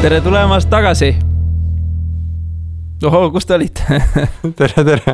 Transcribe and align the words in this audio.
tere 0.00 0.20
tulemast 0.24 0.70
tagasi. 0.72 1.10
ohoo, 3.04 3.30
kus 3.30 3.44
te 3.46 3.54
olite 3.54 3.98
tere, 4.58 4.84
tere 4.84 5.12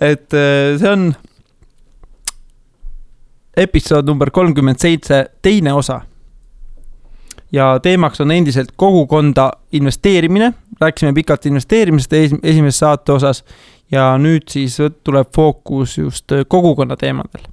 et 0.00 0.32
äh, 0.32 0.76
see 0.80 0.88
on 0.88 1.10
episood 3.56 4.08
number 4.08 4.30
kolmkümmend 4.32 4.80
seitse, 4.80 5.18
teine 5.44 5.74
osa. 5.76 6.00
ja 7.52 7.66
teemaks 7.82 8.20
on 8.24 8.32
endiselt 8.32 8.72
kogukonda 8.76 9.50
investeerimine, 9.72 10.52
rääkisime 10.80 11.12
pikalt 11.12 11.46
investeerimisest 11.46 12.12
esimeses 12.42 12.78
saate 12.78 13.12
osas 13.12 13.44
ja 13.92 14.14
nüüd 14.18 14.48
siis 14.48 14.78
tuleb 15.04 15.28
fookus 15.34 15.98
just 15.98 16.32
kogukonna 16.48 16.96
teemadel. 16.96 17.44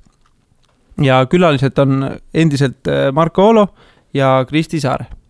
ja 1.01 1.25
külalised 1.25 1.77
on 1.77 2.07
endiselt 2.33 2.87
äh, 2.87 3.11
Marko 3.11 3.49
Olo 3.49 3.67
ja 4.13 4.45
Kristi 4.47 4.79
Saare. 4.79 5.22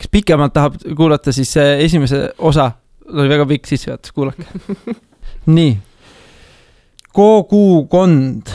Kes 0.00 0.08
pikemalt 0.12 0.54
tahab 0.56 0.80
kuulata, 0.96 1.32
siis 1.32 1.52
esimese 1.56 2.30
osa, 2.38 2.70
oli 3.12 3.28
väga 3.28 3.46
pikk 3.50 3.68
sissejuhatus, 3.68 4.14
kuulake 4.16 4.46
nii, 5.56 5.74
kogukond, 7.16 8.52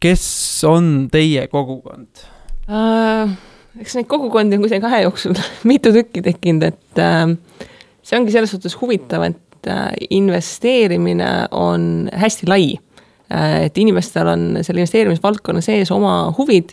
kes 0.00 0.24
on 0.68 1.08
teie 1.12 1.46
kogukond 1.52 2.24
uh,? 2.70 3.38
eks 3.80 3.94
neid 3.96 4.08
kogukondi 4.10 4.56
on 4.56 4.64
kuidagi 4.64 4.88
aja 4.88 5.04
jooksul 5.04 5.36
mitu 5.70 5.92
tükki 5.94 6.24
tekkinud, 6.24 6.64
et 6.70 7.02
uh, 7.02 7.68
see 8.02 8.18
ongi 8.18 8.34
selles 8.34 8.52
suhtes 8.54 8.76
huvitav, 8.80 9.26
et 9.28 9.68
uh, 9.70 9.90
investeerimine 10.10 11.28
on 11.56 12.08
hästi 12.24 12.48
lai 12.50 12.72
uh,. 12.72 13.60
et 13.66 13.78
inimestel 13.78 14.32
on 14.32 14.48
selle 14.62 14.80
investeerimisvaldkonna 14.80 15.62
sees 15.64 15.92
oma 15.94 16.22
huvid 16.38 16.72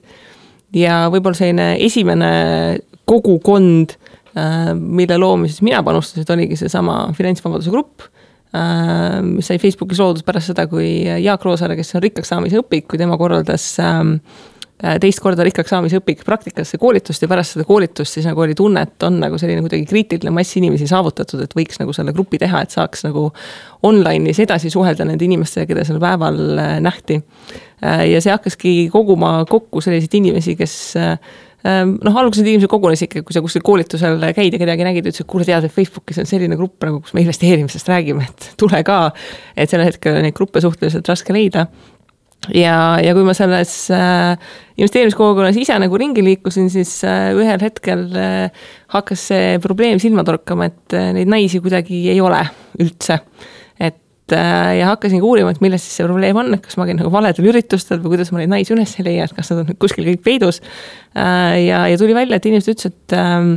ja 0.76 1.06
võib-olla 1.12 1.38
selline 1.38 1.68
esimene 1.84 2.32
kogukond, 3.08 3.96
mille 4.78 5.16
loomises 5.18 5.64
mina 5.66 5.80
panustasin, 5.84 6.28
oligi 6.36 6.60
seesama 6.60 7.08
Finantsvabaduse 7.18 7.72
grupp 7.74 8.06
mis 9.28 9.48
sai 9.50 9.58
Facebookis 9.60 10.00
loodud 10.02 10.24
pärast 10.26 10.54
seda, 10.54 10.64
kui 10.72 10.88
Jaak 11.04 11.44
Roosaare, 11.46 11.76
kes 11.78 11.98
on 11.98 12.04
rikkaks 12.06 12.30
saamise 12.32 12.62
õpik, 12.62 12.86
kui 12.90 13.00
tema 13.02 13.18
korraldas 13.20 13.66
ähm, 13.84 14.14
teist 15.02 15.22
korda 15.24 15.42
rikkaks 15.46 15.72
saamise 15.74 15.98
õpik 15.98 16.22
praktikasse 16.26 16.78
koolitust 16.78 17.24
ja 17.24 17.30
pärast 17.30 17.56
seda 17.56 17.66
koolitust 17.66 18.14
siis 18.14 18.28
nagu 18.30 18.44
oli 18.44 18.54
tunne, 18.58 18.84
et 18.86 19.06
on 19.08 19.18
nagu 19.24 19.40
selline 19.42 19.64
kuidagi 19.66 19.88
kriitiline 19.90 20.34
mass 20.34 20.58
inimesi 20.60 20.86
saavutatud, 20.90 21.42
et 21.42 21.56
võiks 21.58 21.82
nagu 21.82 21.96
selle 21.98 22.14
grupi 22.14 22.38
teha, 22.42 22.62
et 22.62 22.76
saaks 22.76 23.08
nagu 23.08 23.28
online'is 23.88 24.42
edasi 24.46 24.70
suhelda 24.74 25.08
nende 25.08 25.26
inimestega, 25.26 25.72
keda 25.72 25.86
sel 25.88 25.98
päeval 26.04 26.40
äh, 26.62 26.76
nähti. 26.84 27.20
Äh, 27.82 28.06
ja 28.12 28.22
see 28.22 28.34
hakkaski 28.34 28.76
koguma 28.94 29.40
kokku 29.50 29.82
selliseid 29.82 30.14
inimesi, 30.22 30.56
kes 30.60 30.78
äh, 31.02 31.18
noh, 31.68 32.20
alguses 32.22 32.44
need 32.44 32.54
inimesed 32.56 32.72
kogunesid 32.72 33.10
ikka, 33.10 33.26
kui 33.28 33.36
sa 33.36 33.44
kuskil 33.44 33.66
koolitusel 33.66 34.22
käid 34.38 34.56
ja 34.56 34.62
kedagi 34.62 34.88
nägid, 34.88 35.10
ütlesid, 35.10 35.28
kuule, 35.30 35.48
tead, 35.48 35.68
et 35.68 35.74
Facebookis 35.74 36.22
on 36.22 36.30
selline 36.30 36.58
grupp 36.60 36.86
nagu, 36.88 37.02
kus 37.04 37.16
me 37.18 37.24
investeerimisest 37.26 37.92
räägime, 37.92 38.28
et 38.30 38.50
tule 38.62 38.82
ka. 38.88 39.00
et 39.58 39.70
sellel 39.70 39.90
hetkel 39.90 40.22
neid 40.24 40.36
gruppe 40.38 40.62
suhteliselt 40.64 41.08
raske 41.10 41.36
leida 41.36 41.68
ja, 42.54 42.78
ja 43.04 43.14
kui 43.18 43.26
ma 43.28 43.36
selles 43.38 43.74
äh, 43.94 44.38
investeerimiskogukonnas 44.78 45.58
ise 45.60 45.78
nagu 45.82 46.00
ringi 46.00 46.24
liikusin, 46.24 46.70
siis 46.74 46.94
äh, 47.08 47.32
ühel 47.36 47.62
hetkel 47.64 48.08
äh, 48.16 48.66
hakkas 48.94 49.28
see 49.32 49.58
probleem 49.64 50.02
silma 50.04 50.26
torkama, 50.28 50.70
et 50.70 50.98
neid 51.18 51.32
naisi 51.32 51.62
kuidagi 51.64 52.06
ei 52.14 52.22
ole 52.24 52.44
üldse 52.84 53.20
ja 54.36 54.90
hakkasingi 54.90 55.24
uurima, 55.24 55.54
et 55.54 55.62
milles 55.64 55.84
siis 55.84 56.00
see 56.00 56.08
probleem 56.08 56.38
on, 56.42 56.50
et 56.58 56.64
kas 56.64 56.76
ma 56.80 56.88
käin 56.90 57.00
nagu 57.00 57.12
valedel 57.14 57.48
üritustel 57.48 58.02
või 58.04 58.16
kuidas 58.16 58.34
ma 58.34 58.42
neid 58.42 58.52
naisi 58.52 58.74
üles 58.76 58.96
ei 59.00 59.06
leia, 59.08 59.28
et 59.28 59.36
kas 59.38 59.54
nad 59.54 59.64
on 59.64 59.78
kuskil 59.80 60.08
kõik 60.10 60.24
peidus. 60.26 60.60
Äh, 61.16 61.64
ja, 61.68 61.86
ja 61.88 62.00
tuli 62.00 62.16
välja, 62.18 62.40
et 62.40 62.50
inimesed 62.50 62.74
ütlesid, 62.74 62.98
et 62.98 63.16
ähm, 63.18 63.54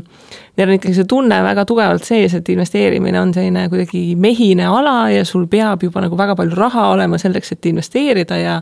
neil 0.58 0.70
on 0.70 0.78
ikkagi 0.78 0.96
see 1.00 1.08
tunne 1.10 1.40
väga 1.44 1.64
tugevalt 1.68 2.06
sees, 2.06 2.36
et 2.38 2.52
investeerimine 2.54 3.18
on 3.20 3.34
selline 3.34 3.66
kuidagi 3.72 4.04
mehine 4.20 4.68
ala 4.70 4.96
ja 5.10 5.26
sul 5.28 5.48
peab 5.50 5.82
juba 5.86 6.04
nagu 6.06 6.18
väga 6.18 6.38
palju 6.38 6.58
raha 6.58 6.90
olema 6.94 7.18
selleks, 7.20 7.56
et 7.56 7.70
investeerida 7.72 8.38
ja 8.40 8.60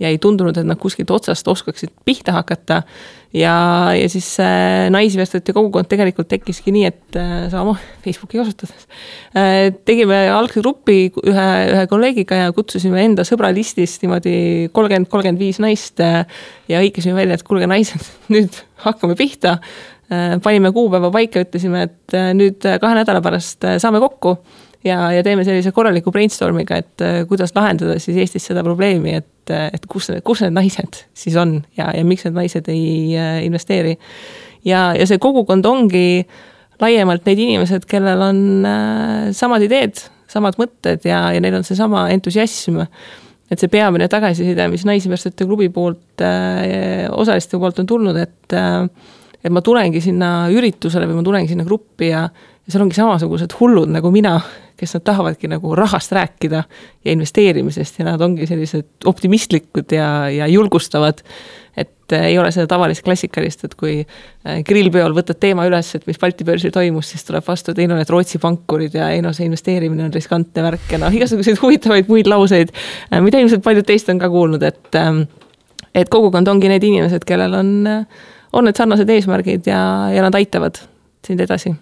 ja 0.00 0.08
ei 0.08 0.18
tundunud, 0.20 0.56
et 0.56 0.66
nad 0.66 0.78
kuskilt 0.80 1.10
otsast 1.12 1.48
oskaksid 1.48 1.92
pihta 2.04 2.32
hakata. 2.38 2.82
ja, 3.36 3.54
ja 3.94 4.08
siis 4.08 4.26
äh, 4.40 4.88
Naisinvestorite 4.90 5.52
kogukond 5.54 5.86
tegelikult 5.90 6.28
tekkiski 6.32 6.72
nii, 6.74 6.86
et 6.88 7.18
äh, 7.20 7.44
sama 7.52 7.76
Facebooki 8.04 8.40
kasutades 8.40 8.88
äh,. 9.36 9.68
tegime 9.84 10.22
algse 10.34 10.64
grupi 10.64 11.12
ühe, 11.22 11.48
ühe 11.74 11.84
kolleegiga 11.90 12.40
ja 12.40 12.56
kutsusime 12.56 13.04
enda 13.04 13.26
sõbralistist 13.28 14.02
niimoodi 14.04 14.34
kolmkümmend, 14.72 15.10
kolmkümmend 15.12 15.42
viis 15.42 15.60
naist 15.62 16.00
ja 16.00 16.80
hõikasime 16.80 17.14
välja, 17.20 17.36
et 17.36 17.46
kuulge, 17.46 17.68
naised, 17.70 18.08
nüüd 18.34 18.56
hakkame 18.86 19.18
pihta 19.18 19.58
panime 20.42 20.72
kuupäeva 20.74 21.06
paika, 21.14 21.44
ütlesime, 21.44 21.84
et 21.86 22.14
nüüd 22.34 22.64
kahe 22.82 22.96
nädala 22.98 23.20
pärast 23.22 23.62
saame 23.78 24.00
kokku 24.02 24.32
ja, 24.82 25.04
ja 25.14 25.22
teeme 25.22 25.44
sellise 25.46 25.70
korraliku 25.76 26.10
brainstorm'iga, 26.10 26.80
et 26.82 27.04
kuidas 27.30 27.54
lahendada 27.54 27.94
siis 28.02 28.18
Eestis 28.18 28.48
seda 28.50 28.64
probleemi, 28.66 29.14
et, 29.20 29.30
äh, 29.52 29.68
et 29.74 29.86
kus, 29.90 30.10
kus 30.26 30.44
need 30.44 30.56
naised 30.56 31.02
siis 31.16 31.36
on 31.40 31.60
ja, 31.78 31.90
ja 31.96 32.04
miks 32.06 32.26
need 32.26 32.38
naised 32.38 32.70
ei 32.72 33.16
äh, 33.18 33.40
investeeri. 33.46 33.96
ja, 34.64 34.90
ja 34.96 35.06
see 35.08 35.20
kogukond 35.22 35.66
ongi 35.66 36.24
laiemalt 36.80 37.26
need 37.28 37.42
inimesed, 37.44 37.84
kellel 37.88 38.22
on 38.24 38.38
samad 39.36 39.60
ideed, 39.66 39.98
samad 40.32 40.56
mõtted 40.56 41.04
ja, 41.04 41.26
ja 41.34 41.42
neil 41.42 41.58
on 41.58 41.66
seesama 41.66 42.06
entusiasm 42.14 42.80
et 43.50 43.58
see 43.58 43.68
peamine 43.68 44.06
tagasiside, 44.08 44.68
mis 44.70 44.86
Naisinvestorite 44.86 45.44
klubi 45.44 45.68
poolt 45.74 46.22
äh,, 46.22 47.08
osaliste 47.10 47.58
poolt 47.58 47.82
on 47.82 47.88
tulnud, 47.90 48.20
et 48.22 48.54
äh, 48.56 48.86
et 49.40 49.52
ma 49.52 49.62
tulengi 49.64 50.02
sinna 50.04 50.50
üritusele 50.52 51.08
või 51.08 51.20
ma 51.20 51.24
tulengi 51.24 51.54
sinna 51.54 51.64
gruppi 51.64 52.10
ja, 52.10 52.26
ja 52.28 52.72
seal 52.72 52.84
ongi 52.84 52.98
samasugused 52.98 53.54
hullud 53.60 53.88
nagu 53.92 54.12
mina, 54.12 54.36
kes 54.80 54.96
nad 54.96 55.04
tahavadki 55.04 55.48
nagu 55.50 55.74
rahast 55.76 56.12
rääkida 56.16 56.62
ja 57.04 57.12
investeerimisest 57.12 57.98
ja 58.00 58.08
nad 58.08 58.20
ongi 58.24 58.46
sellised 58.48 59.04
optimistlikud 59.04 59.92
ja, 59.92 60.30
ja 60.30 60.46
julgustavad. 60.46 61.20
et 61.76 62.12
äh, 62.12 62.24
ei 62.26 62.38
ole 62.38 62.50
seda 62.52 62.66
tavalist 62.66 63.04
klassikalist, 63.06 63.62
et 63.64 63.74
kui 63.78 64.00
äh, 64.00 64.62
grillpeol 64.66 65.14
võtad 65.14 65.38
teema 65.40 65.64
üles, 65.68 65.92
et 65.94 66.06
mis 66.08 66.18
Balti 66.18 66.44
börsil 66.44 66.72
toimus, 66.74 67.12
siis 67.12 67.22
tuleb 67.24 67.44
vastu, 67.46 67.70
et 67.70 67.78
ei 67.78 67.86
no 67.88 67.96
need 67.96 68.10
Rootsi 68.10 68.40
pankurid 68.42 68.96
ja 68.98 69.10
ei 69.14 69.22
no 69.22 69.32
see 69.36 69.46
investeerimine 69.46 70.08
on 70.08 70.12
riskantne 70.12 70.64
värk 70.66 70.90
ja 70.90 70.98
noh, 70.98 71.14
igasuguseid 71.14 71.60
huvitavaid 71.62 72.10
muid 72.10 72.30
lauseid, 72.30 72.72
äh, 73.12 73.20
mida 73.22 73.38
ilmselt 73.38 73.62
paljud 73.64 73.86
teist 73.86 74.10
on 74.10 74.18
ka 74.18 74.32
kuulnud, 74.32 74.64
et 74.66 75.00
et 75.94 76.10
kogukond 76.10 76.48
ongi 76.48 76.70
need 76.70 76.84
inimesed, 76.86 77.24
kellel 77.26 77.54
on, 77.58 77.70
on 78.52 78.66
need 78.66 78.78
sarnased 78.78 79.10
eesmärgid 79.10 79.70
ja, 79.70 79.82
ja 80.14 80.26
nad 80.26 80.34
aitavad 80.38 80.82
sind 81.26 81.42
edasi 81.46 81.74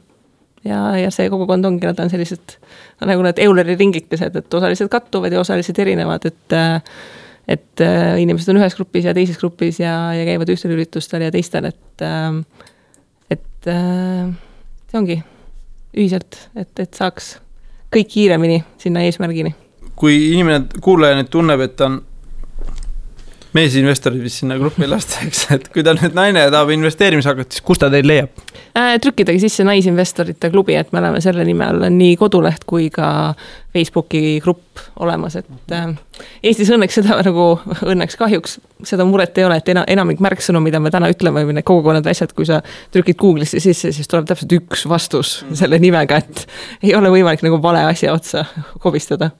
ja, 0.64 0.80
ja 0.98 1.12
see 1.14 1.30
kogukond 1.30 1.68
ongi, 1.68 1.86
nad 1.86 2.00
on 2.02 2.10
sellised 2.10 2.58
nagu 3.06 3.22
need 3.24 3.40
Euleri 3.44 3.76
ringikesed, 3.78 4.36
et 4.40 4.54
osalised 4.54 4.90
kattuvad 4.92 5.32
ja 5.32 5.42
osalised 5.44 5.78
erinevad, 5.78 6.28
et 6.28 6.58
et 7.48 7.80
äh, 7.80 8.18
inimesed 8.20 8.52
on 8.52 8.60
ühes 8.60 8.74
grupis 8.76 9.06
ja 9.08 9.14
teises 9.16 9.38
grupis 9.40 9.78
ja, 9.80 9.94
ja 10.12 10.26
käivad 10.28 10.50
ühtel 10.52 10.74
üritustel 10.76 11.24
ja 11.24 11.32
teistel, 11.32 11.70
et 11.70 12.04
et 13.32 13.70
äh, 13.72 14.28
see 14.90 15.00
ongi 15.00 15.18
ühiselt, 15.96 16.36
et, 16.56 16.72
et 16.78 16.94
saaks 16.94 17.36
kõik 17.94 18.10
kiiremini 18.12 18.60
sinna 18.80 19.02
eesmärgini. 19.06 19.54
kui 19.98 20.18
inimene, 20.34 20.66
kuulaja 20.84 21.16
nüüd 21.18 21.30
tunneb, 21.32 21.62
et 21.64 21.74
ta 21.78 21.88
on 21.88 22.02
meesinvestorid 23.56 24.20
vist 24.22 24.42
sinna 24.42 24.58
gruppi 24.60 24.88
lastakse, 24.88 25.56
et 25.56 25.68
kui 25.72 25.84
ta 25.84 25.94
nüüd 25.96 26.16
naine 26.16 26.44
tahab 26.52 26.72
investeerimis 26.74 27.28
hakata, 27.28 27.56
siis 27.56 27.64
kus 27.64 27.80
ta 27.80 27.88
teid 27.92 28.08
leiab 28.08 28.32
äh,? 28.76 28.96
trükkidagi 29.02 29.40
sisse 29.40 29.64
Naisinvestorite 29.64 30.50
klubi, 30.52 30.76
et 30.76 30.92
me 30.92 31.00
oleme 31.00 31.22
selle 31.24 31.46
nime 31.48 31.64
all 31.66 31.88
nii 31.94 32.16
koduleht 32.20 32.66
kui 32.68 32.90
ka 32.92 33.08
Facebooki 33.72 34.38
grupp 34.44 34.82
olemas, 35.00 35.38
et 35.40 35.74
äh, 35.74 35.88
Eestis 36.42 36.70
õnneks 36.74 37.00
seda 37.00 37.18
nagu, 37.24 37.48
õnneks 37.88 38.20
kahjuks 38.20 38.58
seda 38.88 39.06
muret 39.08 39.38
ei 39.38 39.48
ole, 39.48 39.58
et 39.62 39.72
ena, 39.72 39.84
enamik 39.96 40.22
märksõnu, 40.24 40.60
mida 40.64 40.80
me 40.82 40.92
täna 40.94 41.10
ütleme 41.12 41.46
või 41.48 41.56
need 41.56 41.68
kogukonnad 41.68 42.06
ja 42.06 42.14
asjad, 42.16 42.36
kui 42.36 42.48
sa 42.48 42.60
trükid 42.94 43.18
Google'isse 43.20 43.62
sisse, 43.64 43.92
siis 43.96 44.10
tuleb 44.10 44.28
täpselt 44.28 44.52
üks 44.60 44.84
vastus 44.90 45.38
selle 45.58 45.80
nimega, 45.82 46.20
et 46.20 46.46
ei 46.82 46.96
ole 46.98 47.12
võimalik 47.16 47.44
nagu 47.46 47.62
vale 47.62 47.86
asja 47.88 48.12
otsa 48.16 48.44
kobistada 48.84 49.32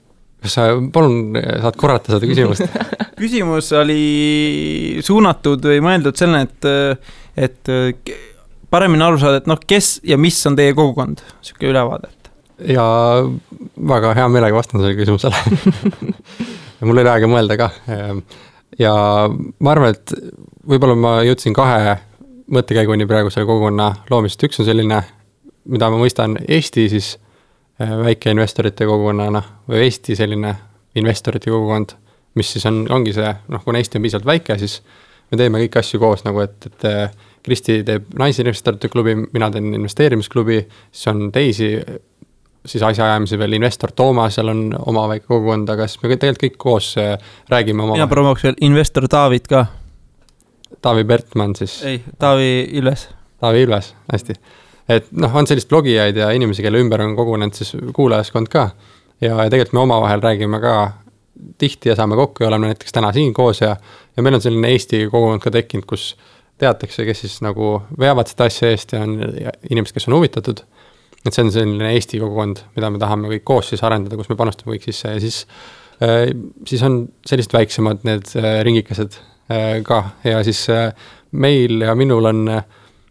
kas 0.43 0.55
sa 0.55 0.69
palun 0.93 1.35
saad 1.35 1.77
korrata 1.79 2.15
seda 2.15 2.29
küsimust 2.29 2.79
küsimus 3.19 3.71
oli 3.75 4.99
suunatud 5.05 5.65
või 5.71 5.81
mõeldud 5.83 6.19
sellele, 6.19 6.47
et, 6.47 7.09
et 7.47 8.13
paremini 8.71 9.05
aru 9.05 9.19
saada, 9.21 9.41
et 9.41 9.49
noh, 9.49 9.59
kes 9.59 9.97
ja 10.07 10.17
mis 10.21 10.37
on 10.47 10.57
teie 10.59 10.75
kogukond, 10.77 11.23
sihuke 11.45 11.69
ülevaade. 11.71 12.11
ja 12.67 12.85
väga 13.93 14.13
hea 14.17 14.27
meelega 14.31 14.59
vastan 14.59 14.81
sellele 14.81 14.99
küsimusele 14.99 15.35
mul 16.87 16.97
oli 16.97 17.11
aega 17.11 17.29
mõelda 17.31 17.57
ka. 17.59 17.69
ja 18.79 18.93
ma 19.31 19.73
arvan, 19.73 19.95
et 19.95 20.15
võib-olla 20.67 20.97
ma 20.99 21.15
jõudsin 21.27 21.55
kahe 21.55 21.97
mõttekäiguni 22.49 23.07
praegu 23.09 23.31
selle 23.33 23.47
kogukonna 23.49 23.91
loomisest, 24.09 24.47
üks 24.47 24.61
on 24.61 24.67
selline, 24.67 25.03
mida 25.69 25.89
ma 25.91 25.99
mõistan 26.01 26.37
Eesti 26.47 26.87
siis 26.91 27.17
väikeinvestorite 27.79 28.85
kogukonnana 28.85 29.41
või 29.69 29.85
Eesti 29.85 30.15
selline 30.19 30.55
investorite 30.99 31.51
kogukond, 31.51 31.95
mis 32.35 32.51
siis 32.53 32.65
on, 32.69 32.83
ongi 32.91 33.13
see, 33.15 33.29
noh, 33.53 33.63
kuna 33.63 33.79
Eesti 33.79 33.99
on 33.99 34.05
piisavalt 34.05 34.27
väike, 34.27 34.57
siis 34.59 34.79
me 35.31 35.39
teeme 35.39 35.61
kõiki 35.63 35.79
asju 35.81 36.01
koos 36.01 36.25
nagu, 36.27 36.43
et, 36.43 36.69
et 36.69 36.87
äh, 36.89 37.17
Kristi 37.45 37.79
teeb 37.87 38.11
Naisinvestorite 38.19 38.89
klubi, 38.91 39.15
mina 39.15 39.47
teen 39.53 39.73
investeerimisklubi, 39.73 40.59
siis 40.91 41.11
on 41.11 41.29
teisi 41.31 41.71
siis 42.65 42.83
asjaajamisi 42.83 43.39
veel 43.39 43.55
investor 43.55 43.91
Toomasel 43.95 44.51
on 44.51 44.63
oma 44.85 45.07
väike 45.09 45.25
kogukond, 45.27 45.69
aga 45.71 45.87
siis 45.87 46.01
me 46.03 46.09
tegelikult 46.15 46.43
kõik 46.43 46.57
koos 46.59 46.89
äh, 46.99 47.15
räägime 47.49 47.83
oma. 47.83 47.95
mina 47.95 48.07
promoks 48.11 48.43
veel 48.43 48.57
investor 48.61 49.07
Taavit 49.07 49.47
ka. 49.47 49.65
Taavi 50.81 51.03
Bertmann 51.03 51.55
siis. 51.55 51.81
ei, 51.83 52.01
Taavi 52.19 52.67
Ilves. 52.79 53.09
Taavi 53.39 53.61
Ilves, 53.61 53.93
hästi. 54.11 54.35
Et 54.89 55.11
noh, 55.11 55.35
on 55.35 55.47
selliseid 55.47 55.69
blogijaid 55.69 56.17
ja 56.17 56.31
inimesi, 56.35 56.63
kelle 56.65 56.81
ümber 56.81 57.03
on 57.05 57.15
kogunenud 57.17 57.57
siis 57.57 57.75
kuulajaskond 57.95 58.49
ka. 58.51 58.69
ja, 59.21 59.35
ja 59.35 59.49
tegelikult 59.49 59.77
me 59.77 59.85
omavahel 59.85 60.23
räägime 60.23 60.59
ka 60.63 60.75
tihti 61.57 61.89
ja 61.89 61.95
saame 61.95 62.15
kokku 62.15 62.43
ja 62.43 62.49
oleme 62.49 62.71
näiteks 62.71 62.91
täna 62.91 63.11
siin 63.15 63.33
koos 63.33 63.61
ja, 63.61 63.75
ja 64.17 64.23
meil 64.23 64.35
on 64.35 64.43
selline 64.43 64.71
Eesti 64.73 65.05
kogukond 65.11 65.43
ka 65.43 65.51
tekkinud, 65.51 65.85
kus 65.87 66.13
teatakse, 66.59 67.05
kes 67.07 67.23
siis 67.23 67.39
nagu 67.45 67.77
veavad 67.99 68.27
seda 68.27 68.49
asja 68.49 68.71
eest 68.73 68.93
ja 68.93 69.03
on 69.05 69.15
inimesed, 69.69 69.95
kes 69.95 70.09
on 70.09 70.17
huvitatud. 70.17 70.63
Et 71.25 71.35
see 71.35 71.43
on 71.43 71.51
selline 71.51 71.93
Eesti 71.95 72.19
kogukond, 72.19 72.63
mida 72.75 72.89
me 72.91 72.99
tahame 73.01 73.31
kõik 73.33 73.45
koos 73.47 73.71
siis 73.71 73.83
arendada, 73.83 74.19
kus 74.19 74.29
me 74.31 74.37
panustame 74.39 74.75
kõik 74.75 74.87
sisse. 74.87 75.13
Ja 75.15 75.23
siis 75.23 75.41
äh, 76.03 76.27
siis 76.67 76.83
on 76.87 77.01
sellised 77.27 77.55
väiksemad 77.55 78.03
need 78.07 78.31
äh, 78.39 78.59
ringikesed 78.67 79.19
äh, 79.51 79.79
ka. 79.87 80.03
Ja 80.27 80.43
siis 80.47 80.65
meil 81.31 81.83
ja 81.83 81.95
minul 81.99 82.31
on, 82.31 82.45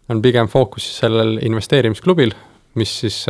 on 0.09 0.21
pigem 0.21 0.49
fookus 0.49 0.87
siis 0.87 1.03
sellel 1.05 1.37
investeerimisklubil, 1.45 2.33
mis 2.79 2.93
siis, 3.03 3.21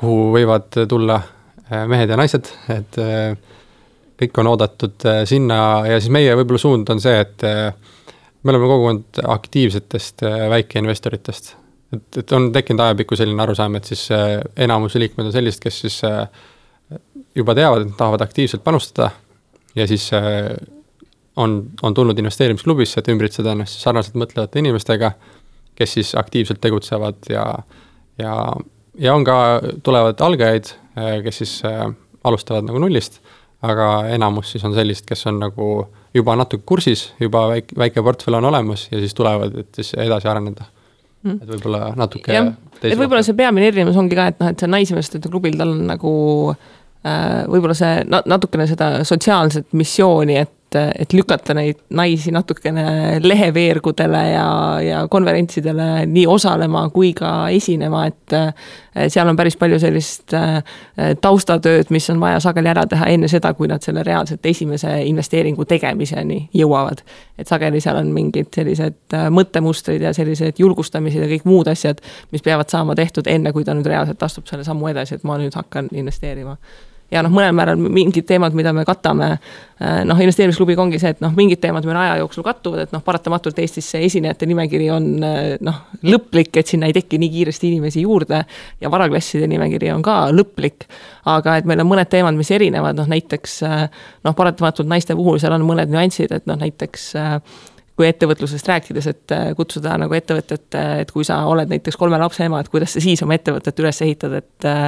kuhu 0.00 0.18
võivad 0.34 0.80
tulla 0.88 1.20
mehed 1.90 2.10
ja 2.10 2.18
naised, 2.18 2.48
et 2.72 2.98
kõik 4.20 4.40
on 4.40 4.50
oodatud 4.54 5.06
sinna 5.28 5.58
ja 5.88 6.00
siis 6.00 6.12
meie 6.12 6.32
võib-olla 6.38 6.62
suund 6.62 6.92
on 6.92 7.00
see, 7.02 7.20
et 7.20 7.44
me 7.44 8.52
oleme 8.54 8.68
kogukond 8.72 9.20
aktiivsetest 9.36 10.24
väikeinvestoritest. 10.54 11.54
Et, 11.92 12.18
et 12.22 12.32
on 12.32 12.50
tekkinud 12.54 12.82
ajapikku 12.84 13.18
selline 13.18 13.42
arusaam, 13.42 13.74
et 13.78 13.88
siis 13.90 14.04
äh, 14.14 14.36
enamuse 14.66 15.00
liikmed 15.02 15.26
on 15.26 15.34
sellised, 15.34 15.62
kes 15.62 15.80
siis 15.84 15.96
äh, 16.06 16.20
juba 17.34 17.56
teavad, 17.58 17.86
et 17.86 17.96
tahavad 17.98 18.22
aktiivselt 18.22 18.62
panustada 18.64 19.10
ja 19.74 19.86
siis 19.90 20.06
äh, 20.14 20.52
on, 21.36 21.70
on 21.82 21.94
tulnud 21.94 22.18
investeerimisklubisse, 22.18 23.00
et 23.00 23.10
ümbritseda 23.12 23.54
ennast 23.54 23.82
sarnaselt 23.82 24.18
mõtlevate 24.18 24.62
inimestega, 24.62 25.12
kes 25.78 25.96
siis 25.98 26.14
aktiivselt 26.18 26.60
tegutsevad 26.60 27.30
ja, 27.30 27.44
ja, 28.18 28.34
ja 28.98 29.14
on 29.14 29.24
ka, 29.24 29.36
tulevad 29.86 30.20
algajaid, 30.20 30.72
kes 31.24 31.38
siis 31.42 31.54
alustavad 32.24 32.66
nagu 32.66 32.82
nullist, 32.82 33.20
aga 33.62 34.08
enamus 34.12 34.52
siis 34.52 34.64
on 34.66 34.74
sellised, 34.76 35.06
kes 35.08 35.26
on 35.30 35.40
nagu 35.40 35.70
juba 36.14 36.34
natuke 36.36 36.66
kursis, 36.66 37.10
juba 37.20 37.46
väike, 37.54 37.78
väike 37.78 38.04
portfell 38.04 38.40
on 38.40 38.50
olemas 38.50 38.88
ja 38.90 39.00
siis 39.00 39.14
tulevad, 39.14 39.56
et 39.62 39.80
siis 39.80 39.94
edasi 39.94 40.28
areneda 40.28 40.66
Mm. 41.20 41.36
et 41.42 41.50
võib-olla 41.52 41.90
natuke. 42.00 42.32
et 42.80 42.96
võib-olla 42.96 43.20
see 43.20 43.36
peamine 43.36 43.66
erinevus 43.68 43.98
ongi 44.00 44.16
ka, 44.16 44.30
et 44.32 44.38
noh, 44.40 44.48
et 44.54 44.62
see 44.62 44.70
naisinvestorite 44.72 45.28
klubil, 45.28 45.58
tal 45.60 45.74
on 45.74 45.82
nagu 45.90 46.12
äh, 46.54 47.42
võib-olla 47.44 47.76
see 47.76 48.06
natukene 48.08 48.64
seda 48.70 48.88
sotsiaalset 49.04 49.74
missiooni, 49.76 50.38
et 50.40 50.54
et, 50.70 50.78
et 51.02 51.12
lükata 51.12 51.54
neid 51.54 51.80
naisi 51.90 52.30
natukene 52.34 53.18
leheveergudele 53.22 54.22
ja, 54.30 54.48
ja 54.84 55.00
konverentsidele 55.10 56.06
nii 56.06 56.26
osalema 56.30 56.86
kui 56.94 57.12
ka 57.16 57.48
esinema, 57.54 58.06
et 58.06 58.36
seal 59.08 59.28
on 59.28 59.36
päris 59.36 59.56
palju 59.56 59.78
sellist 59.80 60.34
äh, 60.34 60.60
taustatööd, 61.22 61.90
mis 61.94 62.08
on 62.10 62.20
vaja 62.22 62.40
sageli 62.42 62.70
ära 62.72 62.84
teha 62.90 63.06
enne 63.12 63.28
seda, 63.30 63.52
kui 63.54 63.68
nad 63.70 63.84
selle 63.84 64.02
reaalselt 64.06 64.46
esimese 64.46 64.92
investeeringu 65.06 65.64
tegemiseni 65.68 66.42
jõuavad. 66.56 67.04
et 67.38 67.48
sageli 67.48 67.80
seal 67.80 67.96
on 67.96 68.12
mingid 68.14 68.50
sellised 68.54 69.16
äh, 69.16 69.28
mõttemustrid 69.30 70.02
ja 70.02 70.12
sellised 70.16 70.58
julgustamised 70.58 71.22
ja 71.22 71.30
kõik 71.30 71.46
muud 71.48 71.70
asjad, 71.70 72.02
mis 72.32 72.42
peavad 72.42 72.70
saama 72.70 72.94
tehtud 72.94 73.26
enne, 73.26 73.52
kui 73.52 73.64
ta 73.64 73.74
nüüd 73.74 73.86
reaalselt 73.86 74.22
astub 74.22 74.46
selle 74.50 74.64
sammu 74.64 74.90
edasi, 74.90 75.16
et 75.16 75.24
ma 75.24 75.38
nüüd 75.40 75.56
hakkan 75.56 75.90
investeerima 75.92 76.56
ja 77.10 77.22
noh, 77.24 77.32
mõnel 77.34 77.54
määral 77.56 77.80
mingid 77.80 78.26
teemad, 78.28 78.54
mida 78.56 78.72
me 78.76 78.84
katame, 78.88 79.30
äh, 79.80 80.00
noh, 80.06 80.18
investeerimisklubiga 80.22 80.82
ongi 80.82 81.00
see, 81.02 81.12
et 81.14 81.22
noh, 81.24 81.32
mingid 81.36 81.60
teemad 81.62 81.86
meil 81.88 81.98
aja 82.00 82.18
jooksul 82.22 82.46
kattuvad, 82.46 82.84
et 82.84 82.94
noh, 82.94 83.02
paratamatult 83.06 83.58
Eestis 83.62 83.88
see 83.92 84.04
esinejate 84.06 84.48
nimekiri 84.50 84.90
on 84.94 85.08
äh, 85.26 85.40
noh, 85.66 85.82
lõplik, 86.06 86.54
et 86.60 86.70
sinna 86.70 86.90
ei 86.90 86.96
teki 86.96 87.20
nii 87.20 87.32
kiiresti 87.34 87.72
inimesi 87.72 88.04
juurde 88.06 88.44
ja 88.80 88.92
varaklasside 88.92 89.48
nimekiri 89.50 89.92
on 89.94 90.04
ka 90.06 90.20
lõplik, 90.34 90.86
aga 91.30 91.58
et 91.60 91.68
meil 91.68 91.82
on 91.82 91.90
mõned 91.90 92.10
teemad, 92.10 92.38
mis 92.38 92.52
erinevad, 92.54 92.98
noh 92.98 93.10
näiteks 93.10 93.60
äh, 93.66 93.86
noh, 94.26 94.36
paratamatult 94.38 94.90
naiste 94.90 95.18
puhul 95.18 95.42
seal 95.42 95.56
on 95.58 95.66
mõned 95.66 95.92
nüansid, 95.92 96.32
et 96.34 96.48
noh, 96.50 96.58
näiteks 96.60 97.10
kui 98.00 98.08
ettevõtlusest 98.08 98.68
rääkides, 98.70 99.06
et 99.10 99.32
äh, 99.36 99.50
kutsuda 99.56 99.92
nagu 100.00 100.14
ettevõtet, 100.16 100.72
äh, 100.78 101.02
et 101.02 101.10
kui 101.12 101.24
sa 101.26 101.42
oled 101.50 101.68
näiteks 101.68 101.98
kolme 102.00 102.16
lapse 102.20 102.46
ema, 102.46 102.62
et 102.62 102.70
kuidas 102.72 102.94
sa 102.96 103.02
siis 103.04 103.20
oma 103.26 103.36
ettevõtet 103.36 103.82
üles 103.82 104.00
ehitad, 104.06 104.38
et 104.38 104.68
äh, 104.68 104.86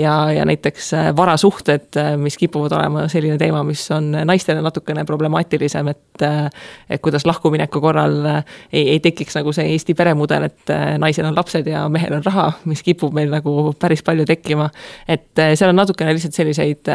ja, 0.00 0.14
ja 0.32 0.46
näiteks 0.48 0.88
varasuhted, 1.16 1.98
mis 2.22 2.38
kipuvad 2.40 2.72
olema 2.78 3.04
selline 3.12 3.36
teema, 3.40 3.60
mis 3.68 3.82
on 3.92 4.08
naistele 4.24 4.62
natukene 4.64 5.04
problemaatilisem, 5.08 5.92
et 5.92 6.00
et 6.24 7.00
kuidas 7.02 7.24
lahkumineku 7.26 7.80
korral 7.82 8.20
ei, 8.28 8.84
ei 8.94 9.00
tekiks 9.02 9.34
nagu 9.34 9.50
see 9.52 9.66
Eesti 9.72 9.96
peremudel, 9.98 10.46
et 10.46 10.70
naisel 11.02 11.26
on 11.26 11.34
lapsed 11.34 11.66
ja 11.66 11.82
mehel 11.90 12.14
on 12.14 12.22
raha, 12.22 12.46
mis 12.70 12.84
kipub 12.86 13.16
meil 13.16 13.32
nagu 13.34 13.74
päris 13.82 14.04
palju 14.06 14.22
tekkima. 14.30 14.70
et 15.08 15.42
seal 15.42 15.72
on 15.72 15.80
natukene 15.82 16.14
lihtsalt 16.14 16.38
selliseid 16.38 16.92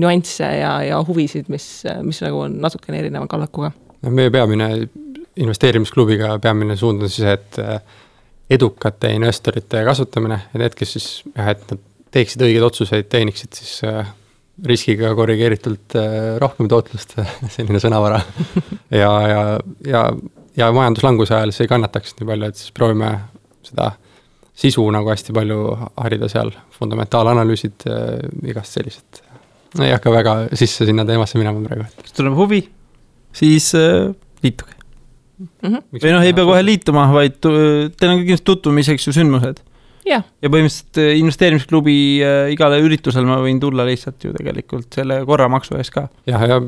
nüansse 0.00 0.48
ja, 0.48 0.78
ja 0.88 1.04
huvisid, 1.04 1.52
mis, 1.52 1.68
mis 2.02 2.24
nagu 2.24 2.46
on 2.48 2.56
natukene 2.64 3.04
erineva 3.04 3.28
kallakuga 3.28 3.74
no 4.04 4.12
meie 4.14 4.32
peamine 4.32 4.68
investeerimisklubiga 5.36 6.38
peamine 6.42 6.76
suund 6.76 7.02
on 7.02 7.10
siis, 7.10 7.26
et 7.28 7.58
äh, 7.58 7.80
edukate 8.50 9.10
investorite 9.14 9.82
kasutamine 9.86 10.38
ja 10.52 10.60
need, 10.60 10.76
kes 10.78 10.94
siis 10.96 11.08
jah, 11.34 11.50
et 11.54 11.64
nad 11.70 11.82
teeksid 12.14 12.44
õigeid 12.46 12.66
otsuseid, 12.66 13.08
teeniksid 13.10 13.56
siis 13.58 13.80
äh, 13.88 14.06
riskiga 14.68 15.14
korrigeeritult 15.18 15.96
äh, 15.98 16.36
rohkem 16.42 16.68
tootlust 16.70 17.16
selline 17.56 17.82
sõnavara. 17.82 18.20
ja, 19.02 19.10
ja, 19.30 19.42
ja, 19.88 20.06
ja 20.56 20.70
majanduslanguse 20.74 21.36
ajal 21.38 21.54
see 21.54 21.66
ei 21.66 21.72
kannataks 21.74 22.16
nii 22.18 22.30
palju, 22.30 22.50
et 22.52 22.60
siis 22.60 22.74
proovime 22.76 23.12
seda 23.64 23.94
sisu 24.54 24.84
nagu 24.94 25.10
hästi 25.10 25.34
palju 25.34 25.60
harida 25.98 26.28
seal, 26.30 26.52
fundamentaalanalüüsid 26.76 27.88
äh,, 27.90 28.20
igast 28.46 28.76
sellised. 28.76 29.24
ei 29.82 29.90
hakka 29.90 30.12
väga 30.14 30.34
sisse 30.54 30.86
sinna 30.86 31.02
teemasse 31.08 31.40
minema 31.40 31.58
praegu. 31.64 31.88
kas 32.02 32.14
tuleb 32.14 32.38
huvi, 32.38 32.60
siis 33.34 33.72
äh, 33.74 34.12
liituge 34.46 34.83
mm. 35.38 35.52
-hmm. 35.62 36.00
või 36.00 36.16
noh, 36.16 36.24
ei 36.24 36.34
pea 36.34 36.48
kohe 36.48 36.64
liituma, 36.64 37.06
vaid 37.12 37.38
teil 37.42 38.10
on 38.10 38.20
kindlasti 38.24 38.50
tutvumiseks 38.50 39.08
ju 39.08 39.14
sündmused. 39.16 39.62
ja 40.04 40.20
põhimõtteliselt 40.52 40.98
äh, 41.00 41.14
investeerimisklubi 41.16 41.94
äh, 42.20 42.50
igale 42.52 42.76
üritusele 42.84 43.24
ma 43.24 43.38
võin 43.40 43.56
tulla 43.60 43.86
lihtsalt 43.88 44.26
ju 44.26 44.34
tegelikult 44.34 44.98
selle 44.98 45.22
korramaksu 45.24 45.78
eest 45.80 45.94
ka. 45.94 46.02
jah, 46.28 46.44
ja 46.50 46.58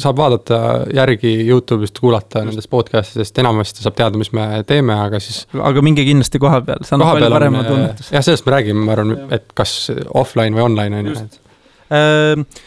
saab 0.00 0.20
vaadata 0.20 0.58
järgi 0.92 1.32
Youtube'ist, 1.48 1.96
kuulata 2.00 2.44
nendest 2.44 2.68
podcast 2.72 3.16
idest, 3.16 3.40
enamasti 3.40 3.86
saab 3.86 3.96
teada, 4.02 4.20
mis 4.20 4.34
me 4.36 4.50
teeme, 4.68 4.98
aga 5.06 5.22
siis. 5.22 5.46
aga 5.54 5.86
minge 5.86 6.04
kindlasti 6.04 6.42
koha 6.42 6.60
peal, 6.66 6.84
see 6.84 6.98
annab 6.98 7.16
palju 7.16 7.32
parema 7.38 7.64
tunnetuse. 7.70 8.12
jah, 8.18 8.26
sellest 8.28 8.46
me 8.46 8.56
räägime, 8.58 8.84
ma 8.84 8.96
arvan, 8.98 9.16
et 9.32 9.48
kas 9.56 9.74
offline 10.12 10.52
või 10.58 10.68
online 10.68 11.00
on 11.00 11.12
ju, 11.12 11.24
et 11.24 12.62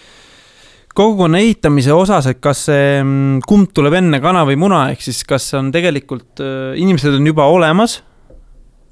kogukonna 0.97 1.39
ehitamise 1.43 1.93
osas, 1.93 2.27
et 2.31 2.39
kas 2.41 2.65
see, 2.69 2.97
mm, 3.03 3.41
kumb 3.47 3.69
tuleb 3.75 3.99
enne, 3.99 4.19
kana 4.23 4.43
või 4.47 4.57
muna, 4.59 4.87
ehk 4.93 5.03
siis 5.05 5.21
kas 5.27 5.45
on 5.57 5.69
tegelikult, 5.73 6.41
äh, 6.41 6.73
inimesed 6.81 7.19
on 7.19 7.33
juba 7.33 7.47
olemas. 7.53 8.01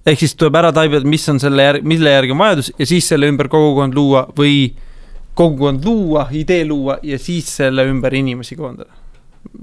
ehk 0.06 0.20
siis 0.22 0.36
tuleb 0.38 0.56
ära 0.60 0.70
taibida, 0.70 1.02
mis 1.10 1.24
on 1.30 1.40
selle 1.42 1.64
järg, 1.64 1.86
mille 1.88 2.12
järgi 2.12 2.36
on 2.36 2.38
vajadus 2.38 2.68
ja 2.78 2.86
siis 2.86 3.08
selle 3.10 3.26
ümber 3.26 3.48
kogukond 3.50 3.96
luua 3.98 4.28
või 4.38 4.76
kogukond 5.34 5.86
luua, 5.86 6.28
idee 6.32 6.66
luua 6.66 7.00
ja 7.02 7.18
siis 7.18 7.50
selle 7.58 7.88
ümber 7.90 8.14
inimesi 8.14 8.56
koondada. 8.56 8.94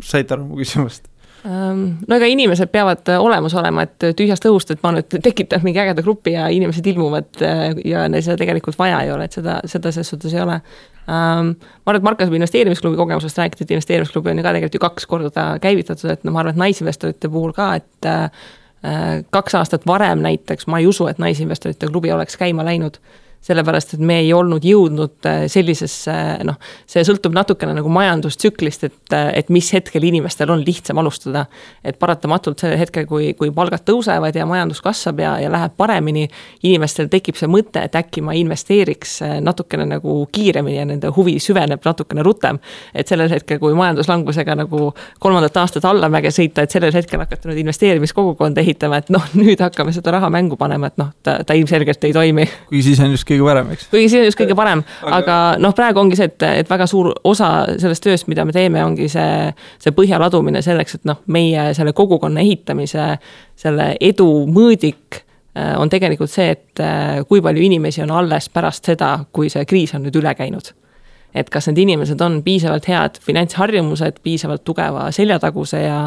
saite 0.03 0.35
aru 0.35 0.49
mu 0.49 0.59
küsimusest? 0.59 1.12
Ehm, 1.43 1.81
no 2.07 2.17
ega 2.19 2.29
inimesed 2.31 2.71
peavad 2.71 3.09
äh, 3.11 3.19
olemas 3.19 3.55
olema, 3.59 3.83
et 3.83 4.05
tühjast 4.19 4.45
õhust, 4.47 4.71
et 4.71 4.83
ma 4.85 4.93
nüüd 4.95 5.17
tekitan 5.25 5.65
mingi 5.67 5.81
ägeda 5.83 6.05
grupi 6.05 6.37
ja 6.37 6.47
inimesed 6.55 6.87
ilmuvad 6.93 7.43
äh, 7.43 7.65
ja 7.89 8.05
neil 8.11 8.23
seda 8.23 8.39
tegelikult 8.39 8.79
vaja 8.79 9.01
ei 9.03 9.11
ole, 9.11 9.27
et 9.27 9.35
seda, 9.35 9.57
seda 9.67 9.91
selles 9.91 10.13
suhtes 10.15 10.37
ei 10.37 10.43
ole 10.45 10.61
ähm,. 11.11 11.55
ma 11.59 11.91
arvan, 11.91 11.99
et 11.99 12.07
Marko 12.07 12.29
saab 12.29 12.39
investeerimisklubi 12.39 13.01
kogemusest 13.01 13.43
rääkida, 13.43 13.67
et 13.67 13.75
investeerimisklubi 13.75 14.31
on 14.31 14.39
ju 14.39 14.47
ka 14.47 14.53
tegelikult 14.55 14.79
ju 14.79 14.83
kaks 14.87 15.11
korda 15.11 15.47
käivitatud, 15.65 16.15
et 16.15 16.23
noh, 16.23 16.37
ma 16.37 16.45
arvan, 16.45 16.55
et 16.55 16.63
naisinvestorite 16.63 17.33
puhul 17.33 17.57
ka, 17.59 17.73
et 17.83 18.11
äh, 18.13 18.47
kaks 19.35 19.59
aastat 19.59 19.87
varem 19.87 20.23
näiteks 20.23 20.71
ma 20.71 20.79
ei 20.79 20.87
usu, 20.87 21.11
et 21.11 21.19
naisinvestorite 21.23 21.91
klubi 21.91 22.15
oleks 22.15 22.39
käima 22.39 22.63
läinud 22.71 23.03
sellepärast 23.43 23.97
et 23.97 24.03
me 24.07 24.21
ei 24.23 24.31
olnud 24.35 24.63
jõudnud 24.65 25.27
äh, 25.27 25.45
sellisesse 25.51 26.15
noh, 26.47 26.59
see 26.87 27.03
sõltub 27.07 27.35
natukene 27.35 27.75
nagu 27.75 27.91
majandustsüklist, 27.93 28.87
et, 28.87 29.15
äh, 29.17 29.33
et 29.41 29.51
mis 29.51 29.67
hetkel 29.75 30.05
inimestel 30.07 30.51
on 30.55 30.63
lihtsam 30.63 31.01
alustada. 31.03 31.47
et 31.85 31.99
paratamatult 31.99 32.63
sellel 32.63 32.79
hetkel, 32.79 33.07
kui, 33.07 33.33
kui 33.35 33.51
palgad 33.51 33.83
tõusevad 33.87 34.37
ja 34.37 34.47
majandus 34.47 34.81
kasvab 34.81 35.21
ja, 35.21 35.33
ja 35.43 35.51
läheb 35.51 35.75
paremini, 35.77 36.29
inimestel 36.63 37.09
tekib 37.11 37.37
see 37.39 37.51
mõte, 37.51 37.83
et 37.83 37.97
äkki 37.99 38.23
ma 38.23 38.37
investeeriks 38.39 39.17
äh, 39.27 39.35
natukene 39.43 39.89
nagu 39.91 40.21
kiiremini 40.33 40.79
ja 40.79 40.87
nende 40.87 41.11
huvi 41.17 41.39
süveneb 41.43 41.83
natukene 41.85 42.23
rutem. 42.23 42.61
et 42.95 43.09
sellel 43.09 43.31
hetkel, 43.31 43.59
kui 43.59 43.75
majanduslangusega 43.75 44.55
nagu 44.63 44.93
kolmandat 45.19 45.57
aastat 45.57 45.85
allamäge 45.89 46.31
sõita, 46.31 46.63
et 46.63 46.71
sellel 46.71 46.95
hetkel 46.95 47.21
hakata 47.21 47.51
nüüd 47.51 47.59
investeerimiskogukonda 47.65 48.63
ehitama, 48.63 49.03
et 49.03 49.11
noh, 49.11 49.27
nüüd 49.43 49.61
hakkame 49.61 49.93
seda 49.93 50.15
raha 50.15 50.31
mängu 50.31 50.57
panema, 50.61 50.93
et 50.93 51.03
noh, 51.03 51.11
ta, 51.27 51.41
ta 51.43 51.59
ilmselgelt 51.59 52.05
ei 52.07 52.15
toimi. 52.15 52.47
kuigi 52.71 52.87
siis 52.93 53.03
on 53.03 53.11
just 53.11 53.32
kõige 53.33 53.49
parem, 53.49 53.73
eks. 53.75 53.89
kuigi 53.93 54.11
see 54.13 54.23
on 54.23 54.29
just 54.29 54.41
kõige 54.41 54.57
parem, 54.59 54.85
aga 55.09 55.39
noh, 55.63 55.75
praegu 55.77 56.03
ongi 56.03 56.19
see, 56.19 56.31
et, 56.31 56.47
et 56.63 56.71
väga 56.71 56.87
suur 56.91 57.13
osa 57.29 57.51
sellest 57.83 58.05
tööst, 58.05 58.29
mida 58.31 58.47
me 58.49 58.55
teeme, 58.57 58.83
ongi 58.85 59.09
see, 59.13 59.51
see 59.83 59.97
põhja 59.97 60.21
ladumine 60.23 60.63
selleks, 60.65 61.01
et 61.01 61.09
noh, 61.09 61.23
meie 61.33 61.71
selle 61.77 61.95
kogukonna 61.97 62.45
ehitamise, 62.45 63.09
selle 63.59 63.93
edu 64.01 64.29
mõõdik 64.51 65.23
äh, 65.23 65.75
on 65.81 65.93
tegelikult 65.93 66.33
see, 66.33 66.53
et 66.57 66.85
äh, 66.85 67.23
kui 67.29 67.43
palju 67.45 67.65
inimesi 67.71 68.05
on 68.05 68.15
alles 68.23 68.51
pärast 68.53 68.93
seda, 68.93 69.17
kui 69.33 69.53
see 69.53 69.67
kriis 69.69 69.95
on 69.97 70.07
nüüd 70.07 70.23
üle 70.23 70.37
käinud 70.39 70.75
et 71.35 71.51
kas 71.53 71.69
need 71.71 71.81
inimesed 71.87 72.21
on 72.25 72.41
piisavalt 72.45 72.87
head 72.91 73.19
finantsharjumused, 73.25 74.21
piisavalt 74.25 74.65
tugeva 74.69 75.07
seljataguse 75.15 75.81
ja, 75.83 75.99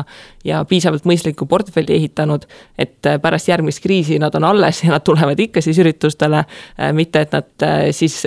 ja 0.45 0.61
piisavalt 0.69 1.07
mõistliku 1.09 1.47
portfelli 1.49 1.97
ehitanud, 1.97 2.45
et 2.77 3.09
äh, 3.09 3.17
pärast 3.21 3.49
järgmist 3.49 3.81
kriisi 3.83 4.19
nad 4.21 4.35
on 4.37 4.45
alles 4.51 4.83
ja 4.83 4.93
nad 4.93 5.05
tulevad 5.05 5.39
ikka 5.47 5.63
siis 5.65 5.79
üritustele, 5.81 6.43
äh, 6.45 6.93
mitte 6.97 7.25
et 7.25 7.33
nad 7.35 7.65
äh, 7.65 7.87
siis 7.95 8.21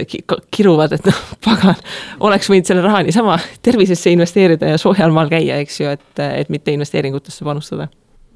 kiruvad, 0.55 0.99
et 0.99 1.07
noh, 1.07 1.23
pagan, 1.47 1.79
oleks 2.27 2.51
võinud 2.51 2.69
selle 2.69 2.83
raha 2.85 3.05
niisama 3.07 3.39
tervisesse 3.63 4.13
investeerida 4.15 4.75
ja 4.75 4.83
soojal 4.83 5.15
maal 5.15 5.31
käia, 5.33 5.63
eks 5.63 5.81
ju, 5.83 5.95
et, 5.95 6.27
et 6.43 6.53
mitte 6.53 6.75
investeeringutesse 6.75 7.47
panustada. 7.47 7.89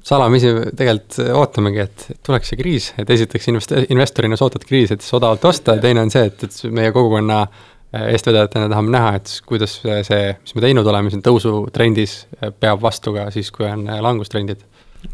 Salamisi 0.03 0.49
tegelikult 0.75 1.15
ootamegi, 1.31 1.79
et 1.79 2.01
tuleks 2.27 2.49
see 2.51 2.57
kriis, 2.59 2.89
et 2.99 3.11
esiteks 3.15 3.45
invest-, 3.47 3.71
investorina 3.87 4.35
sa 4.35 4.49
ootad 4.49 4.65
kriisi, 4.67 4.97
et 4.97 5.03
siis 5.03 5.15
odavalt 5.15 5.45
osta 5.47 5.77
ja 5.77 5.83
teine 5.85 6.03
on 6.03 6.11
see, 6.11 6.25
et, 6.27 6.43
et 6.43 6.57
meie 6.75 6.91
kogukonna 6.91 7.37
äh, 7.45 7.61
eestvedajatena 7.93 8.69
tahame 8.71 8.93
näha, 8.93 9.13
et 9.19 9.31
kuidas 9.45 9.75
see, 9.83 10.21
mis 10.41 10.55
me 10.57 10.63
teinud 10.65 10.87
oleme 10.89 11.11
siin 11.13 11.23
tõusutrendis, 11.25 12.15
äh, 12.39 12.53
peab 12.59 12.81
vastu 12.81 13.13
ka 13.15 13.27
siis, 13.33 13.51
kui 13.53 13.67
on 13.69 13.85
äh, 13.89 14.01
langustrendid. 14.03 14.63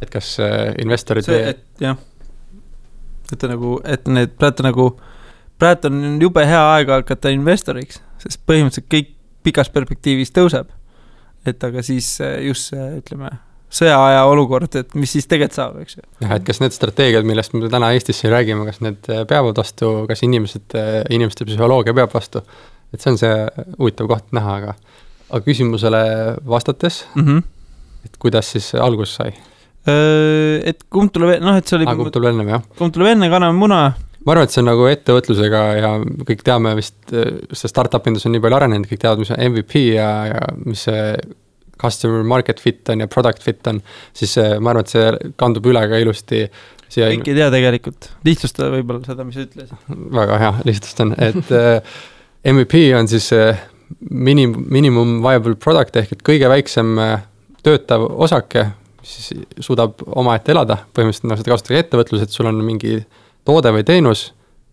et 0.01 0.09
kas 0.13 0.35
investorid 0.77 1.25
see, 1.25 1.37
et 1.49 1.63
jah, 1.81 1.97
et 3.33 3.45
nagu, 3.49 3.79
et 3.83 4.07
need 4.07 4.35
praegu 4.37 4.65
nagu, 4.67 4.85
praegu 5.57 5.89
on 5.89 6.19
jube 6.21 6.43
hea 6.45 6.61
aeg 6.75 6.91
hakata 6.93 7.33
investoriks, 7.33 8.03
sest 8.21 8.43
põhimõtteliselt 8.45 8.91
kõik 8.93 9.15
pikas 9.43 9.73
perspektiivis 9.73 10.35
tõuseb. 10.35 10.69
et 11.47 11.63
aga 11.63 11.81
siis 11.81 12.19
just 12.45 12.69
see, 12.69 12.89
ütleme 13.01 13.31
sõjaaja 13.69 14.23
olukord, 14.29 14.73
et 14.79 14.95
mis 14.97 15.11
siis 15.13 15.27
tegelikult 15.29 15.57
saab, 15.57 15.77
eks 15.83 15.99
ju. 15.99 16.05
jah, 16.23 16.33
et 16.37 16.45
kas 16.47 16.61
need 16.63 16.75
strateegiad, 16.75 17.27
millest 17.27 17.53
me 17.53 17.69
täna 17.69 17.91
Eestis 17.95 18.21
siin 18.21 18.33
räägime, 18.33 18.65
kas 18.69 18.81
need 18.85 19.09
peavad 19.29 19.61
vastu, 19.61 19.91
kas 20.09 20.23
inimesed, 20.25 20.77
inimeste 21.13 21.45
psühholoogia 21.49 21.95
peab 21.97 22.13
vastu? 22.15 22.43
et 22.93 23.03
see 23.03 23.13
on 23.13 23.19
see 23.21 23.33
huvitav 23.77 24.09
koht 24.09 24.33
näha, 24.33 24.57
aga, 24.61 24.75
aga 25.29 25.41
küsimusele 25.45 26.01
vastates 26.49 27.03
mm, 27.13 27.25
-hmm. 27.25 27.43
et 28.05 28.17
kuidas 28.17 28.51
siis 28.55 28.73
alguse 28.75 29.13
sai? 29.13 29.33
Et 30.69 30.83
kumb 30.89 31.13
tuleb, 31.13 31.39
noh, 31.41 31.55
et 31.57 31.67
see 31.67 31.77
oli 31.77 31.87
ah, 31.87 31.95
kumb 31.97 32.11
tuleb 32.13 32.33
ennem, 32.33 32.49
jah? 32.55 32.63
kumb 32.77 32.93
tuleb 32.93 33.13
enne, 33.13 33.29
kana 33.29 33.51
või 33.53 33.61
muna? 33.65 33.81
ma 34.25 34.33
arvan, 34.33 34.47
et 34.49 34.53
see 34.53 34.63
on 34.63 34.69
nagu 34.69 34.87
ettevõtlusega 34.89 35.61
ja 35.79 35.91
kõik 36.27 36.41
teame 36.45 36.73
vist, 36.77 36.97
see 37.09 37.71
startup 37.71 38.09
indus 38.09 38.25
on 38.27 38.35
nii 38.35 38.43
palju 38.43 38.57
arenenud, 38.57 38.89
kõik 38.89 39.01
teavad, 39.05 39.21
mis 39.21 39.31
on 39.31 39.39
MVP 39.45 39.85
ja, 39.93 40.09
ja 40.33 40.41
mis 40.65 40.83
see 40.89 41.13
customer 41.79 42.25
market 42.27 42.59
fit 42.59 42.89
on 42.91 43.05
ja 43.05 43.07
product 43.11 43.43
fit 43.45 43.67
on, 43.71 43.81
siis 44.13 44.35
ma 44.59 44.73
arvan, 44.73 44.85
et 44.85 44.93
see 44.93 45.33
kandub 45.39 45.69
üle 45.71 45.85
ka 45.91 46.01
ilusti 46.01 46.45
siia. 46.89 47.09
kõik 47.13 47.29
ei 47.29 47.37
tea 47.37 47.49
tegelikult, 47.53 48.09
lihtsustada 48.27 48.71
võib-olla 48.73 49.03
seda, 49.05 49.25
mis 49.27 49.37
sa 49.37 49.45
ütlesid. 49.45 49.91
väga 50.15 50.39
hea, 50.41 50.53
lihtsustan, 50.69 51.13
et 51.29 51.53
äh, 51.55 51.99
MVP 52.53 52.83
on 52.97 53.09
siis 53.11 53.29
äh, 53.35 53.61
minim-, 54.09 54.57
minimum 54.71 55.19
viable 55.25 55.55
product 55.61 55.99
ehk 56.01 56.17
et 56.17 56.25
kõige 56.25 56.49
väiksem 56.51 56.97
äh, 57.03 57.15
töötav 57.65 58.05
osake, 58.25 58.69
siis 59.05 59.31
suudab 59.63 60.01
omaette 60.07 60.53
elada, 60.53 60.81
põhimõtteliselt 60.95 61.29
noh, 61.29 61.39
seda 61.39 61.53
kasutatakse 61.53 61.85
ettevõtluses, 61.85 62.27
et 62.27 62.35
sul 62.35 62.49
on 62.49 62.61
mingi 62.65 62.99
toode 63.47 63.73
või 63.75 63.85
teenus 63.87 64.29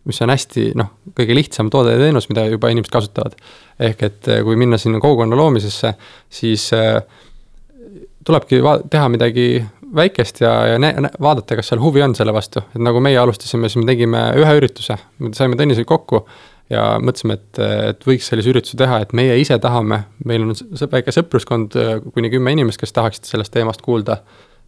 mis 0.06 0.22
on 0.22 0.30
hästi 0.32 0.70
noh, 0.78 0.92
kõige 1.16 1.36
lihtsam 1.36 1.70
toode 1.72 1.96
ja 1.96 2.00
teenus, 2.00 2.28
mida 2.30 2.46
juba 2.50 2.70
inimesed 2.72 2.92
kasutavad. 2.94 3.36
ehk 3.80 4.02
et 4.06 4.28
eh, 4.32 4.42
kui 4.46 4.56
minna 4.56 4.78
sinna 4.80 5.00
kogukonna 5.02 5.36
loomisesse, 5.36 5.92
siis 6.30 6.68
äh, 6.76 7.00
tulebki 8.26 8.60
teha 8.90 9.08
midagi 9.12 9.46
väikest 9.96 10.40
ja, 10.40 10.52
ja 10.72 10.78
vaadata, 11.22 11.56
kas 11.58 11.70
seal 11.70 11.80
huvi 11.82 12.02
on 12.02 12.14
selle 12.18 12.34
vastu, 12.34 12.62
et 12.74 12.82
nagu 12.82 13.00
meie 13.02 13.18
alustasime, 13.20 13.70
siis 13.70 13.82
me 13.82 13.88
tegime 13.90 14.22
ühe 14.40 14.58
ürituse, 14.58 14.98
me 15.22 15.32
saime 15.36 15.58
Tõnisega 15.58 15.88
kokku 15.88 16.24
ja 16.72 16.96
mõtlesime, 16.98 17.38
et, 17.38 17.60
et 17.92 18.08
võiks 18.08 18.26
sellise 18.30 18.50
ürituse 18.50 18.78
teha, 18.80 19.00
et 19.04 19.14
meie 19.16 19.36
ise 19.38 19.58
tahame, 19.62 20.02
meil 20.26 20.48
on 20.48 20.56
väike 20.92 21.14
sõpruskond, 21.14 21.78
kuni 22.14 22.32
kümme 22.32 22.54
inimest, 22.56 22.82
kes 22.82 22.94
tahaksid 22.96 23.30
sellest 23.30 23.54
teemast 23.54 23.84
kuulda. 23.86 24.18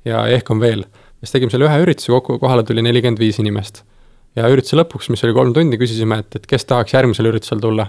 Ja 0.06 0.22
ehk 0.30 0.50
on 0.54 0.60
veel. 0.62 0.84
siis 1.18 1.34
tegime 1.34 1.50
selle 1.50 1.66
ühe 1.66 1.80
ürituse 1.82 2.12
kokku, 2.14 2.38
kohale 2.38 2.62
tuli 2.62 2.84
nelikümmend 2.86 3.18
viis 3.18 3.40
inimest 3.42 3.82
ja 4.36 4.50
ürituse 4.52 4.76
lõpuks, 4.78 5.08
mis 5.12 5.24
oli 5.26 5.36
kolm 5.36 5.54
tundi, 5.56 5.78
küsisime, 5.80 6.20
et, 6.22 6.36
et 6.40 6.46
kes 6.48 6.66
tahaks 6.68 6.94
järgmisele 6.94 7.32
üritusele 7.32 7.62
tulla. 7.64 7.88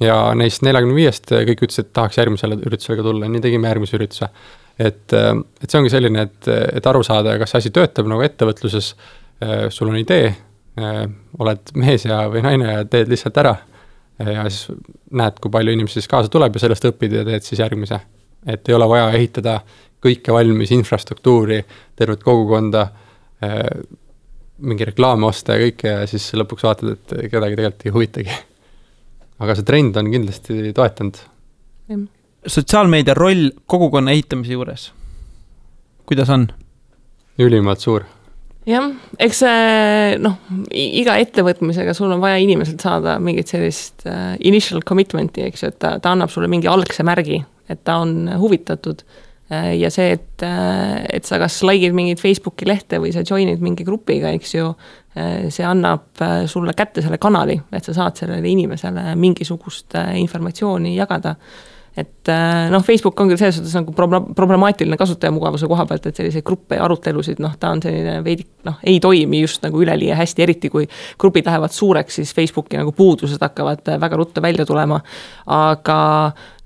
ja 0.00 0.16
neist 0.38 0.62
neljakümne 0.62 0.94
viiest 0.94 1.32
kõik 1.32 1.64
ütlesid, 1.66 1.88
et 1.88 1.92
tahaks 1.92 2.18
järgmisele 2.20 2.60
üritusele 2.62 3.00
ka 3.00 3.06
tulla, 3.06 3.28
nii 3.28 3.42
tegime 3.44 3.68
järgmise 3.68 3.96
ürituse. 3.98 4.28
et, 4.78 5.14
et 5.14 5.70
see 5.70 5.78
ongi 5.80 5.90
selline, 5.90 6.28
et, 6.28 6.50
et 6.78 6.86
aru 6.86 7.02
saada, 7.06 7.38
kas 7.38 7.56
asi 7.58 7.70
töötab 7.74 8.06
nagu 8.10 8.22
ettevõtluses, 8.22 8.92
sul 9.74 9.90
on 9.90 9.98
idee, 9.98 10.30
oled 11.38 11.72
mees 11.78 12.06
ja, 12.06 12.22
või 12.30 12.42
naine 12.46 12.70
ja 12.72 12.84
teed 12.84 13.10
lihtsalt 13.10 13.36
ära. 13.42 13.56
ja 14.18 14.44
siis 14.50 14.78
näed, 15.14 15.38
kui 15.42 15.50
palju 15.50 15.74
inimesi 15.74 16.00
siis 16.00 16.10
kaasa 16.10 16.30
tuleb 16.30 16.56
ja 16.56 16.62
sellest 16.62 16.88
õpid 16.90 17.20
ja 17.20 17.24
teed 17.26 17.46
siis 17.46 17.60
järgmise. 17.60 18.00
et 18.46 18.68
ei 18.68 18.74
ole 18.74 18.88
vaja 18.88 19.10
ehitada 19.18 19.60
kõike 20.02 20.32
valmis 20.32 20.70
infrastruktuuri, 20.70 21.64
tervet 21.96 22.22
kogukonda 22.22 22.86
mingi 24.58 24.86
reklaame 24.88 25.28
osta 25.28 25.56
ja 25.56 25.66
kõike 25.66 25.92
ja 25.92 26.04
siis 26.10 26.28
lõpuks 26.36 26.66
vaatad, 26.66 26.94
et 26.96 27.16
kedagi 27.32 27.58
tegelikult 27.58 27.86
ei 27.86 27.94
huvitagi. 27.94 28.36
aga 29.38 29.54
see 29.54 29.66
trend 29.66 29.96
on 30.00 30.10
kindlasti 30.10 30.72
toetanud. 30.74 31.18
sotsiaalmeedia 32.46 33.14
roll 33.14 33.50
kogukonna 33.66 34.14
ehitamise 34.16 34.52
juures, 34.52 34.92
kuidas 36.06 36.30
on? 36.34 36.48
ülimalt 37.38 37.80
suur. 37.80 38.04
jah, 38.66 38.90
eks 39.18 39.44
see 39.44 40.18
noh, 40.18 40.40
iga 40.74 41.16
ettevõtmisega 41.22 41.94
sul 41.94 42.10
on 42.12 42.20
vaja 42.20 42.42
inimeselt 42.42 42.82
saada 42.82 43.18
mingit 43.22 43.48
sellist 43.48 44.06
uh, 44.06 44.34
initial 44.40 44.82
commitment'i, 44.82 45.46
eks 45.46 45.62
ju, 45.62 45.72
et 45.72 45.78
ta, 45.78 45.96
ta 46.02 46.16
annab 46.16 46.34
sulle 46.34 46.50
mingi 46.50 46.68
algse 46.68 47.06
märgi, 47.06 47.44
et 47.70 47.84
ta 47.86 48.00
on 48.02 48.26
huvitatud 48.42 49.06
Äh, 49.06 49.27
ja 49.50 49.90
see, 49.90 50.12
et, 50.18 50.42
äh, 50.44 51.06
et 51.18 51.24
sa 51.28 51.38
kas 51.40 51.62
like'id 51.64 51.96
mingit 51.96 52.20
Facebooki 52.20 52.68
lehte 52.68 53.00
või 53.00 53.14
sa 53.14 53.24
join'id 53.24 53.62
mingi 53.64 53.86
grupiga, 53.86 54.32
eks 54.36 54.54
ju, 54.54 54.68
äh, 55.16 55.48
see 55.54 55.64
annab 55.64 56.20
sulle 56.50 56.76
kätte 56.76 57.04
selle 57.04 57.20
kanali, 57.22 57.56
et 57.72 57.88
sa 57.88 57.96
saad 57.96 58.20
sellele 58.20 58.52
inimesele 58.52 59.14
mingisugust 59.16 59.96
informatsiooni 60.20 60.96
jagada 60.98 61.36
et 61.98 62.28
äh, 62.28 62.70
noh, 62.70 62.82
Facebook 62.84 63.18
on 63.20 63.30
küll 63.30 63.40
selles 63.40 63.56
suhtes 63.58 63.74
nagu 63.74 63.92
problemaatiline 64.36 64.96
kasutajamugavuse 65.00 65.66
koha 65.70 65.86
pealt, 65.88 66.06
et 66.06 66.20
selliseid 66.20 66.44
gruppe 66.46 66.78
ja 66.78 66.84
arutelusid, 66.86 67.40
noh, 67.42 67.56
ta 67.58 67.72
on 67.74 67.82
selline 67.82 68.20
veidi 68.24 68.46
noh, 68.68 68.78
ei 68.86 69.00
toimi 69.02 69.42
just 69.42 69.64
nagu 69.66 69.80
üleliia 69.82 70.18
hästi, 70.18 70.44
eriti 70.46 70.70
kui 70.70 70.86
grupid 71.18 71.48
lähevad 71.48 71.74
suureks, 71.74 72.20
siis 72.20 72.34
Facebooki 72.36 72.78
nagu 72.78 72.94
puudused 72.94 73.42
hakkavad 73.42 73.90
äh, 73.90 73.98
väga 74.00 74.20
ruttu 74.20 74.44
välja 74.44 74.66
tulema. 74.68 75.00
aga 75.48 75.98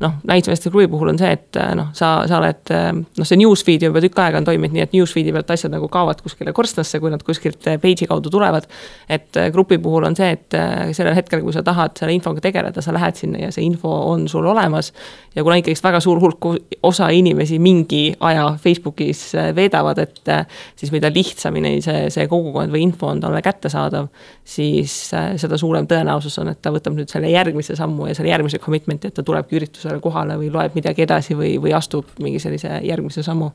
noh, 0.03 0.19
näiteks 0.29 0.69
klubi 0.69 0.89
puhul 0.93 1.13
on 1.13 1.21
see, 1.21 1.33
et 1.37 1.59
äh, 1.61 1.73
noh, 1.79 1.91
sa, 1.97 2.13
sa 2.31 2.39
oled 2.41 2.73
noh, 2.73 3.29
see 3.29 3.41
newsfeed 3.41 3.87
juba 3.87 4.03
tükk 4.05 4.23
aega 4.25 4.43
on 4.43 4.49
toiminud 4.49 4.77
nii, 4.77 4.87
et 4.87 4.97
newsfeed'i 4.97 5.35
pealt 5.35 5.55
asjad 5.55 5.75
nagu 5.75 5.89
kaovad 5.93 6.23
kuskile 6.25 6.55
korstnasse, 6.57 7.01
kui 7.03 7.13
nad 7.13 7.23
kuskilt 7.27 7.71
page'i 7.83 8.09
kaudu 8.11 8.33
tulevad. 8.33 8.69
et 9.09 9.39
grupi 9.53 9.79
puhul 9.83 10.07
on 10.09 10.17
see, 10.17 10.33
et 10.37 10.59
sellel 10.97 11.17
hetkel, 11.17 11.43
kui 11.45 11.55
sa 11.55 11.63
tahad 11.67 11.97
selle 11.99 12.15
infoga 12.17 12.43
tegeleda, 12.45 12.83
sa 12.83 12.95
lähed 12.95 13.19
sinna 13.19 13.47
ja 13.47 13.53
see 13.55 13.65
info 13.67 13.91
on 14.13 14.29
sul 14.29 14.47
olemas 14.47 14.93
ja 15.35 15.43
kuna 15.45 15.57
ikkagist 15.61 15.85
väga 15.85 16.01
suur 16.03 16.21
hulk 16.21 16.47
osa 16.83 17.09
inimesi 17.15 17.59
mingi 17.63 18.03
aja 18.21 18.47
Facebookis 18.61 19.35
äh, 19.35 19.51
veedavad, 19.57 19.99
et 20.03 20.29
äh, 20.29 20.47
siis 20.77 20.93
mida 20.93 21.11
lihtsamini 21.13 21.81
see, 21.85 22.09
see 22.13 22.27
kogukond 22.31 22.73
või 22.73 22.85
info 22.87 23.11
on 23.13 23.21
talle 23.23 23.43
kättesaadav, 23.45 24.09
siis 24.45 24.95
äh, 25.17 25.33
seda 25.41 25.59
suurem 25.61 25.89
tõenäosus 25.91 26.39
on, 26.43 26.53
et 26.53 26.61
ta 26.63 26.73
võtab 26.75 26.97
nüüd 26.97 27.13
selle 27.13 27.31
järgmise 27.33 27.77
sammu 27.79 28.11
ja 28.11 28.17
selle 28.19 28.33
järgmise 28.33 28.61
commitment'i, 28.63 29.11
et 29.11 29.19
ta 29.19 29.25
tulebki 29.27 29.61
üritusele 29.61 29.92
kohale 30.01 30.39
või 30.41 30.53
loeb 30.53 30.75
midagi 30.79 31.03
edasi 31.03 31.37
või, 31.37 31.57
või 31.61 31.75
astub 31.77 32.07
mingi 32.23 32.39
sellise 32.39 32.81
järgmise 32.83 33.23
sammu. 33.23 33.51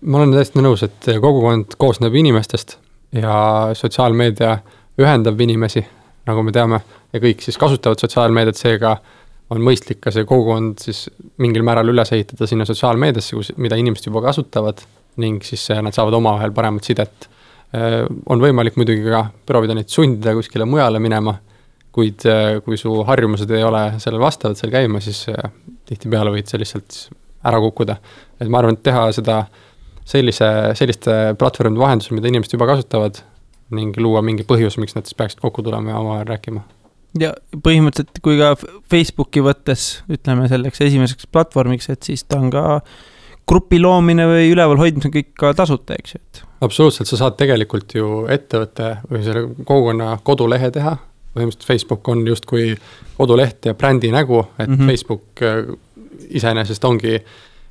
ma 0.00 0.18
olen 0.18 0.32
täiesti 0.32 0.62
nõus, 0.62 0.82
et 0.82 1.12
kogukond 1.20 1.78
koosneb 1.78 2.14
inimestest 2.14 2.78
ja 3.12 3.70
sotsiaalmeedia 3.74 4.58
ühendab 4.98 5.40
inimesi 5.40 5.86
nagu 6.28 6.44
me 6.44 6.52
teame, 6.54 6.80
ja 7.12 7.22
kõik 7.22 7.42
siis 7.44 7.58
kasutavad 7.60 8.00
sotsiaalmeediat, 8.02 8.58
seega 8.58 8.94
on 9.52 9.64
mõistlik 9.64 10.02
ka 10.04 10.12
see 10.12 10.26
kogukond 10.28 10.82
siis 10.82 11.06
mingil 11.40 11.64
määral 11.64 11.88
üles 11.88 12.12
ehitada 12.12 12.48
sinna 12.48 12.66
sotsiaalmeediasse, 12.68 13.36
kus, 13.36 13.52
mida 13.56 13.78
inimesed 13.80 14.10
juba 14.10 14.22
kasutavad 14.26 14.82
ning 15.22 15.44
siis 15.46 15.64
nad 15.82 15.96
saavad 15.96 16.18
omavahel 16.18 16.52
paremat 16.54 16.84
sidet. 16.84 17.28
on 18.32 18.40
võimalik 18.40 18.78
muidugi 18.80 19.04
ka 19.04 19.26
proovida 19.46 19.74
neid 19.76 19.90
sundida 19.92 20.32
kuskile 20.36 20.64
mujale 20.64 21.00
minema, 21.04 21.34
kuid 21.92 22.24
kui 22.64 22.76
su 22.78 22.92
harjumused 23.08 23.50
ei 23.50 23.64
ole 23.64 23.84
sellele 23.98 24.22
vastavad 24.22 24.58
seal 24.58 24.70
käima, 24.74 25.00
siis 25.02 25.24
tihtipeale 25.88 26.30
võid 26.34 26.50
sa 26.50 26.60
lihtsalt 26.60 27.08
ära 27.48 27.60
kukkuda. 27.62 27.96
et 28.40 28.48
ma 28.48 28.60
arvan, 28.60 28.76
et 28.76 28.84
teha 28.86 29.08
seda 29.16 29.42
sellise, 30.08 30.48
selliste 30.78 31.18
platvormide 31.38 31.82
vahendusel, 31.82 32.16
mida 32.16 32.30
inimesed 32.30 32.56
juba 32.56 32.68
kasutavad 32.70 33.20
ning 33.76 33.96
luua 34.00 34.22
mingi 34.24 34.46
põhjus, 34.48 34.78
miks 34.80 34.96
nad 34.96 35.08
siis 35.08 35.16
peaksid 35.18 35.42
kokku 35.42 35.62
tulema 35.66 35.92
ja 35.92 36.00
omavahel 36.00 36.28
rääkima. 36.30 36.64
ja 37.20 37.34
põhimõtteliselt, 37.64 38.20
kui 38.24 38.38
ka 38.40 38.54
Facebooki 38.90 39.42
võttes, 39.44 40.02
ütleme 40.12 40.48
selleks 40.48 40.82
esimeseks 40.86 41.28
platvormiks, 41.32 41.88
et 41.92 42.08
siis 42.08 42.24
ta 42.24 42.40
on 42.40 42.50
ka 42.52 42.64
grupi 43.48 43.80
loomine 43.80 44.26
või 44.28 44.50
ülevalhoidmine 44.52 45.12
kõik 45.12 45.32
ka 45.40 45.52
tasuta, 45.56 45.96
eks 45.96 46.14
ju, 46.14 46.22
et. 46.22 46.42
absoluutselt, 46.64 47.08
sa 47.10 47.20
saad 47.20 47.38
tegelikult 47.40 47.96
ju 47.96 48.24
ettevõtte 48.32 48.98
või 49.08 49.22
selle 49.24 49.44
kogukonna 49.64 50.16
kodulehe 50.24 50.72
teha. 50.74 50.96
Põhimõtteliselt 51.34 51.66
Facebook 51.68 52.08
on 52.08 52.24
justkui 52.26 52.72
koduleht 53.18 53.68
ja 53.68 53.74
brändi 53.74 54.10
nägu, 54.14 54.46
et 54.58 54.68
mm 54.68 54.74
-hmm. 54.74 54.86
Facebook 54.86 55.42
äh, 55.42 55.76
iseenesest 56.28 56.84
ongi 56.84 57.18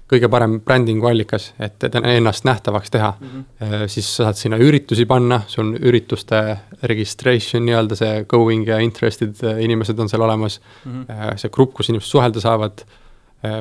kõige 0.07 0.29
parem 0.31 0.59
brändingu 0.63 1.07
allikas, 1.09 1.49
et, 1.59 1.83
et 1.83 1.95
ennast 1.95 2.45
nähtavaks 2.47 2.91
teha 2.91 3.13
mm. 3.19 3.27
-hmm. 3.27 3.87
siis 3.91 4.15
sa 4.15 4.23
saad 4.23 4.39
sinna 4.39 4.57
üritusi 4.57 5.05
panna, 5.05 5.41
sul 5.47 5.65
on 5.65 5.75
ürituste 5.75 6.57
registration 6.83 7.65
nii-öelda 7.65 7.95
see 7.95 8.23
going 8.23 8.67
ja 8.67 8.77
interested 8.79 9.35
äh, 9.43 9.63
inimesed 9.63 9.99
on 9.99 10.09
seal 10.09 10.21
olemas 10.21 10.61
mm. 10.85 11.03
-hmm. 11.03 11.35
see 11.35 11.49
grupp, 11.49 11.73
kus 11.73 11.89
inimesed 11.89 12.09
suhelda 12.09 12.39
saavad. 12.39 12.85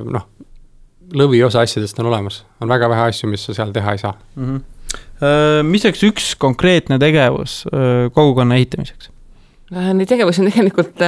noh, 0.05 0.23
lõviosa 1.15 1.61
asjadest 1.61 1.99
on 1.99 2.07
olemas, 2.07 2.45
on 2.61 2.69
väga 2.69 2.89
vähe 2.89 3.01
asju, 3.01 3.29
mis 3.29 3.45
sa 3.45 3.55
seal 3.55 3.73
teha 3.73 3.93
ei 3.93 3.99
saa 3.99 4.15
mm. 4.37 4.57
-hmm. 4.57 5.63
mis 5.63 5.85
oleks 5.85 6.03
üks 6.03 6.37
konkreetne 6.39 6.99
tegevus 6.99 7.65
kogukonna 8.13 8.55
ehitamiseks? 8.55 9.11
Neid 9.75 10.07
tegevusi 10.07 10.45
on 10.45 10.51
tegelikult 10.51 11.01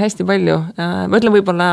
hästi 0.00 0.24
palju, 0.24 0.54
ma 0.76 1.18
ütlen 1.18 1.34
võib-olla 1.34 1.66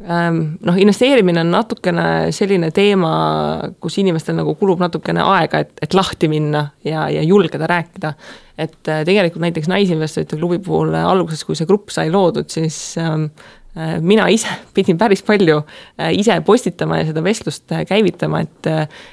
Ehm, 0.00 0.38
noh, 0.64 0.76
investeerimine 0.80 1.42
on 1.42 1.50
natukene 1.52 2.04
selline 2.32 2.70
teema, 2.72 3.10
kus 3.84 3.98
inimestel 4.00 4.38
nagu 4.38 4.54
kulub 4.56 4.80
natukene 4.80 5.20
aega, 5.20 5.60
et, 5.60 5.74
et 5.84 5.96
lahti 5.96 6.30
minna 6.32 6.70
ja, 6.86 7.04
ja 7.12 7.20
julgeda 7.20 7.68
rääkida. 7.68 8.14
et 8.60 8.88
äh, 8.88 9.02
tegelikult 9.04 9.44
näiteks 9.44 9.68
Naisinvestorite 9.68 10.36
klubi 10.36 10.58
puhul 10.64 10.94
alguses, 10.96 11.44
kui 11.44 11.56
see 11.56 11.68
grupp 11.68 11.92
sai 11.92 12.08
loodud, 12.12 12.48
siis 12.48 12.96
ähm, 13.00 13.28
Äh, 13.28 13.59
mina 14.00 14.26
ise 14.32 14.50
pidin 14.74 14.98
päris 14.98 15.22
palju 15.22 15.60
äh, 15.60 16.10
ise 16.18 16.34
postitama 16.46 16.98
ja 16.98 17.06
seda 17.10 17.22
vestlust 17.24 17.70
äh, 17.72 17.84
käivitama, 17.86 18.42
et, 18.42 18.70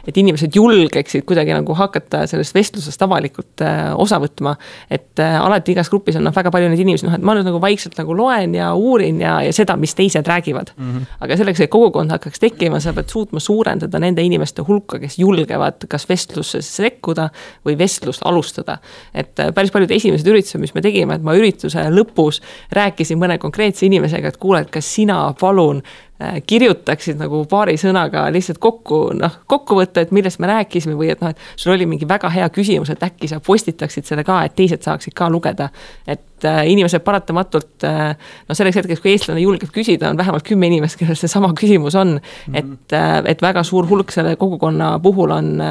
et 0.08 0.18
inimesed 0.18 0.56
julgeksid 0.56 1.26
kuidagi 1.30 1.54
nagu 1.54 1.76
hakata 1.78 2.24
sellest 2.30 2.56
vestlusest 2.58 3.02
avalikult 3.06 3.62
osa 4.02 4.18
võtma. 4.22 4.56
et 4.90 5.20
alati 5.20 5.74
igas 5.76 5.90
grupis 5.90 6.18
on 6.18 6.26
noh, 6.26 6.34
väga 6.36 6.52
palju 6.54 6.72
neid 6.72 6.82
inimesi, 6.82 7.06
noh, 7.06 7.14
et 7.18 7.26
ma 7.26 7.36
nüüd 7.38 7.46
nagu 7.48 7.62
vaikselt 7.62 7.98
nagu 8.00 8.16
loen 8.18 8.56
ja 8.58 8.72
uurin 8.74 9.22
ja, 9.22 9.38
ja 9.46 9.54
seda, 9.54 9.78
mis 9.78 9.94
teised 9.98 10.28
räägivad 10.28 10.74
mm. 10.76 10.90
-hmm. 10.90 11.06
aga 11.26 11.38
selleks, 11.38 11.62
et 11.62 11.72
kogukond 11.74 12.12
hakkaks 12.12 12.42
tekkima, 12.42 12.80
sa 12.84 12.94
pead 12.98 13.14
suutma 13.14 13.40
suurendada 13.44 14.00
nende 14.00 14.26
inimeste 14.26 14.66
hulka, 14.68 15.00
kes 15.00 15.20
julgevad 15.20 15.86
kas 15.90 16.10
vestlusse 16.10 16.62
sekkuda 16.62 17.30
või 17.66 17.78
vestlust 17.78 18.26
alustada. 18.26 18.78
et 19.14 19.36
päris 19.54 19.72
paljud 19.72 19.92
esimesed 19.92 20.28
üritused, 20.28 20.62
mis 20.62 20.74
me 20.74 20.82
tegime, 20.82 21.16
et 21.16 21.24
ma 21.24 21.36
ürituse 21.38 21.88
lõpus 21.94 22.42
rääkisin 22.72 23.20
mõne 23.20 23.38
konkreetse 23.38 23.86
inimesega, 23.86 24.28
et 24.28 24.38
kuule, 24.38 24.57
et 24.62 24.70
kas 24.74 24.88
sina 24.96 25.18
palun 25.40 25.82
äh, 26.22 26.38
kirjutaksid 26.48 27.20
nagu 27.22 27.44
paari 27.50 27.78
sõnaga 27.80 28.26
lihtsalt 28.34 28.60
kokku, 28.64 29.00
noh, 29.18 29.40
kokkuvõtte, 29.50 30.06
et 30.06 30.14
millest 30.16 30.42
me 30.44 30.50
rääkisime 30.52 30.98
või 30.98 31.12
et 31.14 31.22
noh, 31.24 31.34
et 31.34 31.60
sul 31.60 31.74
oli 31.76 31.88
mingi 31.90 32.08
väga 32.10 32.32
hea 32.34 32.48
küsimus, 32.54 32.92
et 32.94 33.04
äkki 33.06 33.30
sa 33.32 33.40
postitaksid 33.44 34.08
selle 34.08 34.26
ka, 34.28 34.42
et 34.46 34.56
teised 34.58 34.86
saaksid 34.86 35.16
ka 35.18 35.30
lugeda. 35.34 35.70
et 36.08 36.46
äh, 36.46 36.64
inimesed 36.72 37.04
paratamatult 37.06 37.86
äh, 37.88 38.14
noh, 38.50 38.58
selleks 38.58 38.82
hetkeks, 38.82 39.02
kui 39.02 39.14
eestlane 39.14 39.42
julgeb 39.42 39.72
küsida, 39.74 40.10
on 40.10 40.18
vähemalt 40.18 40.46
kümme 40.48 40.68
inimest, 40.68 41.00
kellel 41.00 41.18
seesama 41.18 41.54
küsimus 41.58 41.96
on 41.96 42.18
mm. 42.18 42.54
-hmm. 42.54 42.58
et 42.58 42.94
äh,, 42.94 43.24
et 43.26 43.42
väga 43.42 43.64
suur 43.64 43.88
hulk 43.90 44.12
selle 44.12 44.36
kogukonna 44.36 45.00
puhul 45.00 45.32
on, 45.32 45.62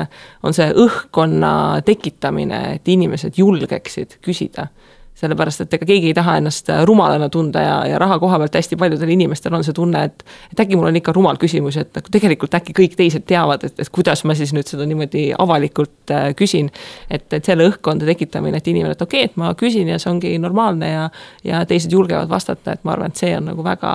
on 0.42 0.54
see 0.54 0.72
õhkkonna 0.72 1.82
tekitamine, 1.84 2.74
et 2.74 2.88
inimesed 2.88 3.38
julgeksid 3.38 4.18
küsida 4.22 4.68
sellepärast 5.16 5.64
et 5.64 5.74
ega 5.78 5.86
keegi 5.88 6.10
ei 6.10 6.16
taha 6.16 6.36
ennast 6.40 6.68
äh, 6.72 6.82
rumalana 6.88 7.28
tunda 7.32 7.62
ja, 7.64 7.76
ja 7.88 7.98
raha 8.00 8.18
koha 8.20 8.38
pealt 8.42 8.58
hästi 8.58 8.76
paljudel 8.80 9.12
inimestel 9.14 9.54
on 9.56 9.64
see 9.64 9.76
tunne, 9.76 10.02
et 10.10 10.24
et 10.52 10.60
äkki 10.60 10.76
mul 10.76 10.90
on 10.90 10.98
ikka 11.00 11.14
rumal 11.16 11.40
küsimus, 11.40 11.78
et 11.80 11.92
nagu 11.96 12.12
tegelikult 12.12 12.54
äkki 12.58 12.74
kõik 12.76 12.96
teised 12.98 13.24
teavad, 13.28 13.64
et, 13.64 13.80
et 13.80 13.92
kuidas 13.92 14.24
ma 14.28 14.36
siis 14.36 14.52
nüüd 14.56 14.68
seda 14.68 14.86
niimoodi 14.88 15.30
avalikult 15.38 16.12
äh, 16.12 16.28
küsin. 16.36 16.70
et, 17.10 17.26
et 17.32 17.44
selle 17.44 17.68
õhkkonda 17.70 18.08
tekitamine, 18.12 18.60
et 18.60 18.70
inimene, 18.72 18.96
et 18.96 19.02
okei 19.02 19.24
okay,, 19.24 19.32
et 19.32 19.40
ma 19.40 19.54
küsin 19.58 19.88
ja 19.88 19.98
see 20.02 20.12
ongi 20.12 20.36
normaalne 20.42 20.92
ja 20.92 21.10
ja 21.44 21.64
teised 21.66 21.92
julgevad 21.92 22.28
vastata, 22.28 22.76
et 22.76 22.84
ma 22.84 22.92
arvan, 22.96 23.12
et 23.12 23.20
see 23.20 23.32
on 23.36 23.48
nagu 23.48 23.64
väga, 23.64 23.92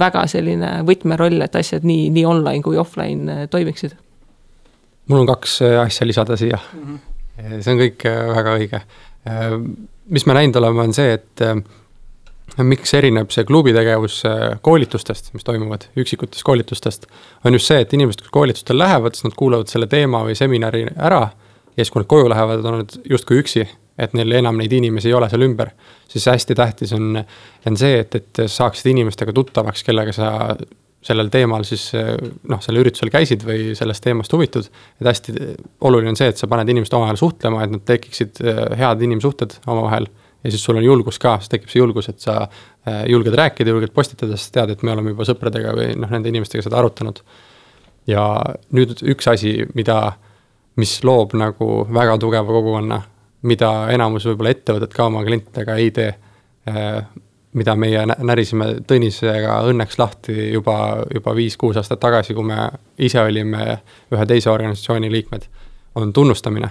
väga 0.00 0.26
selline 0.30 0.76
võtmeroll, 0.88 1.44
et 1.44 1.56
asjad 1.60 1.84
nii, 1.84 2.08
nii 2.14 2.24
online 2.28 2.64
kui 2.64 2.80
offline 2.80 3.42
äh, 3.42 3.48
toimiksid. 3.50 3.98
mul 5.08 5.26
on 5.26 5.26
kaks 5.28 5.60
asja 5.84 6.06
lisada 6.06 6.36
siia 6.40 6.58
mm. 6.72 6.84
-hmm. 6.84 7.58
see 7.60 7.74
on 7.74 7.82
kõik 7.84 8.06
väga 8.36 8.54
õige 8.56 8.86
mis 10.10 10.26
me 10.26 10.36
näinud 10.36 10.56
oleme, 10.60 10.84
on 10.88 10.94
see, 10.96 11.14
et 11.16 11.44
äh, 11.44 11.56
miks 12.62 12.94
erineb 12.94 13.32
see 13.34 13.46
klubi 13.48 13.72
tegevus 13.76 14.20
äh, 14.28 14.58
koolitustest, 14.64 15.32
mis 15.34 15.46
toimuvad, 15.46 15.88
üksikutest 16.00 16.44
koolitustest, 16.46 17.06
on 17.44 17.56
just 17.56 17.70
see, 17.70 17.80
et 17.84 17.94
inimesed, 17.96 18.24
kes 18.24 18.34
koolitustel 18.34 18.78
lähevad, 18.78 19.16
siis 19.16 19.28
nad 19.28 19.38
kuulavad 19.38 19.72
selle 19.72 19.88
teema 19.90 20.24
või 20.26 20.36
seminari 20.38 20.84
ära 20.94 21.24
ja 21.74 21.82
siis, 21.82 21.90
kui 21.90 22.02
nad 22.02 22.10
koju 22.10 22.28
lähevad, 22.30 22.64
on 22.64 22.80
nad 22.82 22.94
justkui 23.10 23.40
üksi, 23.42 23.66
et 23.98 24.14
neil 24.14 24.32
enam 24.40 24.58
neid 24.58 24.72
inimesi 24.74 25.10
ei 25.10 25.16
ole 25.16 25.28
seal 25.30 25.46
ümber. 25.46 25.70
siis 26.08 26.26
hästi 26.26 26.54
tähtis 26.54 26.92
on, 26.92 27.24
on 27.66 27.76
see, 27.76 27.98
et, 27.98 28.14
et 28.14 28.44
saaksid 28.46 28.90
inimestega 28.90 29.32
tuttavaks, 29.32 29.82
kellega 29.86 30.12
sa 30.12 30.56
sellel 31.04 31.28
teemal 31.32 31.64
siis 31.68 31.90
noh, 31.92 32.60
sellel 32.64 32.84
üritusel 32.84 33.10
käisid 33.12 33.44
või 33.44 33.72
sellest 33.76 34.04
teemast 34.04 34.32
huvitud. 34.32 34.68
et 35.00 35.08
hästi 35.08 35.34
oluline 35.84 36.14
on 36.14 36.18
see, 36.18 36.30
et 36.32 36.40
sa 36.40 36.48
paned 36.50 36.68
inimesed 36.72 36.96
omavahel 36.96 37.20
suhtlema, 37.20 37.64
et 37.64 37.72
nad 37.74 37.84
tekiksid 37.86 38.40
eh, 38.44 38.60
head 38.80 39.02
inimsuhted 39.04 39.58
omavahel. 39.66 40.08
ja 40.44 40.52
siis 40.52 40.64
sul 40.64 40.76
on 40.80 40.84
julgus 40.84 41.18
ka, 41.20 41.36
siis 41.40 41.52
tekib 41.52 41.72
see 41.72 41.80
julgus, 41.80 42.08
et 42.08 42.20
sa 42.24 42.38
eh, 42.44 43.02
julged 43.12 43.36
rääkida, 43.36 43.74
julged 43.74 43.92
postitada, 43.96 44.38
sest 44.40 44.54
tead, 44.56 44.72
et 44.74 44.84
me 44.84 44.94
oleme 44.94 45.14
juba 45.14 45.28
sõpradega 45.28 45.74
või 45.76 45.90
noh, 45.98 46.12
nende 46.12 46.32
inimestega 46.32 46.64
seda 46.64 46.80
arutanud. 46.80 47.20
ja 48.06 48.24
nüüd 48.76 49.00
üks 49.14 49.28
asi, 49.32 49.58
mida, 49.74 49.98
mis 50.80 50.98
loob 51.04 51.36
nagu 51.40 51.84
väga 51.92 52.16
tugeva 52.20 52.48
kogukonna, 52.48 53.02
mida 53.44 53.70
enamus 53.92 54.24
võib-olla 54.28 54.56
ettevõtted 54.56 54.96
ka 54.96 55.10
oma 55.10 55.24
klientidega 55.24 55.76
ei 55.80 55.92
tee 55.92 56.10
eh, 56.12 57.00
mida 57.54 57.74
meie 57.78 58.02
närisime 58.06 58.70
Tõnisega 58.88 59.60
õnneks 59.68 59.98
lahti 59.98 60.34
juba, 60.52 60.76
juba 61.14 61.34
viis-kuus 61.36 61.78
aastat 61.78 62.02
tagasi, 62.02 62.34
kui 62.34 62.46
me 62.46 62.68
ise 62.98 63.22
olime 63.22 63.78
ühe 64.12 64.26
teise 64.30 64.50
organisatsiooni 64.50 65.10
liikmed, 65.12 65.46
on 65.94 66.12
tunnustamine. 66.12 66.70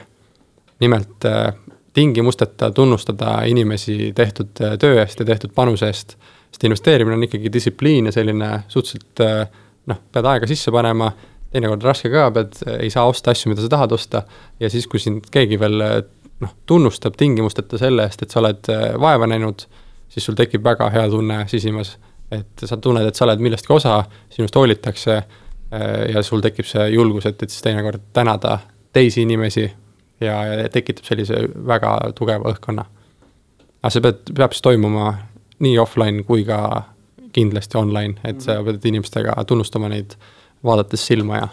nimelt 0.79 1.25
äh, 1.25 1.53
tingimusteta 1.93 2.71
tunnustada 2.71 3.43
inimesi 3.45 4.11
tehtud 4.15 4.59
äh, 4.61 4.77
töö 4.79 4.99
eest 5.01 5.19
ja 5.19 5.25
tehtud 5.25 5.53
panuse 5.55 5.87
eest. 5.87 6.17
sest 6.51 6.63
investeerimine 6.63 7.15
on 7.15 7.23
ikkagi 7.23 7.53
distsipliin 7.53 8.05
ja 8.05 8.11
selline 8.11 8.63
suhteliselt 8.67 9.19
äh, 9.21 9.47
noh, 9.85 10.01
pead 10.11 10.25
aega 10.25 10.47
sisse 10.47 10.71
panema, 10.71 11.11
teinekord 11.51 11.83
raske 11.83 12.09
ka, 12.09 12.31
pead, 12.31 12.59
ei 12.79 12.89
saa 12.89 13.05
osta 13.07 13.31
asju, 13.31 13.53
mida 13.53 13.61
sa 13.61 13.69
tahad 13.69 13.91
osta. 13.91 14.23
ja 14.59 14.69
siis, 14.69 14.87
kui 14.87 14.99
sind 14.99 15.31
keegi 15.31 15.59
veel 15.59 15.79
noh, 16.43 16.53
tunnustab 16.65 17.15
tingimusteta 17.17 17.77
selle 17.77 18.03
eest, 18.03 18.25
et 18.25 18.35
sa 18.35 18.41
oled 18.43 18.67
vaeva 18.99 19.27
näinud 19.29 19.63
siis 20.13 20.25
sul 20.25 20.37
tekib 20.37 20.63
väga 20.63 20.89
hea 20.93 21.05
tunne 21.09 21.43
sisimas. 21.47 21.97
et 22.31 22.65
sa 22.65 22.77
tunned, 22.81 23.05
et 23.05 23.15
sa 23.15 23.27
oled 23.27 23.41
millestki 23.45 23.73
osa, 23.75 24.03
sinust 24.33 24.55
hoolitakse 24.57 25.15
äh, 25.17 25.25
ja 26.13 26.23
sul 26.25 26.41
tekib 26.41 26.65
see 26.65 26.87
julgus, 26.89 27.27
et, 27.29 27.43
et 27.43 27.49
siis 27.49 27.61
teinekord 27.61 28.01
tänada 28.13 28.57
teisi 28.93 29.21
inimesi 29.21 29.67
ja, 30.21 30.39
ja 30.45 30.69
tekitab 30.69 31.05
sellise 31.05 31.43
väga 31.67 31.91
tugeva 32.17 32.53
õhkkonna. 32.53 32.85
aga 33.83 33.93
see 33.93 34.01
peab, 34.01 34.23
peab 34.33 34.55
siis 34.55 34.65
toimuma 34.65 35.11
nii 35.61 35.77
offline 35.77 36.25
kui 36.25 36.45
ka 36.47 36.59
kindlasti 37.33 37.77
online, 37.77 38.17
et 38.25 38.41
sa 38.41 38.57
pead 38.65 38.85
inimestega 38.85 39.37
tunnustama 39.47 39.89
neid, 39.93 40.17
vaadates 40.65 41.05
silma 41.05 41.43
ja, 41.43 41.47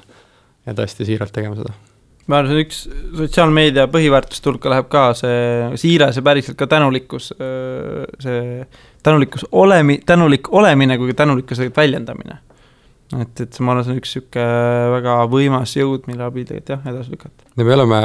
ja 0.66 0.76
tõesti 0.80 1.08
siiralt 1.08 1.36
tegema 1.36 1.60
seda 1.60 1.89
ma 2.30 2.40
arvan, 2.40 2.52
see 2.52 2.66
üks 2.66 2.82
sotsiaalmeedia 3.18 3.86
põhiväärtuste 3.90 4.50
hulka 4.50 4.70
läheb 4.72 4.86
ka 4.92 5.08
see 5.18 5.80
siiras 5.80 6.18
ja 6.18 6.24
päriselt 6.26 6.58
ka 6.60 6.68
tänulikkus, 6.70 7.32
see 8.22 8.44
tänulikkus 9.02 9.46
olemi-, 9.52 10.00
tänulik 10.06 10.52
olemine 10.52 10.98
kui 10.98 11.10
ka 11.10 11.22
tänulikkuse 11.24 11.70
väljendamine. 11.76 12.38
et, 13.20 13.40
et 13.42 13.60
ma 13.60 13.74
arvan, 13.74 13.84
see 13.86 13.94
on 13.94 14.02
üks 14.02 14.12
sihuke 14.14 14.44
väga 14.94 15.16
võimas 15.32 15.74
jõud, 15.74 16.04
mille 16.06 16.22
abil 16.26 16.46
tegelikult 16.46 16.76
jah, 16.76 16.84
edasi 16.92 17.16
lükata. 17.16 17.48
no 17.56 17.66
me 17.66 17.74
oleme 17.78 18.02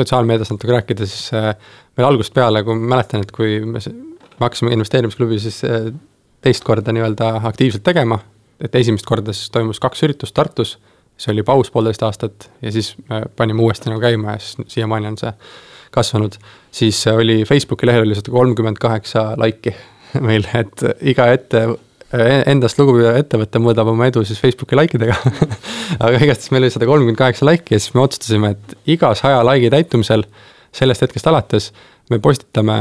sotsiaalmeedias 0.00 0.52
natuke 0.52 0.74
rääkida, 0.74 1.08
siis 1.08 1.30
äh, 1.36 1.54
meil 1.96 2.10
algusest 2.10 2.36
peale, 2.36 2.64
kui 2.66 2.76
ma 2.76 2.96
mäletan, 2.96 3.24
et 3.24 3.32
kui 3.32 3.62
me, 3.64 3.80
me 3.80 4.44
hakkasime 4.44 4.74
investeerimisklubi 4.76 5.40
siis 5.40 5.62
äh, 5.64 5.88
teist 6.44 6.66
korda 6.66 6.92
nii-öelda 6.92 7.32
aktiivselt 7.48 7.86
tegema, 7.86 8.20
et 8.60 8.74
esimest 8.76 9.08
korda 9.08 9.32
siis 9.36 9.48
toimus 9.54 9.80
kaks 9.80 10.04
üritust 10.04 10.36
Tartus, 10.36 10.76
siis 11.16 11.32
oli 11.32 11.42
paus 11.42 11.70
poolteist 11.70 12.02
aastat 12.02 12.50
ja 12.62 12.72
siis 12.72 12.94
me 13.08 13.22
panime 13.36 13.62
uuesti 13.62 13.90
nagu 13.90 14.00
käima 14.00 14.36
ja 14.36 14.38
siis 14.38 14.68
siiamaani 14.74 15.12
on 15.12 15.18
see 15.18 15.32
kasvanud. 15.90 16.36
siis 16.70 17.06
oli 17.06 17.44
Facebooki 17.48 17.86
lehel 17.86 18.06
oli 18.06 18.14
sada 18.14 18.30
kolmkümmend 18.30 18.78
kaheksa 18.80 19.32
laiki 19.36 19.74
meil, 20.28 20.46
et 20.54 20.84
iga 21.00 21.30
ette 21.32 21.66
endast 22.46 22.78
lugupidav 22.78 23.16
ettevõte 23.18 23.60
mõõdab 23.60 23.90
oma 23.90 24.06
edu 24.06 24.22
siis 24.24 24.40
Facebooki 24.40 24.78
like 24.78 24.96
idega 24.98 25.16
aga 26.04 26.20
igastahes 26.20 26.52
meil 26.54 26.66
oli 26.66 26.74
sada 26.74 26.88
kolmkümmend 26.88 27.18
kaheksa 27.18 27.48
like'i 27.48 27.76
ja 27.76 27.82
siis 27.82 27.96
me 27.96 28.04
otsustasime, 28.04 28.52
et 28.54 28.76
iga 28.96 29.12
saja 29.18 29.42
like'i 29.46 29.72
täitumisel 29.74 30.26
sellest 30.76 31.02
hetkest 31.02 31.26
alates 31.26 31.72
me 32.10 32.20
postitame 32.22 32.78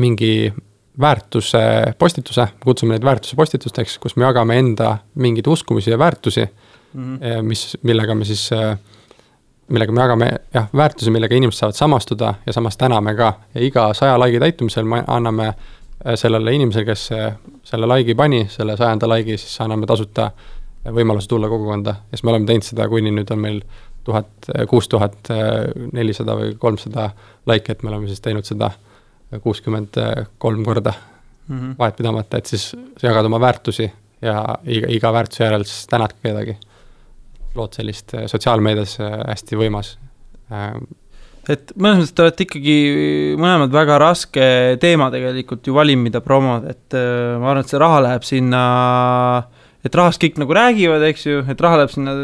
mingi 0.00 0.52
väärtuse 1.00 1.60
postituse, 1.98 2.46
kutsume 2.62 2.94
neid 2.94 3.04
väärtuse 3.04 3.36
postitusteks, 3.36 3.98
kus 3.98 4.16
me 4.16 4.24
jagame 4.24 4.58
enda 4.62 4.98
mingeid 5.20 5.46
uskumusi 5.50 5.90
ja 5.90 5.98
väärtusi 5.98 6.46
mm, 6.94 7.16
-hmm. 7.18 7.42
mis, 7.42 7.76
millega 7.82 8.14
me 8.14 8.24
siis, 8.24 8.50
millega 9.68 9.92
me 9.92 10.00
jagame 10.00 10.30
jah, 10.54 10.68
väärtusi, 10.76 11.10
millega 11.10 11.34
inimesed 11.34 11.58
saavad 11.58 11.74
samastuda 11.74 12.34
ja 12.46 12.52
samas 12.52 12.76
täname 12.76 13.14
ka 13.14 13.32
ja 13.54 13.60
iga 13.60 13.94
saja 13.94 14.18
like'i 14.18 14.40
täitumisel 14.40 14.84
me 14.84 15.04
anname 15.06 15.54
Äh, 16.06 16.14
sellele 16.16 16.52
inimesele, 16.52 16.84
kes 16.84 17.12
äh, 17.12 17.32
selle 17.64 17.88
like'i 17.88 18.14
pani, 18.14 18.42
selle 18.52 18.76
sajanda 18.76 19.08
like'i, 19.08 19.38
siis 19.40 19.54
anname 19.64 19.86
tasuta 19.88 20.26
võimaluse 20.92 21.30
tulla 21.30 21.48
kogukonda 21.48 21.94
ja 21.96 22.18
siis 22.18 22.26
me 22.26 22.32
oleme 22.34 22.48
teinud 22.50 22.66
seda, 22.66 22.88
kuni 22.92 23.12
nüüd 23.14 23.30
on 23.32 23.40
meil 23.40 23.62
tuhat, 24.04 24.50
kuus 24.68 24.90
tuhat 24.92 25.30
nelisada 25.96 26.34
või 26.36 26.58
kolmsada 26.60 27.06
like'i, 27.48 27.72
et 27.72 27.86
me 27.86 27.92
oleme 27.92 28.10
siis 28.10 28.20
teinud 28.20 28.44
seda 28.44 28.68
kuuskümmend 29.40 29.96
kolm 30.38 30.60
korda 30.66 30.92
mm 30.92 31.56
-hmm. 31.56 31.78
vahet 31.78 31.96
pidamata, 31.96 32.36
et 32.36 32.52
siis 32.52 32.74
jagad 33.02 33.24
oma 33.24 33.40
väärtusi 33.40 33.88
ja 34.22 34.44
iga, 34.66 34.90
iga 34.92 35.12
väärtuse 35.12 35.44
järel 35.44 35.64
siis 35.64 35.86
tänad 35.86 36.12
kedagi. 36.22 36.58
Lood 37.56 37.76
sellist 37.76 38.16
sotsiaalmeedias 38.30 38.98
hästi 39.00 39.58
võimas 39.60 39.94
et 41.52 41.74
mõnes 41.76 42.00
mõttes 42.00 42.14
te 42.14 42.24
olete 42.24 42.46
ikkagi 42.46 42.76
mõlemad 43.40 43.72
väga 43.74 43.98
raske 44.00 44.46
teema 44.82 45.10
tegelikult 45.12 45.66
ju 45.68 45.76
valim, 45.76 46.04
mida 46.06 46.22
promoda, 46.24 46.72
et 46.72 46.96
äh, 46.96 47.36
ma 47.40 47.52
arvan, 47.52 47.64
et 47.64 47.72
see 47.72 47.80
raha 47.80 48.00
läheb 48.06 48.26
sinna, 48.26 48.62
et 49.84 49.98
rahast 49.98 50.22
kõik 50.22 50.38
nagu 50.40 50.56
räägivad, 50.56 51.04
eks 51.10 51.26
ju, 51.26 51.42
et 51.52 51.64
raha 51.64 51.82
läheb 51.82 51.92
sinna, 51.92 52.14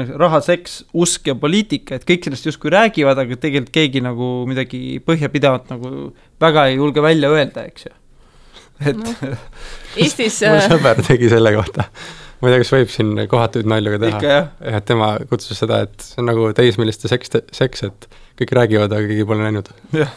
äh, 0.00 0.12
raha, 0.22 0.40
seks, 0.44 0.80
usk 0.96 1.28
ja 1.30 1.36
poliitika, 1.38 1.98
et 1.98 2.06
kõik 2.08 2.28
sellest 2.28 2.48
justkui 2.48 2.72
räägivad, 2.74 3.20
aga 3.20 3.40
tegelikult 3.40 3.74
keegi 3.74 4.04
nagu 4.04 4.30
midagi 4.48 4.82
põhjapidavat 5.04 5.74
nagu 5.74 6.12
väga 6.40 6.68
ei 6.70 6.78
julge 6.80 7.04
välja 7.04 7.32
öelda, 7.34 7.66
eks 7.68 7.88
ju. 7.88 7.94
et 8.86 9.04
no. 9.04 9.34
Eestis 9.98 10.40
mul 10.46 10.62
äh, 10.62 10.70
sõber 10.72 11.04
tegi 11.04 11.30
selle 11.32 11.52
kohta 11.56 11.90
ma 12.40 12.48
ei 12.48 12.54
tea, 12.54 12.62
kas 12.62 12.72
võib 12.74 12.92
siin 12.94 13.12
kohatuid 13.30 13.68
nalju 13.70 13.94
ka 13.94 14.00
teha. 14.04 14.22
jah, 14.24 14.50
et 14.78 14.88
tema 14.88 15.12
kutsus 15.30 15.58
seda, 15.60 15.82
et 15.88 16.04
see 16.04 16.22
on 16.22 16.30
nagu 16.30 16.50
teismeliste 16.56 17.10
seks, 17.10 17.34
seks, 17.56 17.86
et 17.88 18.08
kõik 18.38 18.54
räägivad, 18.60 18.94
aga 18.94 19.10
keegi 19.10 19.26
pole 19.28 19.46
näinud. 19.46 19.72
Äh, 19.98 20.12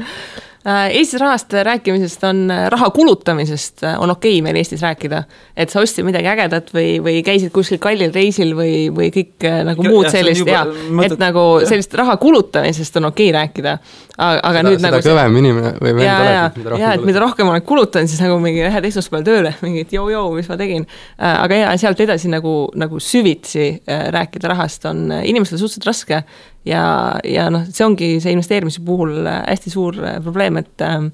Eestis 0.64 1.16
rahast 1.20 1.52
rääkimisest 1.52 2.24
on, 2.28 2.50
äh, 2.50 2.66
raha 2.68 2.90
kulutamisest 2.90 3.84
äh, 3.84 3.94
on 4.00 4.10
okei 4.10 4.34
okay 4.34 4.42
meil 4.42 4.56
Eestis 4.60 4.82
rääkida. 4.82 5.22
et 5.56 5.70
sa 5.70 5.80
ostsid 5.80 6.04
midagi 6.04 6.28
ägedat 6.28 6.68
või, 6.74 6.98
või 7.00 7.22
käisid 7.24 7.48
kuskil 7.52 7.78
kallil 7.80 8.12
reisil 8.12 8.52
või, 8.56 8.90
või 8.92 9.08
kõik 9.14 9.46
nagu 9.64 9.86
muud 9.88 10.04
ja, 10.04 10.10
sellist 10.12 10.44
ja, 10.44 10.66
mõtled, 10.68 11.16
et 11.16 11.22
nagu 11.22 11.44
ja. 11.62 11.70
sellist 11.70 11.96
raha 11.96 12.18
kulutamisest 12.20 13.00
on 13.00 13.08
okei 13.08 13.30
okay 13.30 13.38
rääkida. 13.38 13.78
aga, 14.18 14.58
seda, 14.58 14.68
nüüd 14.68 14.82
seda 14.82 14.90
nagu 14.90 15.08
kõvem 15.08 15.32
see... 15.32 15.44
inimene 15.46 15.72
või 15.80 15.96
vend 15.96 16.12
oled, 16.12 16.60
mida 16.60 16.70
rohkem 16.74 16.84
ja, 16.84 16.92
et 16.92 17.08
mida 17.08 17.24
rohkem 17.24 17.54
olen 17.54 17.66
kulutanud, 17.72 18.12
siis 18.12 18.20
nagu 18.20 18.38
mingi 18.44 18.64
lähed 18.66 18.90
esmaspäeval 18.90 19.26
tööle, 19.30 19.56
mingi, 19.64 19.86
et 19.88 19.96
joo-joo, 19.96 20.28
mis 20.36 20.52
ma 20.52 20.60
tegin. 20.60 20.84
aga 21.16 21.62
ja 21.62 21.74
sealt 21.80 22.04
edasi 22.04 22.28
nagu, 22.28 22.54
nagu 22.76 23.00
süvitsi 23.00 23.70
rääkida 23.88 24.52
rahast 24.52 24.84
on 24.92 25.08
inimestel 25.24 25.56
suhteliselt 25.56 25.88
raske 25.88 26.24
ja, 26.68 26.84
ja 27.24 27.50
noh, 27.52 27.66
see 27.68 27.86
ongi 27.86 28.14
see 28.22 28.34
investeerimise 28.34 28.82
puhul 28.84 29.20
äh, 29.24 29.42
hästi 29.48 29.72
suur 29.72 30.00
äh, 30.04 30.18
probleem, 30.24 30.60
et 30.60 30.86
ähm, 30.86 31.12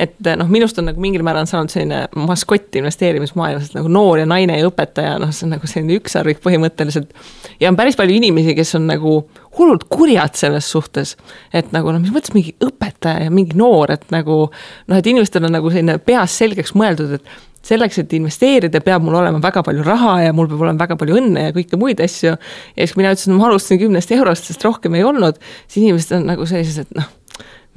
et 0.00 0.16
noh, 0.38 0.48
minust 0.48 0.78
on 0.80 0.86
nagu 0.88 1.02
mingil 1.02 1.20
määral 1.26 1.44
saanud 1.48 1.72
selline 1.72 2.04
maskott 2.16 2.76
investeerimismaailmas, 2.78 3.68
et 3.68 3.76
nagu 3.76 3.90
noor 3.92 4.22
ja 4.22 4.28
naine 4.28 4.56
ja 4.56 4.68
õpetaja, 4.70 5.18
noh, 5.20 5.32
see 5.34 5.44
on 5.44 5.54
nagu 5.56 5.68
selline 5.68 5.98
ükssarvik 6.00 6.40
põhimõtteliselt. 6.44 7.12
ja 7.60 7.68
on 7.68 7.76
päris 7.76 7.98
palju 7.98 8.16
inimesi, 8.16 8.54
kes 8.56 8.74
on 8.78 8.86
nagu 8.88 9.16
hullult 9.58 9.84
kurjad 9.92 10.38
selles 10.40 10.70
suhtes, 10.72 11.16
et 11.52 11.74
nagu 11.76 11.92
noh, 11.92 12.00
mis 12.00 12.14
mõttes 12.14 12.32
mingi 12.36 12.54
õpetaja 12.64 13.26
ja 13.26 13.34
mingi 13.34 13.58
noor, 13.60 13.92
et 13.92 14.08
nagu 14.14 14.46
noh, 14.48 14.96
et 14.96 15.12
inimestel 15.12 15.44
on 15.48 15.56
nagu 15.58 15.72
selline 15.72 15.98
peas 16.04 16.38
selgeks 16.40 16.72
mõeldud, 16.78 17.18
et 17.18 17.36
selleks, 17.66 18.00
et 18.02 18.12
investeerida, 18.16 18.80
peab 18.84 19.04
mul 19.04 19.18
olema 19.20 19.40
väga 19.42 19.62
palju 19.66 19.84
raha 19.86 20.16
ja 20.24 20.34
mul 20.36 20.48
peab 20.50 20.64
olema 20.64 20.84
väga 20.84 20.96
palju 21.00 21.18
õnne 21.20 21.48
ja 21.48 21.54
kõike 21.56 21.78
muid 21.80 22.00
asju. 22.04 22.34
ja 22.36 22.80
siis, 22.80 22.94
kui 22.94 23.02
mina 23.02 23.14
ütlesin, 23.14 23.34
et 23.34 23.40
ma 23.40 23.48
alustasin 23.50 23.82
kümnest 23.84 24.12
eurost, 24.16 24.48
sest 24.48 24.64
rohkem 24.64 24.96
ei 24.98 25.04
olnud, 25.06 25.40
siis 25.66 25.82
inimesed 25.84 26.16
on 26.18 26.30
nagu 26.32 26.46
sellised, 26.48 26.88
et 26.88 27.00
noh, 27.00 27.10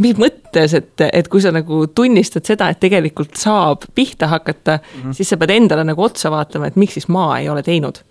mis 0.04 0.16
mõttes, 0.18 0.74
et, 0.78 1.06
et 1.06 1.28
kui 1.30 1.44
sa 1.44 1.52
nagu 1.54 1.84
tunnistad 1.96 2.48
seda, 2.48 2.72
et 2.72 2.82
tegelikult 2.82 3.36
saab 3.40 3.86
pihta 3.96 4.32
hakata 4.32 4.80
mm, 4.80 5.04
-hmm. 5.04 5.20
siis 5.20 5.30
sa 5.30 5.38
pead 5.38 5.54
endale 5.54 5.86
nagu 5.86 6.04
otsa 6.04 6.32
vaatama, 6.34 6.72
et 6.72 6.80
miks 6.80 6.98
siis 6.98 7.08
ma 7.08 7.28
ei 7.40 7.50
ole 7.50 7.64
teinud 7.64 8.02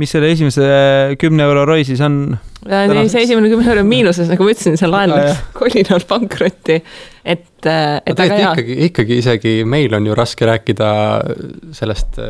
mis 0.00 0.12
selle 0.12 0.30
esimese 0.34 0.66
kümne 1.20 1.46
euro 1.46 1.64
roi 1.68 1.84
siis 1.88 2.02
on? 2.04 2.36
nii, 2.66 3.06
see 3.12 3.24
esimene 3.24 3.50
kümme 3.52 3.66
euro 3.68 3.84
on 3.84 3.90
miinuses, 3.90 4.28
nagu 4.32 4.46
ma 4.46 4.52
ütlesin, 4.52 4.76
see 4.80 4.90
laen 4.90 5.14
läks 5.14 5.40
kolinal 5.56 6.04
pankrotti, 6.08 6.80
et, 7.24 7.48
äh, 7.64 7.96
et 8.02 8.20
aga 8.20 8.40
jaa. 8.42 8.52
ikkagi, 8.52 8.78
ikkagi 8.90 9.20
isegi 9.22 9.56
meil 9.68 9.96
on 9.96 10.08
ju 10.10 10.16
raske 10.18 10.48
rääkida 10.48 10.90
sellest 11.76 12.20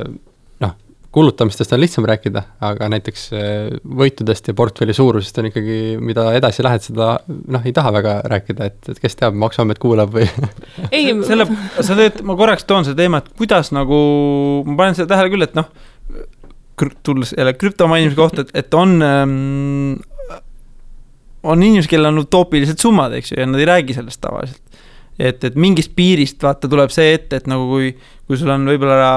noh, 0.63 0.77
kulutamistest 1.17 1.73
on 1.73 1.81
lihtsam 1.81 2.07
rääkida, 2.09 2.43
aga 2.69 2.91
näiteks 2.93 3.27
äh, 3.33 3.51
võitudest 4.03 4.53
ja 4.53 4.55
portfelli 4.59 4.95
suurusest 4.97 5.41
on 5.41 5.51
ikkagi, 5.51 5.81
mida 6.05 6.29
edasi 6.37 6.65
lähed, 6.67 6.85
seda 6.85 7.15
noh, 7.27 7.65
ei 7.65 7.73
taha 7.77 7.95
väga 7.97 8.17
rääkida, 8.29 8.71
et, 8.71 8.81
et 8.93 9.03
kes 9.03 9.17
teab, 9.19 9.35
Maksuamet 9.41 9.81
kuulab 9.83 10.13
või 10.13 10.29
ei, 10.93 11.11
selle, 11.27 11.49
sa 11.81 11.97
teed, 11.97 12.21
ma 12.27 12.37
korraks 12.39 12.69
toon 12.69 12.85
seda 12.87 13.01
teemat, 13.01 13.33
kuidas 13.41 13.73
nagu, 13.75 13.99
ma 14.69 14.79
panen 14.83 14.99
seda 15.01 15.15
tähele 15.15 15.33
küll, 15.33 15.49
et 15.49 15.57
noh, 15.57 15.73
tulles 16.77 17.35
jälle 17.37 17.55
krüpto 17.57 17.89
mainimise 17.89 18.17
kohta, 18.19 18.45
et, 18.45 18.53
et 18.55 18.75
on 18.75 19.01
ähm,, 19.03 19.97
on 21.47 21.63
inimesi, 21.63 21.91
kellel 21.91 22.13
on 22.13 22.25
utoopilised 22.25 22.81
summad, 22.83 23.15
eks 23.17 23.33
ju, 23.33 23.41
ja 23.41 23.49
nad 23.49 23.61
ei 23.61 23.69
räägi 23.69 23.97
sellest 23.97 24.21
tavaliselt. 24.21 24.63
et, 25.19 25.45
et 25.45 25.55
mingist 25.57 25.95
piirist 25.97 26.43
vaata 26.43 26.69
tuleb 26.69 26.93
see 26.93 27.15
ette, 27.15 27.39
et 27.41 27.47
nagu 27.49 27.69
kui, 27.71 27.93
kui 28.29 28.37
sul 28.37 28.51
on 28.53 28.67
võib-olla 28.69 29.13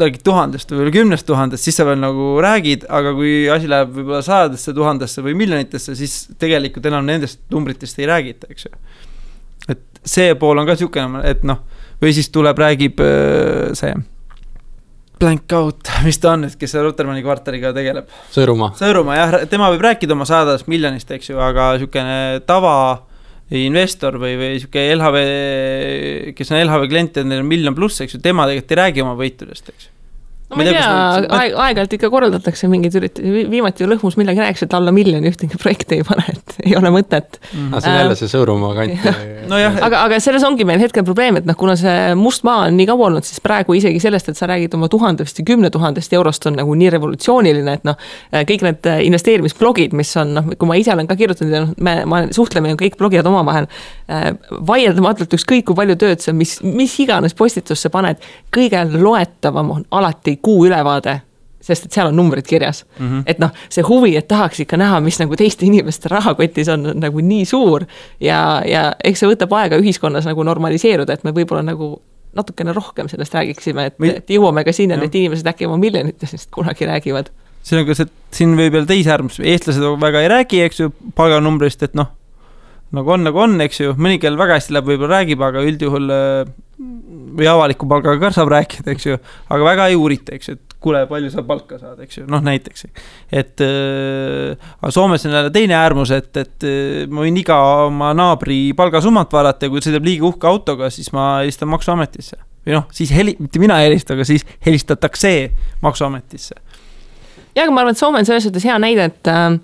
räägid 0.00 0.22
tuhandest 0.26 0.72
või 0.74 0.92
kümnest 0.94 1.26
tuhandest, 1.28 1.64
siis 1.64 1.78
sa 1.78 1.86
veel 1.88 2.00
nagu 2.02 2.32
räägid, 2.42 2.84
aga 2.90 3.12
kui 3.16 3.46
asi 3.52 3.70
läheb 3.70 3.92
võib-olla 3.94 4.22
sajadesse 4.24 4.74
tuhandesse 4.76 5.24
või 5.24 5.36
miljonitesse, 5.38 5.94
siis 5.98 6.16
tegelikult 6.40 6.86
enam 6.90 7.06
nendest 7.06 7.40
numbritest 7.54 8.02
ei 8.02 8.08
räägita, 8.10 8.50
eks 8.50 8.66
ju. 8.66 8.74
et 9.76 9.84
see 10.04 10.34
pool 10.40 10.58
on 10.58 10.68
ka 10.68 10.76
niisugune, 10.76 11.22
et 11.28 11.46
noh, 11.46 11.62
või 12.02 12.14
siis 12.16 12.32
tuleb, 12.34 12.58
räägib 12.60 13.00
äh, 13.04 13.70
see 13.78 13.94
Blank 15.20 15.52
Out, 15.52 15.90
mis 16.00 16.16
ta 16.16 16.32
on 16.32 16.46
nüüd, 16.46 16.56
kes 16.56 16.72
selle 16.72 16.86
Rotermanni 16.86 17.20
kvartaliga 17.20 17.74
tegeleb? 17.76 18.08
Sõõrumaa. 18.32 18.72
Sõõrumaa 18.78 19.18
jah, 19.18 19.36
tema 19.52 19.68
võib 19.74 19.84
rääkida 19.84 20.16
oma 20.16 20.24
sadadest 20.28 20.70
miljonist, 20.72 21.12
eks 21.12 21.28
ju, 21.28 21.36
aga 21.44 21.74
niisugune 21.76 22.40
tava 22.48 22.74
investor 23.60 24.16
või, 24.22 24.38
või 24.40 24.58
sihuke 24.62 24.86
LHV, 24.94 25.22
kes 26.38 26.54
on 26.54 26.62
LHV 26.62 26.88
klient 26.88 27.20
ja 27.20 27.26
neil 27.26 27.44
on 27.44 27.50
miljon 27.50 27.76
pluss, 27.76 28.00
eks 28.00 28.16
ju, 28.16 28.22
tema 28.24 28.48
tegelikult 28.48 28.72
ei 28.72 28.80
räägi 28.80 29.04
oma 29.04 29.16
võitudest, 29.18 29.72
eks 29.74 29.90
ju 29.90 29.96
no 30.50 30.58
ma 30.58 30.66
ei 30.66 30.74
tea, 30.74 30.86
aeg, 31.38 31.54
aeg-ajalt 31.54 31.94
ikka 31.96 32.10
korraldatakse 32.12 32.68
mingeid 32.70 32.96
üritusi, 32.98 33.44
viimati 33.52 33.86
Lõhmus 33.88 34.16
millalgi 34.18 34.42
rääkis, 34.42 34.66
et 34.66 34.74
alla 34.76 34.92
miljoni 34.94 35.30
ühtegi 35.30 35.58
projekti 35.62 36.00
ei 36.00 36.06
pane, 36.06 36.24
et 36.34 36.56
ei 36.64 36.74
ole 36.78 36.92
mõtet. 36.94 37.38
Mm.. 37.52 37.70
aga 37.70 37.82
see 37.84 37.92
on 37.92 37.98
jälle 38.00 38.18
see 38.18 38.32
Sõõrumaa 38.32 38.74
kant. 38.78 39.06
no. 39.50 39.60
aga, 39.60 40.02
aga 40.08 40.20
selles 40.22 40.44
ongi 40.46 40.66
meil 40.68 40.82
hetkel 40.82 41.06
probleem, 41.06 41.38
et 41.40 41.48
noh, 41.48 41.58
kuna 41.58 41.76
see 41.78 42.14
must 42.18 42.44
maa 42.48 42.66
on 42.66 42.78
nii 42.78 42.88
kaua 42.90 43.08
olnud, 43.10 43.26
siis 43.26 43.42
praegu 43.44 43.76
isegi 43.78 44.02
sellest, 44.02 44.32
et 44.32 44.40
sa 44.40 44.48
räägid 44.50 44.74
oma 44.78 44.90
tuhandest 44.92 45.38
ja 45.38 45.46
kümne 45.46 45.70
tuhandest 45.70 46.18
eurost, 46.18 46.46
on 46.50 46.58
nagu 46.58 46.74
nii 46.82 46.90
revolutsiooniline, 46.96 47.76
et 47.78 47.86
noh, 47.88 48.10
kõik 48.34 48.66
need 48.66 48.90
investeerimisblogid, 49.06 49.94
mis 49.96 50.10
on 50.20 50.34
noh, 50.38 50.50
kui 50.58 50.70
ma 50.70 50.78
ise 50.80 50.94
olen 50.94 51.08
ka 51.10 51.16
kirjutanud 51.20 51.54
ja 51.54 51.62
noh, 51.64 51.72
me, 51.78 51.96
me 52.10 52.22
suhtleme 52.34 52.74
ju 52.74 52.80
kõik 52.80 52.98
blogijad 52.98 53.28
omavahel 53.30 53.68
äh,, 54.10 54.30
vaieldamatult 54.66 55.38
ükskõik 55.38 55.68
kui 55.70 55.78
palju 55.78 55.96
tööd 56.00 56.24
sa, 56.24 56.34
mis, 56.36 56.58
mis 56.66 56.94
iganes 57.02 57.36
postitusse 57.38 57.90
paned, 57.92 58.20
kõige 58.54 58.82
loetavam 58.96 59.74
on 59.76 59.86
alati 59.94 60.39
kuu 60.42 60.66
ülevaade 60.66 61.20
sest 61.60 61.86
et 61.86 61.92
seal 61.96 62.08
on 62.08 62.16
numbrid 62.16 62.46
kirjas 62.48 62.84
mm. 62.98 63.06
-hmm. 63.06 63.22
et 63.26 63.38
noh, 63.38 63.50
see 63.68 63.84
huvi, 63.84 64.14
et 64.16 64.28
tahaks 64.28 64.60
ikka 64.64 64.76
näha, 64.80 65.00
mis 65.04 65.18
nagu 65.20 65.36
teiste 65.36 65.66
inimeste 65.70 66.08
rahakotis 66.08 66.68
on, 66.68 66.86
on 66.86 67.00
nagu 67.00 67.20
nii 67.20 67.44
suur. 67.44 67.84
ja, 68.20 68.62
ja 68.66 68.92
eks 69.04 69.20
see 69.20 69.28
võtab 69.28 69.52
aega 69.58 69.76
ühiskonnas 69.76 70.28
nagu 70.28 70.42
normaliseeruda, 70.42 71.12
et 71.12 71.24
me 71.24 71.34
võib-olla 71.36 71.62
nagu 71.62 72.00
natukene 72.36 72.72
rohkem 72.72 73.08
sellest 73.10 73.34
räägiksime, 73.34 73.86
et, 73.90 73.94
et 74.06 74.30
jõuame 74.30 74.64
ka 74.64 74.72
sinnani, 74.72 75.02
Jah. 75.02 75.10
et 75.10 75.14
inimesed 75.14 75.46
äkki 75.50 75.66
oma 75.66 75.76
miljonitest 75.76 76.50
kunagi 76.54 76.86
räägivad. 76.86 77.30
siin 77.62 77.80
on 77.80 77.86
ka 77.86 77.94
see, 77.94 78.06
siin 78.32 78.54
võib 78.56 78.74
jälle 78.74 78.86
teise 78.86 79.10
äärmus, 79.10 79.40
eestlased 79.42 79.84
väga 80.00 80.22
ei 80.22 80.28
räägi, 80.28 80.62
eks 80.64 80.80
ju, 80.80 80.92
palganumbrist, 81.14 81.82
et 81.82 81.94
noh, 81.98 82.12
nagu 82.96 83.12
on, 83.14 83.22
nagu 83.26 83.38
on, 83.42 83.60
eks 83.64 83.84
ju, 83.84 83.94
mõni, 84.00 84.18
kellel 84.22 84.38
väga 84.40 84.58
hästi 84.58 84.74
läheb, 84.74 84.88
võib-olla 84.90 85.20
räägib, 85.20 85.42
aga 85.46 85.62
üldjuhul 85.66 86.10
äh, 86.14 86.50
või 87.38 87.46
avaliku 87.50 87.88
palgaga 87.90 88.18
ka 88.22 88.32
saab 88.34 88.50
rääkida, 88.52 88.90
eks 88.94 89.06
ju, 89.06 89.18
aga 89.52 89.66
väga 89.66 89.88
ei 89.90 89.98
uurita, 89.98 90.34
eks 90.36 90.50
ju, 90.50 90.56
et 90.58 90.76
kuule, 90.80 91.02
palju 91.10 91.30
sa 91.32 91.44
palka 91.46 91.78
saad, 91.78 92.00
eks 92.04 92.20
ju, 92.20 92.26
noh 92.30 92.42
näiteks. 92.44 92.86
et 93.30 93.64
äh, 93.64 94.70
aga 94.80 94.92
Soomes 94.94 95.26
on 95.28 95.36
jälle 95.36 95.52
teine 95.54 95.76
äärmus, 95.78 96.12
et, 96.16 96.30
et 96.40 96.66
äh, 96.66 97.04
ma 97.10 97.26
võin 97.26 97.36
iga 97.40 97.58
oma 97.86 98.14
naabri 98.16 98.72
palgasummat 98.76 99.32
vaadata 99.32 99.68
ja 99.68 99.72
kui 99.72 99.82
ta 99.82 99.90
sõidab 99.90 100.08
liiga 100.08 100.26
uhke 100.30 100.48
autoga, 100.50 100.90
siis 100.90 101.12
ma 101.16 101.42
helistan 101.42 101.70
maksuametisse. 101.70 102.40
või 102.66 102.78
noh, 102.78 102.88
siis 102.96 103.12
heli-, 103.14 103.36
mitte 103.38 103.62
mina 103.62 103.78
ei 103.80 103.90
helista, 103.90 104.16
aga 104.16 104.26
siis 104.26 104.46
helistatakse 104.66 105.34
maksuametisse 105.84 106.58
ja, 107.54 107.64
aga 107.64 107.70
ma 107.70 107.84
arvan, 107.84 107.94
et 107.94 108.00
Soome 108.00 108.22
on 108.22 108.28
selles 108.28 108.46
suhtes 108.46 108.66
hea 108.66 108.78
näide, 108.82 109.10
et 109.12 109.30
äh, 109.30 109.54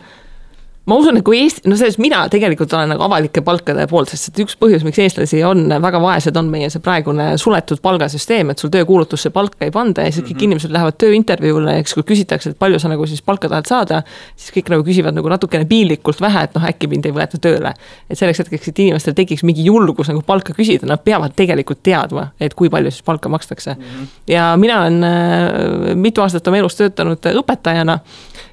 ma 0.86 0.96
usun, 1.00 1.18
et 1.18 1.24
kui 1.26 1.40
Eesti, 1.42 1.64
no 1.66 1.76
selles 1.78 1.96
mina 1.98 2.20
tegelikult 2.30 2.70
olen 2.76 2.92
nagu 2.94 3.02
avalike 3.06 3.42
palkade 3.46 3.88
poolt, 3.90 4.12
sest 4.12 4.30
et 4.30 4.42
üks 4.44 4.54
põhjus, 4.60 4.84
miks 4.86 5.00
eestlasi 5.02 5.40
on 5.46 5.64
väga 5.82 5.98
vaesed, 6.02 6.36
on 6.38 6.50
meie 6.52 6.68
see 6.70 6.82
praegune 6.82 7.32
suletud 7.42 7.80
palgasüsteem, 7.82 8.52
et 8.52 8.62
sul 8.62 8.70
töökuulutusse 8.74 9.32
palka 9.34 9.66
ei 9.66 9.74
panda 9.74 10.04
ja 10.06 10.12
siis 10.12 10.22
kõik 10.22 10.28
mm 10.28 10.38
-hmm. 10.38 10.44
inimesed 10.46 10.74
lähevad 10.76 10.98
tööintervjuule 11.02 11.74
ja 11.74 11.82
eks 11.82 11.94
kui 11.94 12.06
küsitakse, 12.12 12.50
et 12.54 12.58
palju 12.58 12.78
sa 12.78 12.88
nagu 12.92 13.06
siis 13.06 13.22
palka 13.22 13.48
tahad 13.48 13.66
saada, 13.66 14.02
siis 14.36 14.54
kõik 14.54 14.70
nagu 14.70 14.86
küsivad 14.86 15.14
nagu 15.18 15.28
natukene 15.28 15.66
piinlikult 15.66 16.20
vähe, 16.20 16.44
et 16.44 16.54
noh, 16.54 16.68
äkki 16.70 16.86
mind 16.86 17.06
ei 17.06 17.12
võeta 17.12 17.38
tööle. 17.38 17.74
et 18.10 18.18
selleks 18.18 18.38
hetkeks, 18.38 18.68
et 18.68 18.78
inimestel 18.78 19.14
tekiks 19.14 19.42
mingi 19.42 19.64
julgus 19.64 20.08
nagu 20.08 20.22
palka 20.22 20.52
küsida, 20.52 20.86
nad 20.86 21.02
peavad 21.02 21.34
tegelikult 21.36 21.82
teadma, 21.82 22.30
et 22.40 22.54
kui 22.54 22.70
palju 22.70 22.90
siis 22.90 23.02
palka 23.02 23.28
makstakse 23.28 23.74
mm. 23.74 23.82
-hmm. 23.82 24.06
ja 24.26 24.56
mina 24.56 24.80
olen 24.80 25.04
äh, 25.04 25.94
mitu 25.94 26.22
aastat 26.22 26.46
oma 26.46 26.56
elus 26.56 26.76
töötanud 26.76 27.18
õpetajana 27.18 27.98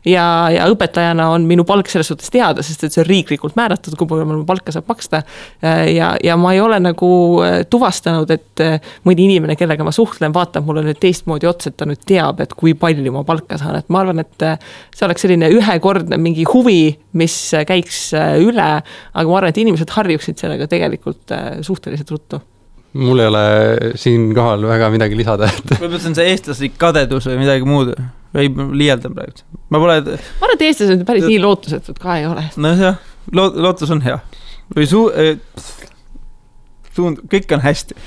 ja, 0.08 0.26
ja 0.54 0.68
õpetajana 0.72 1.28
on 1.34 1.48
minu 1.48 1.66
palk 1.68 1.90
selles 1.92 2.10
suhtes 2.12 2.32
teada, 2.34 2.64
sest 2.66 2.86
et 2.86 2.96
see 2.96 3.02
on 3.04 3.08
riiklikult 3.08 3.58
määratud, 3.60 3.96
kui 4.00 4.10
palju 4.10 4.28
mul 4.28 4.44
palka 4.48 4.74
saab 4.76 4.90
maksta. 4.92 5.24
ja, 5.64 6.14
ja 6.24 6.38
ma 6.40 6.54
ei 6.56 6.62
ole 6.64 6.80
nagu 6.84 7.10
äh, 7.44 7.60
tuvastanud, 7.70 8.32
et 8.34 8.64
äh, 8.64 8.94
mõni 9.08 9.28
inimene, 9.30 9.58
kellega 9.60 9.86
ma 9.86 9.94
suhtlen, 9.96 10.34
vaatab 10.36 10.68
mulle 10.68 10.86
nüüd 10.88 11.00
teistmoodi 11.02 11.50
otsa, 11.50 11.72
et 11.72 11.80
ta 11.80 11.88
nüüd 11.90 12.04
teab, 12.08 12.42
et 12.44 12.56
kui 12.58 12.76
palju 12.78 13.14
ma 13.16 13.26
palka 13.28 13.60
saan, 13.62 13.78
et 13.80 13.92
ma 13.94 14.04
arvan, 14.04 14.24
et 14.24 14.48
äh, 14.48 14.72
see 14.96 15.08
oleks 15.08 15.26
selline 15.26 15.52
ühekordne 15.54 16.20
mingi 16.22 16.48
huvi, 16.50 16.96
mis 17.20 17.38
käiks 17.68 18.10
üle. 18.44 18.72
aga 18.84 19.30
ma 19.30 19.38
arvan, 19.40 19.54
et 19.54 19.62
inimesed 19.62 19.94
harjuksid 19.94 20.42
sellega 20.42 20.68
tegelikult 20.72 21.32
suhteliselt 21.64 22.12
ruttu 22.12 22.42
mul 22.94 23.20
ei 23.24 23.26
ole 23.26 23.46
siinkohal 23.98 24.68
väga 24.70 24.90
midagi 24.94 25.18
lisada, 25.18 25.48
et 25.50 25.72
võib-olla 25.80 26.02
see 26.02 26.12
on 26.12 26.18
see 26.20 26.34
eestlaslik 26.34 26.76
kadedus 26.78 27.26
või 27.26 27.40
midagi 27.42 27.66
muud 27.66 27.96
või 28.34 28.50
liialdan 28.82 29.16
praegu, 29.16 29.46
ma 29.70 29.82
pole. 29.82 30.00
ma 30.02 30.48
arvan, 30.48 30.56
et 30.58 30.66
eestlased 30.68 31.06
päris 31.08 31.28
nii 31.28 31.40
lootusetud 31.44 32.00
ka 32.02 32.18
ei 32.20 32.28
ole. 32.30 32.46
nojah, 32.58 33.00
loot-, 33.32 33.58
lootus 33.66 33.94
on 33.94 34.02
hea 34.06 34.18
või 34.74 34.90
suu- 34.90 35.12
äh,, 35.14 35.38
suund, 36.96 37.24
kõik 37.32 37.52
on 37.56 37.64
hästi 37.64 37.98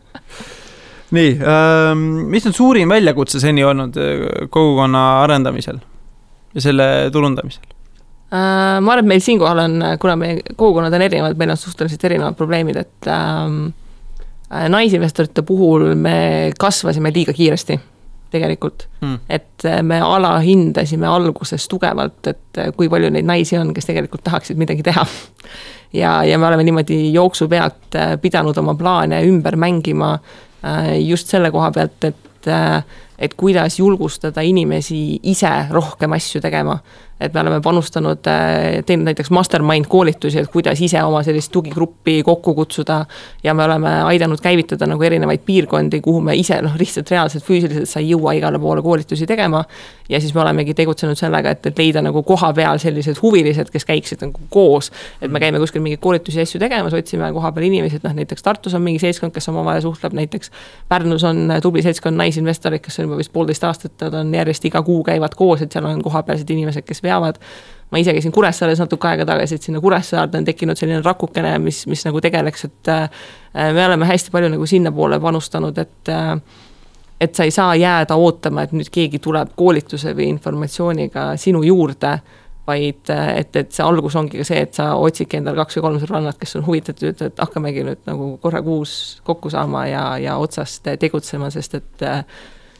nii 1.16 1.36
ähm,, 1.42 2.04
mis 2.32 2.46
on 2.50 2.56
suurim 2.56 2.94
väljakutse 2.94 3.42
seni 3.42 3.64
olnud 3.66 3.98
äh, 3.98 4.26
kogukonna 4.48 5.06
arendamisel 5.24 5.80
ja 6.54 6.62
selle 6.62 6.90
turundamisel? 7.14 7.64
Äh, 8.34 8.78
ma 8.82 8.94
arvan, 8.94 9.04
et 9.04 9.10
meil 9.14 9.24
siinkohal 9.24 9.64
on, 9.66 9.80
kuna 10.02 10.14
meie 10.18 10.42
kogukonnad 10.54 10.94
on 10.94 11.06
erinevad, 11.06 11.38
meil 11.38 11.54
on 11.54 11.58
suhteliselt 11.58 12.06
erinevad 12.06 12.38
probleemid, 12.38 12.78
et 12.82 13.10
ähm, 13.10 13.66
naisinvestorite 14.70 15.42
puhul 15.46 15.90
me 15.98 16.52
kasvasime 16.58 17.10
liiga 17.14 17.34
kiiresti 17.34 17.78
tegelikult 18.32 18.86
hmm.. 19.00 19.18
et 19.28 19.66
me 19.82 20.00
alahindasime 20.02 21.06
alguses 21.08 21.68
tugevalt, 21.70 22.26
et 22.30 22.62
kui 22.76 22.88
palju 22.92 23.12
neid 23.14 23.28
naisi 23.28 23.58
on, 23.60 23.72
kes 23.74 23.90
tegelikult 23.90 24.24
tahaksid 24.26 24.58
midagi 24.60 24.82
teha. 24.86 25.06
ja, 26.02 26.16
ja 26.26 26.38
me 26.38 26.48
oleme 26.48 26.66
niimoodi 26.66 26.98
jooksu 27.14 27.48
pealt 27.48 27.98
pidanud 28.22 28.58
oma 28.62 28.74
plaane 28.78 29.22
ümber 29.28 29.56
mängima 29.60 30.16
just 31.04 31.28
selle 31.28 31.50
koha 31.52 31.70
pealt, 31.74 32.04
et, 32.08 32.30
et 33.18 33.34
kuidas 33.38 33.78
julgustada 33.78 34.42
inimesi 34.42 35.20
ise 35.22 35.50
rohkem 35.70 36.12
asju 36.12 36.40
tegema 36.42 36.78
et 37.20 37.34
me 37.34 37.40
oleme 37.40 37.60
panustanud, 37.62 38.18
teinud 38.86 39.06
näiteks 39.06 39.30
mastermind 39.30 39.86
koolitusi, 39.88 40.38
et 40.38 40.50
kuidas 40.50 40.80
ise 40.82 41.02
oma 41.02 41.22
sellist 41.22 41.52
tugigruppi 41.52 42.22
kokku 42.26 42.54
kutsuda. 42.54 43.04
ja 43.42 43.54
me 43.54 43.64
oleme 43.64 43.90
aidanud 44.02 44.40
käivitada 44.42 44.86
nagu 44.86 45.02
erinevaid 45.02 45.40
piirkondi, 45.46 46.00
kuhu 46.00 46.20
me 46.20 46.34
ise 46.34 46.58
noh, 46.62 46.74
lihtsalt 46.78 47.10
reaalselt 47.10 47.44
füüsiliselt 47.44 47.88
sa 47.88 48.00
ei 48.00 48.10
jõua 48.10 48.34
igale 48.34 48.58
poole 48.58 48.82
koolitusi 48.82 49.26
tegema. 49.26 49.64
ja 50.08 50.20
siis 50.20 50.34
me 50.34 50.40
olemegi 50.40 50.74
tegutsenud 50.74 51.16
sellega, 51.16 51.50
et, 51.50 51.66
et 51.66 51.78
leida 51.78 52.02
nagu 52.02 52.22
koha 52.22 52.52
peal 52.52 52.78
sellised 52.78 53.22
huvilised, 53.22 53.70
kes 53.70 53.84
käiksid 53.84 54.26
nagu 54.26 54.40
koos. 54.50 54.90
et 55.22 55.30
me 55.30 55.40
käime 55.40 55.58
kuskil 55.58 55.82
mingeid 55.82 56.02
koolitusi 56.02 56.38
ja 56.38 56.42
asju 56.42 56.60
tegemas, 56.60 56.94
otsime 56.94 57.32
koha 57.32 57.52
peal 57.52 57.70
inimesi, 57.70 57.96
et 57.96 58.08
noh, 58.08 58.16
näiteks 58.18 58.42
Tartus 58.42 58.74
on 58.74 58.82
mingi 58.82 58.98
seltskond, 58.98 59.32
kes 59.32 59.48
omavahel 59.48 59.80
suhtleb, 59.86 60.12
näiteks. 60.12 60.50
Pärnus 60.88 61.24
on 61.24 61.46
tubli 61.62 61.82
seltskond 61.82 62.18
naisinvestoreid, 62.34 62.82
kes 62.82 62.98
on 62.98 63.08
juba 63.08 63.18
vist 63.20 63.32
poolteist 63.32 63.64
aastat, 63.64 63.94
nad 64.02 64.14
on 64.20 64.34
järjest 64.34 64.64
iga 64.68 64.82
kuu 64.82 65.02
käivad 65.06 65.36
koos, 65.38 65.62
et 65.62 65.72
seal 65.72 65.86
on 65.88 66.02
kohapealsed 66.02 66.50
inimesed, 66.50 66.84
kes 66.86 67.02
veavad. 67.02 67.38
ma 67.90 67.98
ise 67.98 68.12
käisin 68.12 68.32
Kuressaares 68.32 68.80
natuke 68.82 69.06
aega 69.08 69.24
tagasi, 69.28 69.54
et 69.54 69.62
sinna 69.62 69.80
Kuressaarde 69.80 70.38
on 70.38 70.44
tekkinud 70.44 70.76
selline 70.76 71.02
rakukene, 71.04 71.58
mis, 71.62 71.86
mis 71.86 72.04
nagu 72.04 72.20
tegeleks, 72.20 72.64
et 72.64 72.88
äh, 72.90 73.10
me 73.54 73.86
oleme 73.86 74.06
hästi 74.06 74.32
palju 74.34 74.48
nagu 74.56 74.66
sinnapoole 74.66 75.20
panustanud, 75.20 75.78
et 75.78 76.10
äh, 76.10 76.38
et 77.20 77.34
sa 77.34 77.44
ei 77.44 77.50
saa 77.54 77.74
jääda 77.78 78.16
ootama, 78.16 78.64
et 78.64 78.72
nüüd 78.74 78.90
keegi 78.92 79.20
tuleb 79.22 79.54
koolituse 79.56 80.12
või 80.16 80.26
informatsiooniga 80.32 81.34
sinu 81.40 81.62
juurde, 81.62 82.18
vaid 82.66 83.10
et, 83.12 83.56
et 83.56 83.72
see 83.72 83.84
algus 83.84 84.16
ongi 84.16 84.40
ka 84.40 84.46
see, 84.48 84.62
et 84.64 84.76
sa 84.76 84.94
otsidki 84.96 85.38
endale 85.38 85.60
kaks 85.60 85.78
või 85.78 85.84
kolm 85.86 86.00
sõbrannat, 86.02 86.38
kes 86.40 86.56
on 86.58 86.66
huvitatud, 86.68 87.22
et 87.26 87.40
hakkamegi 87.42 87.84
nüüd 87.84 88.02
nagu 88.08 88.34
korra 88.42 88.62
kuus 88.64 88.94
kokku 89.26 89.52
saama 89.52 89.86
ja, 89.90 90.04
ja 90.22 90.36
otsast 90.40 90.88
tegutsema, 91.00 91.50
sest 91.52 91.76
et 91.80 92.04
äh, 92.08 92.24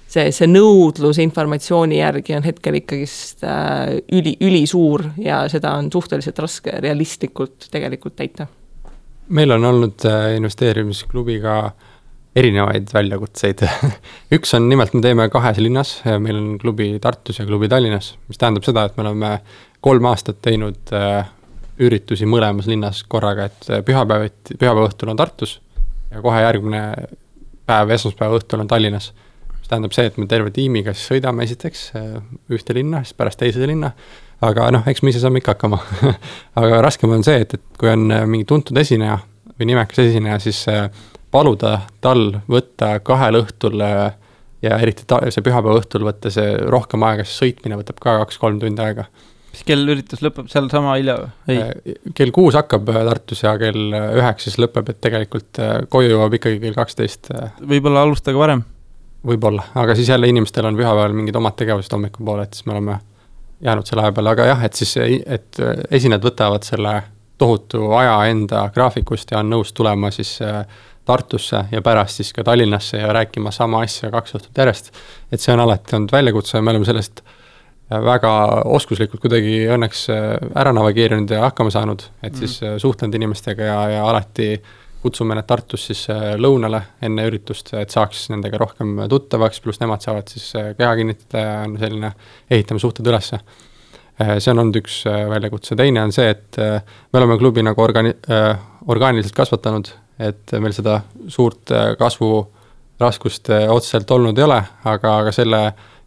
see, 0.09 0.31
see 0.35 0.49
nõudlus 0.49 1.21
informatsiooni 1.23 2.01
järgi 2.01 2.37
on 2.39 2.47
hetkel 2.47 2.81
ikkagist 2.81 3.45
äh, 3.47 3.99
üli, 4.15 4.37
ülisuur 4.45 5.11
ja 5.21 5.45
seda 5.53 5.77
on 5.79 5.91
suhteliselt 5.93 6.41
raske 6.45 6.79
realistlikult 6.85 7.69
tegelikult 7.73 8.17
täita. 8.21 8.49
meil 9.29 9.53
on 9.53 9.65
olnud 9.65 10.05
äh, 10.09 10.35
investeerimisklubiga 10.37 11.59
erinevaid 12.37 12.91
väljakutseid 12.95 13.63
üks 14.37 14.55
on 14.59 14.69
nimelt, 14.69 14.95
me 14.97 15.03
teeme 15.05 15.29
kahes 15.33 15.61
linnas, 15.63 15.97
meil 16.05 16.39
on 16.41 16.49
klubi 16.63 16.93
Tartus 17.03 17.39
ja 17.41 17.47
klubi 17.49 17.71
Tallinnas, 17.71 18.15
mis 18.29 18.41
tähendab 18.41 18.67
seda, 18.67 18.87
et 18.89 18.97
me 18.99 19.07
oleme 19.07 19.35
kolm 19.85 20.09
aastat 20.11 20.41
teinud 20.45 20.95
äh, 20.97 21.29
üritusi 21.85 22.27
mõlemas 22.31 22.69
linnas 22.71 23.03
korraga, 23.11 23.51
et 23.51 23.87
pühapäeviti, 23.87 24.59
pühapäeva 24.59 24.89
õhtul 24.89 25.13
on 25.15 25.21
Tartus 25.21 25.59
ja 26.11 26.23
kohe 26.23 26.43
järgmine 26.43 26.83
päev, 27.67 27.95
esmaspäeva 27.95 28.39
õhtul 28.41 28.65
on 28.65 28.71
Tallinnas 28.71 29.13
mis 29.65 29.71
tähendab 29.73 29.95
see, 29.97 30.05
et 30.11 30.17
me 30.21 30.27
terve 30.29 30.51
tiimiga 30.53 30.93
siis 30.93 31.09
sõidame 31.09 31.45
esiteks 31.49 31.87
äh, 31.97 32.19
ühte 32.53 32.77
linna, 32.77 33.01
siis 33.01 33.17
pärast 33.17 33.41
teise 33.41 33.65
linna. 33.65 33.95
aga 34.45 34.67
noh, 34.75 34.83
eks 34.91 35.01
me 35.01 35.09
ise 35.09 35.23
saame 35.23 35.41
ikka 35.41 35.55
hakkama 35.55 35.79
aga 36.61 36.83
raskem 36.85 37.15
on 37.17 37.25
see, 37.25 37.39
et, 37.41 37.55
et 37.57 37.81
kui 37.81 37.89
on 37.89 38.11
äh, 38.13 38.27
mingi 38.29 38.45
tuntud 38.51 38.77
esineja 38.77 39.17
või 39.57 39.71
nimekas 39.71 40.03
esineja, 40.05 40.37
siis 40.43 40.61
äh, 40.69 40.91
paluda 41.35 41.77
tal 42.05 42.27
võtta 42.51 42.97
kahel 43.05 43.43
õhtul 43.43 43.83
ja 43.83 44.79
eriti 44.79 45.07
ta, 45.09 45.21
see 45.35 45.45
pühapäeva 45.45 45.81
õhtul 45.81 46.07
võtta 46.07 46.33
see 46.33 46.57
rohkem 46.71 47.05
aega, 47.07 47.27
siis 47.27 47.41
sõitmine 47.43 47.79
võtab 47.81 48.01
ka 48.03 48.19
kaks-kolm 48.23 48.61
tundi 48.63 48.85
aega 48.85 49.09
mis 49.55 49.63
kell 49.67 49.87
üritus 49.87 50.23
lõpeb, 50.25 50.49
seal 50.51 50.67
sama 50.73 50.97
hilja 50.99 51.17
või? 51.47 51.59
kell 52.17 52.35
kuus 52.35 52.57
hakkab 52.59 52.89
Tartus 52.91 53.45
ja 53.45 53.55
kell 53.61 53.95
üheksa 53.95 54.49
siis 54.49 54.59
lõpeb, 54.63 54.89
et 54.91 55.03
tegelikult 55.05 55.63
koju 55.93 56.15
jõuab 56.15 56.39
ikkagi 56.41 56.63
kell 56.63 56.79
kaksteist. 56.79 57.31
võib-olla 57.63 58.03
alustage 58.07 58.39
varem 58.39 58.65
võib-olla, 59.27 59.63
aga 59.75 59.95
siis 59.97 60.09
jälle 60.09 60.29
inimestel 60.29 60.67
on 60.69 60.77
pühapäeval 60.77 61.15
mingid 61.17 61.37
omad 61.37 61.57
tegevused 61.57 61.93
hommikupoole, 61.95 62.45
et 62.45 62.55
siis 62.55 62.67
me 62.67 62.77
oleme 62.77 62.99
jäänud 63.65 63.89
selle 63.89 64.05
aja 64.05 64.13
peale, 64.13 64.33
aga 64.35 64.49
jah, 64.51 64.65
et 64.67 64.75
siis, 64.77 64.97
et 65.27 65.61
esinejad 65.91 66.27
võtavad 66.27 66.67
selle 66.67 66.95
tohutu 67.39 67.91
aja 67.97 68.19
enda 68.31 68.69
graafikust 68.75 69.33
ja 69.33 69.41
on 69.41 69.51
nõus 69.51 69.73
tulema 69.73 70.11
siis 70.15 70.37
äh, 70.45 70.67
Tartusse 71.05 71.67
ja 71.71 71.83
pärast 71.85 72.21
siis 72.21 72.33
ka 72.33 72.45
Tallinnasse 72.45 72.99
ja 72.99 73.13
rääkima 73.13 73.53
sama 73.53 73.83
asja 73.85 74.11
kaks 74.13 74.39
õhtut 74.39 74.59
järjest. 74.59 74.93
et 75.33 75.41
see 75.41 75.53
on 75.53 75.61
alati 75.61 75.97
olnud 75.97 76.13
väljakutse 76.13 76.57
ja 76.57 76.63
me 76.63 76.73
oleme 76.73 76.89
sellest 76.89 77.21
äh, 77.21 78.01
väga 78.05 78.31
oskuslikult 78.65 79.21
kuidagi 79.21 79.59
õnneks 79.75 80.07
äh, 80.15 80.23
ära 80.57 80.73
navigeerinud 80.73 81.31
ja 81.31 81.43
hakkama 81.45 81.73
saanud, 81.75 82.07
et 82.23 82.33
mm. 82.33 82.39
siis 82.41 82.81
suhtlenud 82.83 83.15
inimestega 83.21 83.69
ja, 83.69 83.77
ja 83.99 84.07
alati 84.09 84.49
kutsume 85.05 85.37
need 85.37 85.45
Tartus 85.45 85.83
siis 85.91 86.07
lõunale 86.41 86.81
enne 87.05 87.27
üritust, 87.29 87.75
et 87.77 87.93
saaks 87.93 88.31
nendega 88.33 88.57
rohkem 88.63 89.03
tuttavaks, 89.13 89.61
pluss 89.61 89.83
nemad 89.83 90.01
saavad 90.01 90.33
siis 90.33 90.47
keha 90.79 90.95
kinnitada 90.97 91.43
ja 91.43 91.59
on 91.67 91.75
selline, 91.83 92.13
ehitame 92.49 92.81
suhted 92.81 93.13
ülesse. 93.13 93.43
See 94.17 94.49
on 94.49 94.63
olnud 94.63 94.79
üks 94.81 95.03
väljakutse, 95.05 95.77
teine 95.77 96.07
on 96.07 96.15
see, 96.15 96.31
et 96.33 96.57
me 96.57 97.21
oleme 97.21 97.37
klubi 97.37 97.67
nagu 97.67 97.85
organi-, 97.85 98.15
orgaaniliselt 98.89 99.37
kasvatanud 99.37 99.93
et 100.19 100.55
meil 100.63 100.75
seda 100.77 101.01
suurt 101.29 101.73
äh, 101.75 101.93
kasvuraskust 101.99 103.51
äh, 103.51 103.67
otseselt 103.73 104.11
olnud 104.15 104.39
ei 104.39 104.47
ole, 104.47 104.61
aga, 104.85 105.19
aga 105.23 105.33
selle 105.35 105.63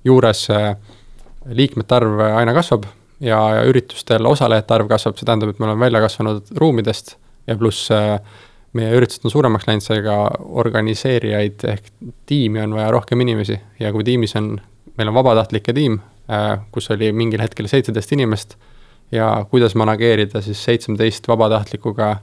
juures 0.07 0.45
liikmete 1.57 1.95
arv 1.97 2.21
aina 2.27 2.53
kasvab 2.55 2.85
ja, 3.19 3.39
ja 3.57 3.63
üritustel 3.67 4.27
osalejate 4.29 4.75
arv 4.75 4.91
kasvab, 4.91 5.17
see 5.17 5.27
tähendab, 5.27 5.51
et 5.51 5.59
me 5.59 5.67
oleme 5.67 5.87
välja 5.87 6.03
kasvanud 6.05 6.53
ruumidest 6.55 7.17
ja 7.47 7.57
pluss 7.59 7.89
meie 8.77 8.93
üritused 8.95 9.25
on 9.25 9.33
suuremaks 9.33 9.67
läinud, 9.67 9.83
seega 9.83 10.15
organiseerijaid 10.61 11.65
ehk 11.73 11.91
tiimi 12.29 12.61
on 12.63 12.77
vaja 12.77 12.91
rohkem 12.93 13.23
inimesi 13.25 13.57
ja 13.81 13.91
kui 13.95 14.05
tiimis 14.07 14.35
on, 14.39 14.53
meil 14.99 15.11
on 15.11 15.17
vabatahtlike 15.17 15.75
tiim, 15.75 15.99
kus 16.71 16.91
oli 16.93 17.11
mingil 17.15 17.41
hetkel 17.43 17.67
seitseteist 17.71 18.13
inimest 18.15 18.57
ja 19.11 19.45
kuidas 19.49 19.75
manageerida 19.75 20.41
siis 20.45 20.63
seitsmeteist 20.63 21.27
vabatahtlikuga 21.27 22.15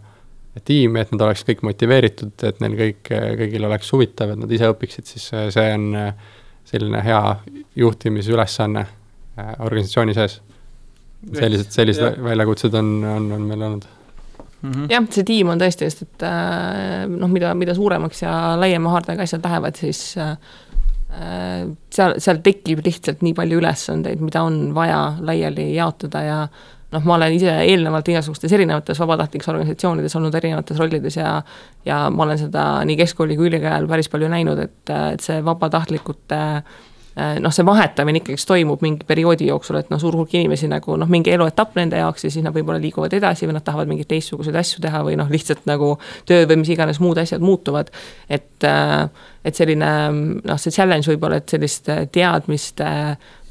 tiimi, 0.64 1.01
et 1.01 1.12
nad 1.12 1.25
oleks 1.27 1.43
kõik 1.49 1.64
motiveeritud, 1.67 2.35
et 2.47 2.61
neil 2.62 2.77
kõik, 2.79 3.11
kõigil 3.11 3.67
oleks 3.67 3.90
huvitav, 3.95 4.35
et 4.35 4.38
nad 4.38 4.53
ise 4.55 4.71
õpiksid, 4.71 5.09
siis 5.11 5.27
see 5.55 5.73
on 5.75 5.88
selline 6.64 7.01
hea 7.05 7.23
juhtimisülesanne 7.77 8.87
organisatsiooni 9.59 10.14
sees. 10.14 10.40
sellised, 11.35 11.71
sellised 11.73 12.23
väljakutsed 12.23 12.75
on, 12.79 12.88
on, 13.05 13.31
on 13.33 13.47
meil 13.49 13.62
olnud 13.62 13.87
mm 14.64 14.73
-hmm. 14.73 14.87
jah, 14.90 15.07
see 15.11 15.25
tiim 15.25 15.49
on 15.49 15.61
tõesti 15.61 15.88
just, 15.88 16.03
et 16.03 16.23
äh, 16.23 17.07
noh, 17.09 17.31
mida, 17.31 17.55
mida 17.55 17.75
suuremaks 17.75 18.23
ja 18.23 18.35
laiema 18.61 18.95
haardega 18.95 19.23
asjad 19.23 19.45
lähevad, 19.45 19.77
siis 19.77 20.03
äh, 20.19 20.37
seal, 21.90 22.17
seal 22.19 22.40
tekib 22.43 22.81
lihtsalt 22.85 23.23
nii 23.23 23.35
palju 23.35 23.61
ülesandeid, 23.61 24.21
mida 24.21 24.43
on 24.43 24.75
vaja 24.75 25.14
laiali 25.21 25.75
jaotada 25.75 26.23
ja 26.23 26.38
noh, 26.94 27.04
ma 27.04 27.18
olen 27.18 27.37
ise 27.37 27.52
eelnevalt 27.66 28.09
igasugustes 28.14 28.54
erinevates 28.54 29.00
vabatahtlikes 29.02 29.50
organisatsioonides 29.52 30.16
olnud 30.20 30.40
erinevates 30.40 30.80
rollides 30.80 31.18
ja 31.20 31.37
ja 31.85 32.07
ma 32.11 32.26
olen 32.28 32.40
seda 32.46 32.64
nii 32.87 32.96
keskkooli 33.02 33.37
kui 33.37 33.50
ülikooli 33.50 33.72
ajal 33.74 33.90
päris 33.90 34.11
palju 34.12 34.33
näinud, 34.33 34.64
et, 34.64 34.96
et 35.14 35.24
see 35.24 35.38
vabatahtlikute 35.44 36.40
Äh, 37.14 37.37
noh, 37.38 37.52
see 37.54 37.62
vahetamine 37.62 38.18
ikkagist 38.18 38.48
toimub 38.50 38.80
mingi 38.83 39.07
perioodi 39.07 39.46
jooksul, 39.46 39.76
et 39.78 39.90
noh, 39.92 40.00
suur 40.02 40.16
hulk 40.18 40.33
inimesi 40.35 40.66
nagu 40.66 40.96
noh, 40.98 41.07
mingi 41.07 41.30
eluetapp 41.30 41.76
nende 41.78 42.00
jaoks 42.00 42.26
ja 42.26 42.30
siis 42.35 42.42
nad 42.42 42.50
võib-olla 42.57 42.80
liiguvad 42.83 43.14
edasi 43.14 43.46
või 43.46 43.54
nad 43.54 43.62
tahavad 43.62 43.87
mingeid 43.87 44.09
teistsuguseid 44.11 44.59
asju 44.59 44.83
teha 44.83 45.04
või 45.07 45.14
noh, 45.20 45.30
lihtsalt 45.30 45.62
nagu 45.70 45.92
töö 46.26 46.48
või 46.50 46.59
mis 46.64 46.72
iganes 46.74 46.98
muud 46.98 47.20
asjad 47.22 47.44
muutuvad. 47.44 47.92
et, 48.28 48.66
äh, 48.66 49.07
et 49.44 49.54
selline 49.54 49.92
noh, 50.42 50.59
see 50.59 50.74
challenge 50.74 51.07
võib-olla, 51.12 51.38
et 51.38 51.54
sellist 51.54 51.87
teadmiste 52.11 52.90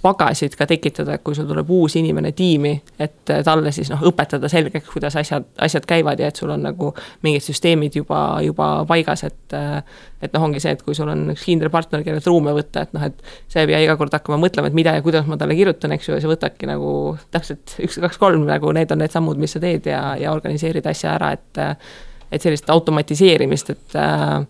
pagasid 0.03 0.57
ka 0.59 0.67
tekitada, 0.67 1.15
kui 1.23 1.35
sul 1.35 1.47
tuleb 1.47 1.69
uus 1.71 1.95
inimene 1.95 2.33
tiimi, 2.35 2.73
et 2.99 3.31
talle 3.45 3.71
siis 3.71 3.87
noh, 3.91 4.01
õpetada 4.09 4.49
selgeks, 4.51 4.89
kuidas 4.91 5.15
asjad, 5.19 5.45
asjad 5.63 5.87
käivad 5.87 6.19
ja 6.19 6.27
et 6.31 6.39
sul 6.39 6.51
on 6.51 6.65
nagu 6.65 6.91
mingid 7.23 7.45
süsteemid 7.45 7.95
juba, 8.01 8.19
juba 8.43 8.67
paigas, 8.89 9.23
et 9.29 9.55
et 10.23 10.35
noh, 10.35 10.43
ongi 10.47 10.61
see, 10.63 10.73
et 10.75 10.83
kui 10.83 10.95
sul 10.95 11.09
on 11.11 11.25
üks 11.33 11.45
kindel 11.47 11.71
partner, 11.71 12.03
kellelt 12.03 12.27
ruume 12.27 12.53
võtta, 12.55 12.85
et 12.85 12.93
noh, 12.95 13.07
et 13.07 13.23
sa 13.51 13.63
ei 13.63 13.69
pea 13.71 13.79
iga 13.83 13.95
kord 13.99 14.13
hakkama 14.15 14.39
mõtlema, 14.43 14.71
et 14.71 14.77
mida 14.77 14.95
ja 14.97 15.03
kuidas 15.05 15.27
ma 15.27 15.39
talle 15.39 15.55
kirjutan, 15.55 15.95
eks 15.95 16.09
ju, 16.09 16.17
ja 16.17 16.23
sa 16.23 16.31
võtadki 16.31 16.67
nagu 16.69 16.93
täpselt 17.31 17.75
üks, 17.83 17.99
kaks, 18.03 18.19
kolm 18.21 18.47
nagu 18.47 18.75
need 18.75 18.91
on 18.91 19.03
need 19.03 19.15
sammud, 19.15 19.39
mis 19.39 19.55
sa 19.55 19.63
teed 19.63 19.87
ja, 19.91 20.03
ja 20.19 20.35
organiseerid 20.35 20.87
asja 20.91 21.15
ära, 21.17 21.33
et 21.37 21.63
et 22.33 22.41
sellist 22.41 22.69
automatiseerimist, 22.73 23.67
et 23.69 23.95
äh, 24.01 24.41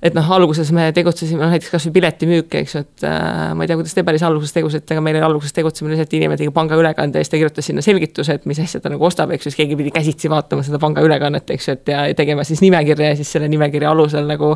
et 0.00 0.14
noh, 0.16 0.30
alguses 0.32 0.70
me 0.72 0.86
tegutsesime, 0.96 1.42
noh 1.44 1.52
näiteks 1.52 1.72
kasvõi 1.74 1.92
piletimüük, 1.98 2.54
eks 2.62 2.74
ju, 2.74 2.80
et 2.86 3.04
äh, 3.04 3.50
ma 3.56 3.64
ei 3.64 3.68
tea, 3.68 3.76
kuidas 3.76 3.92
te 3.96 4.04
päris 4.06 4.24
alguses 4.24 4.54
tegutsete, 4.56 4.96
aga 4.96 5.04
meil 5.04 5.18
oli 5.18 5.26
alguses 5.26 5.52
tegutsemine 5.56 5.92
lihtsalt 5.92 6.16
inimene 6.16 6.40
tegi 6.40 6.52
pangaülekande 6.56 7.20
ja 7.20 7.26
siis 7.26 7.34
ta 7.34 7.40
kirjutas 7.40 7.68
sinna 7.68 7.84
selgituse, 7.84 8.38
et 8.40 8.48
mis 8.48 8.62
asja 8.64 8.80
ta 8.80 8.92
nagu 8.92 9.04
ostab, 9.04 9.34
eks 9.36 9.44
ju, 9.44 9.52
siis 9.52 9.60
keegi 9.60 9.76
pidi 9.76 9.92
käsitsi 9.92 10.32
vaatama 10.32 10.64
seda 10.64 10.80
pangaülekannet, 10.80 11.52
eks 11.52 11.68
ju, 11.68 11.76
et 11.76 11.92
ja 11.92 12.06
tegema 12.16 12.48
siis 12.48 12.64
nimekirja 12.64 13.12
ja 13.12 13.20
siis 13.20 13.34
selle 13.36 13.50
nimekirja 13.52 13.92
alusel 13.92 14.24
nagu 14.30 14.54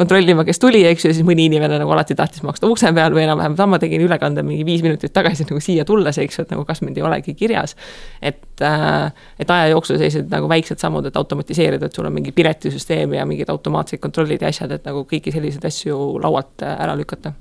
kontrollima, 0.00 0.46
kes 0.48 0.62
tuli, 0.64 0.80
eks 0.88 1.04
ju, 1.04 1.12
ja 1.12 1.20
siis 1.20 1.28
mõni 1.28 1.50
inimene 1.50 1.76
nagu 1.82 1.92
alati 1.92 2.16
tahtis 2.16 2.46
maksta 2.46 2.70
ukse 2.72 2.94
peal 2.96 3.12
või 3.16 3.26
enam-vähem, 3.26 3.60
ma 3.68 3.82
tegin 3.82 4.08
ülekande 4.08 4.46
mingi 4.46 4.64
viis 4.64 4.84
minutit 4.86 5.12
tagasi 5.12 5.44
nagu 5.44 5.60
siia 5.60 5.84
tulles, 5.84 6.24
eks 6.24 6.40
ju, 6.40 6.48
et 6.48 6.56
nagu 6.56 6.64
kas 6.64 6.80
mind 6.86 6.96
ei 6.96 7.04
olegi 7.04 7.36
kirjas. 7.36 7.76
et, 8.22 8.45
äh, 8.64 9.12
et 9.38 9.50
aja 9.50 9.70
jooksul 9.72 9.98
sellised 10.00 10.30
nagu 10.32 10.48
väiksed 10.50 10.80
sammud, 10.82 11.08
et 11.08 11.16
automatiseerida, 11.16 11.88
et 11.88 11.96
sul 11.96 12.08
on 12.08 12.14
mingi 12.14 12.32
piletisüsteem 12.36 13.16
ja 13.18 13.26
mingid 13.28 13.50
automaatsed 13.52 14.02
kontrollid 14.02 14.44
ja 14.44 14.52
asjad, 14.52 14.72
et 14.76 14.86
nagu 14.88 15.04
kõiki 15.10 15.34
selliseid 15.34 15.66
asju 15.68 15.98
laualt 16.22 16.64
äh, 16.64 16.78
ära 16.86 16.96
lükata. 16.98 17.34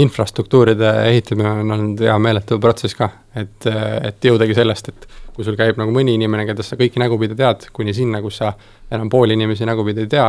Infrastruktuuride 0.00 0.90
ehitamine 1.08 1.50
on 1.64 1.74
olnud 1.74 2.02
hea 2.06 2.14
meeletu 2.22 2.60
protsess 2.62 2.94
ka, 2.94 3.08
et, 3.34 3.66
et 3.66 4.28
jõudagi 4.28 4.54
sellest, 4.54 4.92
et 4.92 5.08
kui 5.34 5.42
sul 5.42 5.56
käib 5.58 5.80
nagu 5.80 5.90
mõni 5.90 6.14
inimene, 6.14 6.44
keda 6.46 6.62
sa 6.62 6.78
kõiki 6.78 7.02
nägupidi 7.02 7.34
tead, 7.34 7.66
kuni 7.74 7.90
sinna, 7.96 8.20
kus 8.22 8.38
sa 8.38 8.52
enam 8.92 9.10
pooli 9.10 9.34
inimesi 9.34 9.66
nägupidi 9.66 10.04
ei 10.04 10.12
tea 10.12 10.28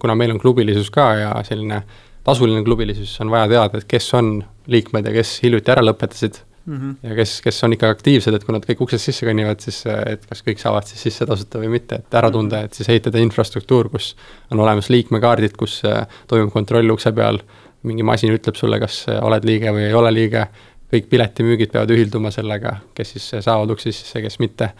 kuna 0.00 0.14
meil 0.14 0.34
on 0.34 0.42
klubilisus 0.42 0.90
ka 0.92 1.08
ja 1.22 1.32
selline 1.46 1.80
tasuline 2.28 2.64
klubilisus, 2.64 3.14
on 3.20 3.30
vaja 3.32 3.48
teada, 3.48 3.78
et 3.78 3.88
kes 3.88 4.10
on 4.18 4.42
liikmed 4.68 5.06
ja 5.08 5.14
kes 5.14 5.38
hiljuti 5.42 5.72
ära 5.72 5.84
lõpetasid 5.84 6.42
mm. 6.68 6.76
-hmm. 6.76 6.96
ja 7.02 7.14
kes, 7.14 7.40
kes 7.42 7.64
on 7.64 7.72
ikka 7.72 7.90
aktiivsed, 7.94 8.34
et 8.34 8.44
kui 8.44 8.54
nad 8.54 8.66
kõik 8.68 8.82
uksest 8.86 9.08
sisse 9.10 9.26
kõnnivad, 9.26 9.60
siis 9.64 9.82
et 9.88 10.26
kas 10.28 10.44
kõik 10.46 10.62
saavad 10.62 10.86
siis 10.88 11.02
sisse 11.08 11.26
tasuta 11.26 11.60
või 11.62 11.72
mitte, 11.78 12.02
et 12.02 12.18
ära 12.20 12.30
tunda, 12.34 12.62
et 12.66 12.74
siis 12.74 12.88
ehitada 12.88 13.22
infrastruktuur, 13.24 13.90
kus 13.92 14.14
on 14.52 14.60
olemas 14.60 14.90
liikmekaardid, 14.92 15.56
kus 15.58 15.80
äh, 15.88 16.06
toimub 16.30 16.52
kontroll 16.52 16.90
ukse 16.94 17.12
peal, 17.12 17.40
mingi 17.88 18.02
masin 18.02 18.34
ütleb 18.34 18.58
sulle, 18.58 18.80
kas 18.80 19.04
äh, 19.08 19.20
oled 19.24 19.44
liige 19.48 19.72
või 19.74 19.88
ei 19.88 19.94
ole 19.96 20.12
liige, 20.14 20.46
kõik 20.92 21.08
piletimüügid 21.10 21.72
peavad 21.72 21.90
ühilduma 21.92 22.32
sellega, 22.32 22.78
kes 22.96 23.16
siis 23.16 23.28
saavad 23.44 23.70
ukse 23.74 23.92
sisse, 23.92 24.22
kes 24.24 24.38
mitte. 24.40 24.72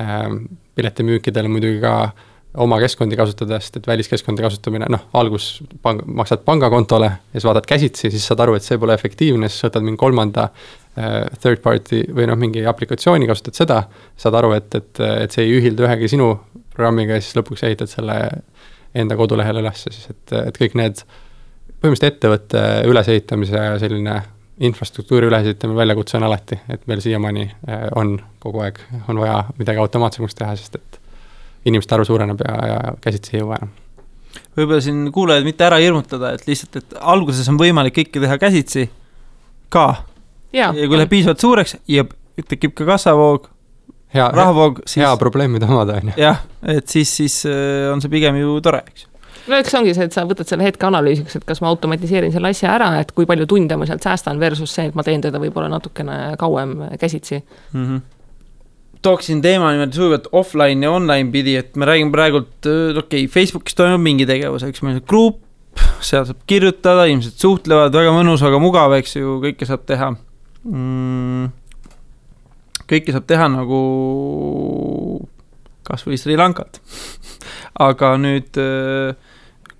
Ähm, 0.00 0.44
piletimüükidel 0.74 1.48
muidugi 1.52 1.80
ka 1.82 2.12
oma 2.58 2.80
keskkondi 2.82 3.16
kasutada, 3.18 3.60
sest 3.62 3.78
et 3.78 3.86
väliskeskkonda 3.86 4.42
kasutamine, 4.42 4.88
noh, 4.90 5.04
algus 5.14 5.60
pang-, 5.84 6.02
maksad 6.18 6.42
pangakontole 6.46 7.06
ja 7.06 7.36
siis 7.36 7.46
vaatad 7.46 7.68
käsitsi, 7.70 8.10
siis 8.10 8.26
saad 8.26 8.42
aru, 8.42 8.56
et 8.58 8.66
see 8.66 8.78
pole 8.80 8.94
efektiivne, 8.96 9.48
siis 9.48 9.68
võtad 9.68 9.86
mingi 9.86 10.00
kolmanda 10.00 10.48
äh, 10.50 11.28
third 11.42 11.62
party 11.62 12.02
või 12.16 12.26
noh, 12.30 12.38
mingi 12.40 12.64
aplikatsiooni, 12.66 13.28
kasutad 13.30 13.58
seda, 13.58 13.80
saad 14.18 14.38
aru, 14.40 14.52
et, 14.58 14.74
et, 14.74 15.02
et 15.26 15.36
see 15.36 15.46
ei 15.46 15.56
ühildu 15.60 15.86
ühegi 15.86 16.10
sinu 16.10 16.32
programmiga 16.74 17.18
ja 17.18 17.22
siis 17.22 17.38
lõpuks 17.38 17.62
ehitad 17.68 17.92
selle 17.92 18.18
enda 18.98 19.14
kodulehele 19.18 19.62
ülesse 19.62 19.92
siis, 19.94 20.10
et, 20.10 20.36
et 20.48 20.58
kõik 20.58 20.74
need 20.80 21.04
põhimõtteliselt 21.80 22.16
ettevõtte 22.16 22.64
ülesehitamise 22.90 23.66
selline 23.80 24.20
infrastruktuuri 24.60 25.30
ülesehitamine 25.30 25.78
väljakutse 25.78 26.18
on 26.18 26.26
alati, 26.26 26.58
et 26.68 26.82
meil 26.90 27.00
siiamaani 27.00 27.46
äh, 27.46 27.86
on 27.96 28.18
kogu 28.42 28.66
aeg, 28.66 28.82
on 29.08 29.22
vaja 29.22 29.44
midagi 29.58 29.80
automaatsemaks 29.80 30.36
teha, 30.36 30.56
sest 30.58 30.76
et 30.76 30.99
inimeste 31.64 31.96
arv 31.96 32.08
suureneb 32.08 32.40
ja, 32.46 32.56
ja 32.70 32.78
käsitsi 33.04 33.36
ei 33.36 33.42
jõua 33.42 33.60
enam. 33.60 33.72
võib-olla 34.56 34.80
siin 34.84 35.02
kuulajaid 35.14 35.46
mitte 35.46 35.66
ära 35.66 35.80
hirmutada, 35.82 36.34
et 36.36 36.46
lihtsalt, 36.48 36.80
et 36.80 36.98
alguses 37.00 37.48
on 37.52 37.58
võimalik 37.60 37.96
kõike 37.98 38.22
teha 38.22 38.38
käsitsi 38.40 38.88
ka. 39.68 39.86
ja 40.56 40.72
kui 40.74 40.96
läheb 40.96 41.12
piisavalt 41.12 41.42
suureks 41.42 41.76
ja 41.90 42.06
tekib 42.48 42.74
ka 42.78 42.86
kassavoog, 42.88 43.50
rahavoog, 44.14 44.82
siis. 44.86 45.02
hea 45.04 45.12
probleem, 45.20 45.52
mida 45.58 45.68
omada, 45.68 46.00
on 46.00 46.12
ju. 46.12 46.18
jah, 46.20 46.42
et 46.76 46.88
siis, 46.88 47.12
siis 47.20 47.42
äh, 47.48 47.90
on 47.92 48.02
see 48.02 48.12
pigem 48.12 48.40
ju 48.40 48.58
tore, 48.64 48.82
eks 48.88 49.04
ju 49.04 49.10
no 49.50 49.58
eks 49.58 49.74
ongi 49.74 49.92
see, 49.96 50.06
et 50.08 50.14
sa 50.14 50.24
võtad 50.28 50.48
selle 50.48 50.64
hetke 50.66 50.86
analüüsiks, 50.86 51.38
et 51.38 51.44
kas 51.48 51.60
ma 51.64 51.70
automatiseerin 51.72 52.32
selle 52.34 52.52
asja 52.54 52.72
ära, 52.76 52.92
et 53.02 53.12
kui 53.16 53.28
palju 53.28 53.48
tunde 53.50 53.76
ma 53.78 53.88
sealt 53.88 54.04
säästan 54.04 54.40
versus 54.42 54.72
see, 54.74 54.88
et 54.90 54.96
ma 54.96 55.04
teen 55.06 55.22
teda 55.24 55.40
võib-olla 55.42 55.70
natukene 55.72 56.36
kauem 56.40 56.78
käsitsi 57.00 57.40
mm. 57.40 57.84
-hmm 57.84 58.08
tooksin 59.04 59.40
teema 59.44 59.70
niimoodi 59.72 59.96
sujuvalt 59.96 60.26
offline 60.36 60.84
ja 60.84 60.92
online 60.92 61.30
pidi, 61.32 61.56
et 61.60 61.76
me 61.76 61.88
räägime 61.88 62.12
praegult, 62.12 62.58
okei 62.64 62.98
okay,, 63.00 63.28
Facebookis 63.32 63.78
toimub 63.78 64.02
mingi 64.04 64.26
tegevus, 64.28 64.66
eks 64.66 64.84
meil 64.84 64.98
on 64.98 65.06
grupp, 65.08 65.40
seal 66.04 66.26
saab 66.28 66.42
kirjutada, 66.50 67.06
inimesed 67.08 67.40
suhtlevad, 67.40 67.94
väga 67.96 68.12
mõnus, 68.16 68.44
väga 68.44 68.60
mugav, 68.62 68.94
eks 68.98 69.16
ju, 69.16 69.38
kõike 69.44 69.68
saab 69.68 69.86
teha 69.88 70.12
mm,. 70.68 71.48
kõike 72.90 73.16
saab 73.16 73.26
teha 73.30 73.48
nagu 73.52 73.80
kasvõi 75.88 76.20
Sri 76.20 76.36
Lankat 76.38 76.82
aga 77.88 78.14
nüüd 78.20 78.60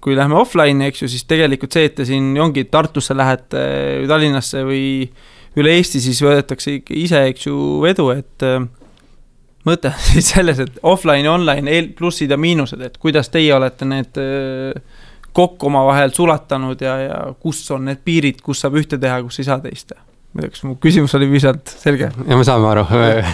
kui 0.00 0.16
läheme 0.16 0.38
offline'i, 0.40 0.88
eks 0.88 1.04
ju, 1.04 1.10
siis 1.12 1.26
tegelikult 1.28 1.76
see, 1.76 1.90
et 1.90 1.98
te 1.98 2.06
siin 2.08 2.32
ongi 2.40 2.64
Tartusse 2.72 3.12
lähete 3.12 3.60
või 4.00 4.08
Tallinnasse 4.08 4.64
või 4.64 4.84
üle 5.60 5.74
Eesti, 5.76 6.00
siis 6.00 6.20
võetakse 6.24 6.78
ikka 6.78 6.94
ise, 6.96 7.24
eks 7.34 7.48
ju, 7.50 7.56
vedu, 7.84 8.08
et 8.14 8.46
mõte 9.68 9.92
on 9.92 10.02
siis 10.12 10.32
selles, 10.34 10.60
et 10.62 10.80
offline 10.82 11.26
ja 11.26 11.32
online 11.34 11.70
eel-, 11.70 11.92
plussid 11.96 12.30
ja 12.30 12.38
miinused, 12.40 12.80
et 12.84 12.98
kuidas 13.00 13.32
teie 13.32 13.54
olete 13.54 13.88
need 13.88 14.20
äh, 14.20 15.00
kokku 15.32 15.70
omavahel 15.70 16.14
sulatanud 16.14 16.80
ja, 16.82 16.94
ja 17.04 17.18
kus 17.40 17.62
on 17.74 17.86
need 17.90 18.00
piirid, 18.04 18.40
kus 18.44 18.62
saab 18.64 18.78
ühte 18.80 18.98
teha, 19.00 19.20
kus 19.26 19.40
ei 19.42 19.50
saa 19.50 19.60
teist 19.62 19.92
teha? 19.92 20.06
ma 20.30 20.44
ei 20.44 20.46
tea, 20.46 20.54
kas 20.54 20.62
mu 20.62 20.76
küsimus 20.78 21.14
oli 21.18 21.26
piisavalt 21.32 21.72
selge? 21.82 22.10
ja 22.14 22.38
me 22.38 22.46
saame 22.46 22.68
aru 22.70 22.86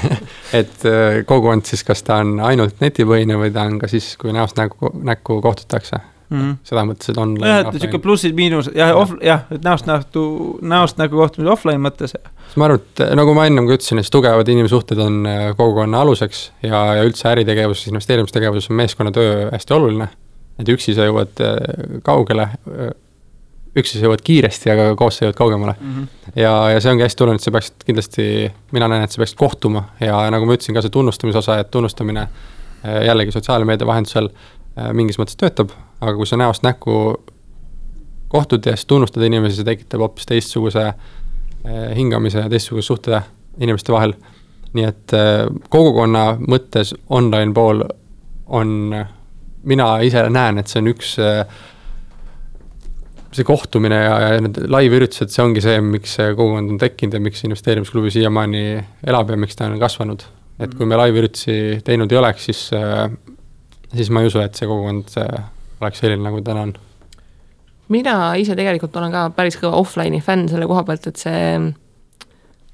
et 0.60 0.86
äh, 0.88 1.22
kogukond 1.28 1.68
siis, 1.68 1.84
kas 1.84 2.04
ta 2.06 2.20
on 2.24 2.38
ainult 2.40 2.80
netipõhine 2.80 3.38
või 3.40 3.52
ta 3.52 3.66
on 3.68 3.80
ka 3.82 3.90
siis, 3.92 4.14
kui 4.20 4.32
näost 4.36 4.56
näkku, 4.60 4.94
näkku 5.04 5.40
kohtutakse 5.44 6.00
mm. 6.30 6.40
-hmm. 6.40 6.56
seda 6.66 6.84
mõttes, 6.88 7.10
et 7.10 7.18
online. 7.18 7.48
jah, 7.48 7.62
et 7.68 7.80
sihuke 7.80 8.00
plussid-miinused, 8.02 8.74
jah, 8.76 8.92
off, 8.98 9.14
jah, 9.24 9.46
et 9.52 9.64
näost 9.64 9.86
nähtu, 9.86 10.24
näost 10.62 11.00
näkku 11.00 11.20
kohtumine 11.20 11.52
offline 11.52 11.82
mõttes. 11.82 12.16
ma 12.56 12.68
arvan, 12.68 12.82
et 12.82 13.04
nagu 13.18 13.34
ma 13.34 13.46
ennem 13.46 13.68
ka 13.68 13.78
ütlesin, 13.78 14.02
et 14.02 14.10
tugevad 14.12 14.48
inimsuhted 14.48 15.00
on 15.02 15.24
äh, 15.30 15.48
kogukonna 15.56 16.02
aluseks 16.04 16.50
ja, 16.62 16.84
ja 16.98 17.06
üldse 17.06 17.28
äritegevuses, 17.32 17.90
investeerimistegevuses 17.92 18.70
on 18.70 18.76
meeskonnatöö 18.82 19.50
hästi 19.52 19.74
oluline. 19.74 20.08
et 20.58 20.68
üksi 20.72 20.94
sa 20.96 21.04
jõuad 21.04 21.42
kaugele, 22.02 22.48
üksi 23.76 23.98
sa 23.98 24.06
jõuad 24.06 24.22
kiiresti, 24.24 24.70
aga 24.72 24.88
koos 24.96 25.18
sa 25.18 25.26
jõuad 25.26 25.36
kaugemale 25.36 25.74
mm. 25.80 25.94
-hmm. 25.94 26.32
ja, 26.42 26.52
ja 26.72 26.80
see 26.80 26.92
ongi 26.92 27.04
hästi 27.04 27.24
oluline, 27.24 27.42
et 27.42 27.48
sa 27.48 27.54
peaksid 27.54 27.86
kindlasti, 27.86 28.26
mina 28.72 28.88
näen, 28.88 29.04
et 29.04 29.12
sa 29.12 29.20
peaksid 29.20 29.38
kohtuma 29.38 29.88
ja 30.00 30.26
nagu 30.30 30.46
ma 30.46 30.56
ütlesin 30.56 30.74
ka 30.74 30.82
see 30.82 30.94
tunnustamise 30.94 31.38
osa, 31.38 31.58
et 31.60 31.70
tunnustamine 31.70 32.28
jällegi 32.86 33.32
sotsiaalmeedia 33.32 33.86
vahendusel 33.86 34.28
mingis 34.92 35.18
mõttes 35.20 35.38
töötab, 35.40 35.72
aga 36.00 36.14
kui 36.18 36.28
sa 36.28 36.38
näost 36.40 36.64
näkku 36.66 36.96
kohtud 38.28 38.66
ja 38.66 38.74
siis 38.76 38.88
tunnustad 38.90 39.24
inimesi, 39.24 39.60
see 39.60 39.68
tekitab 39.68 40.02
hoopis 40.04 40.26
teistsuguse 40.28 40.90
hingamise 41.96 42.42
ja 42.44 42.50
teistsuguse 42.50 42.86
suhte 42.86 43.22
inimeste 43.60 43.92
vahel. 43.94 44.12
nii 44.76 44.84
et 44.84 45.12
kogukonna 45.72 46.36
mõttes 46.42 46.90
online 47.08 47.54
pool 47.56 47.80
on, 48.46 48.92
mina 49.64 49.86
ise 50.04 50.26
näen, 50.28 50.58
et 50.58 50.68
see 50.68 50.82
on 50.82 50.90
üks 50.90 51.14
see 53.36 53.46
kohtumine 53.46 53.98
ja, 53.98 54.16
ja 54.22 54.40
need 54.42 54.58
live-üritused, 54.72 55.32
see 55.32 55.44
ongi 55.44 55.62
see, 55.64 55.80
miks 55.84 56.16
see 56.18 56.32
kogukond 56.36 56.74
on 56.74 56.80
tekkinud 56.80 57.16
ja 57.16 57.22
miks 57.22 57.44
investeerimisklubi 57.46 58.12
siiamaani 58.14 58.64
elab 59.06 59.32
ja 59.32 59.38
miks 59.40 59.58
ta 59.58 59.68
on 59.68 59.78
kasvanud. 59.80 60.24
et 60.60 60.72
kui 60.74 60.88
me 60.88 60.96
live-üritusi 60.96 61.82
teinud 61.84 62.12
ei 62.12 62.18
oleks, 62.20 62.46
siis, 62.48 62.60
siis 63.96 64.10
ma 64.12 64.22
ei 64.22 64.30
usu, 64.30 64.42
et 64.44 64.58
see 64.58 64.68
kogukond 64.68 65.16
oleks 65.80 66.02
selline, 66.02 66.22
nagu 66.24 66.42
täna 66.44 66.66
on. 66.68 66.76
mina 67.92 68.34
ise 68.40 68.56
tegelikult 68.58 68.96
olen 68.98 69.12
ka 69.14 69.26
päris 69.36 69.58
kõva 69.60 69.80
offline'i 69.80 70.22
fänn 70.24 70.48
selle 70.50 70.66
koha 70.66 70.84
pealt, 70.86 71.06
et 71.10 71.20
see 71.20 71.42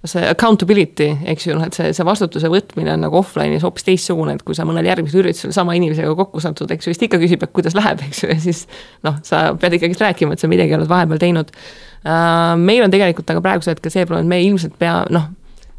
see 0.03 0.23
accountability, 0.27 1.07
eks 1.31 1.45
ju, 1.47 1.55
noh, 1.55 1.69
et 1.69 1.77
see, 1.77 1.93
see 1.95 2.07
vastutuse 2.07 2.49
võtmine 2.51 2.91
on 2.97 3.05
nagu 3.05 3.19
offline'is 3.21 3.63
hoopis 3.63 3.87
teistsugune, 3.87 4.35
et 4.35 4.43
kui 4.43 4.57
sa 4.59 4.65
mõnel 4.67 4.89
järgmisel 4.89 5.21
üritusel 5.21 5.53
sama 5.55 5.77
inimesega 5.79 6.11
kokku 6.19 6.43
satud, 6.43 6.71
eks 6.75 6.89
ju, 6.89 6.95
siis 6.95 6.99
ta 6.99 7.07
ikka 7.07 7.21
küsib, 7.23 7.45
et 7.47 7.53
kuidas 7.55 7.77
läheb, 7.79 8.03
eks 8.09 8.25
ju, 8.25 8.31
ja 8.33 8.39
siis 8.43 8.65
noh, 9.07 9.21
sa 9.27 9.45
pead 9.63 9.79
ikkagist 9.79 10.03
rääkima, 10.03 10.35
et 10.35 10.43
sa 10.43 10.51
midagi 10.51 10.75
oled 10.75 10.91
vahepeal 10.91 11.23
teinud 11.23 11.53
uh,. 11.55 12.57
meil 12.59 12.83
on 12.83 12.95
tegelikult 12.95 13.31
aga 13.31 13.45
praegusel 13.45 13.77
hetkel 13.77 13.95
see 13.95 14.09
probleem, 14.09 14.27
et 14.27 14.35
me 14.35 14.43
ilmselt 14.49 14.75
pea, 14.81 15.05
noh 15.15 15.31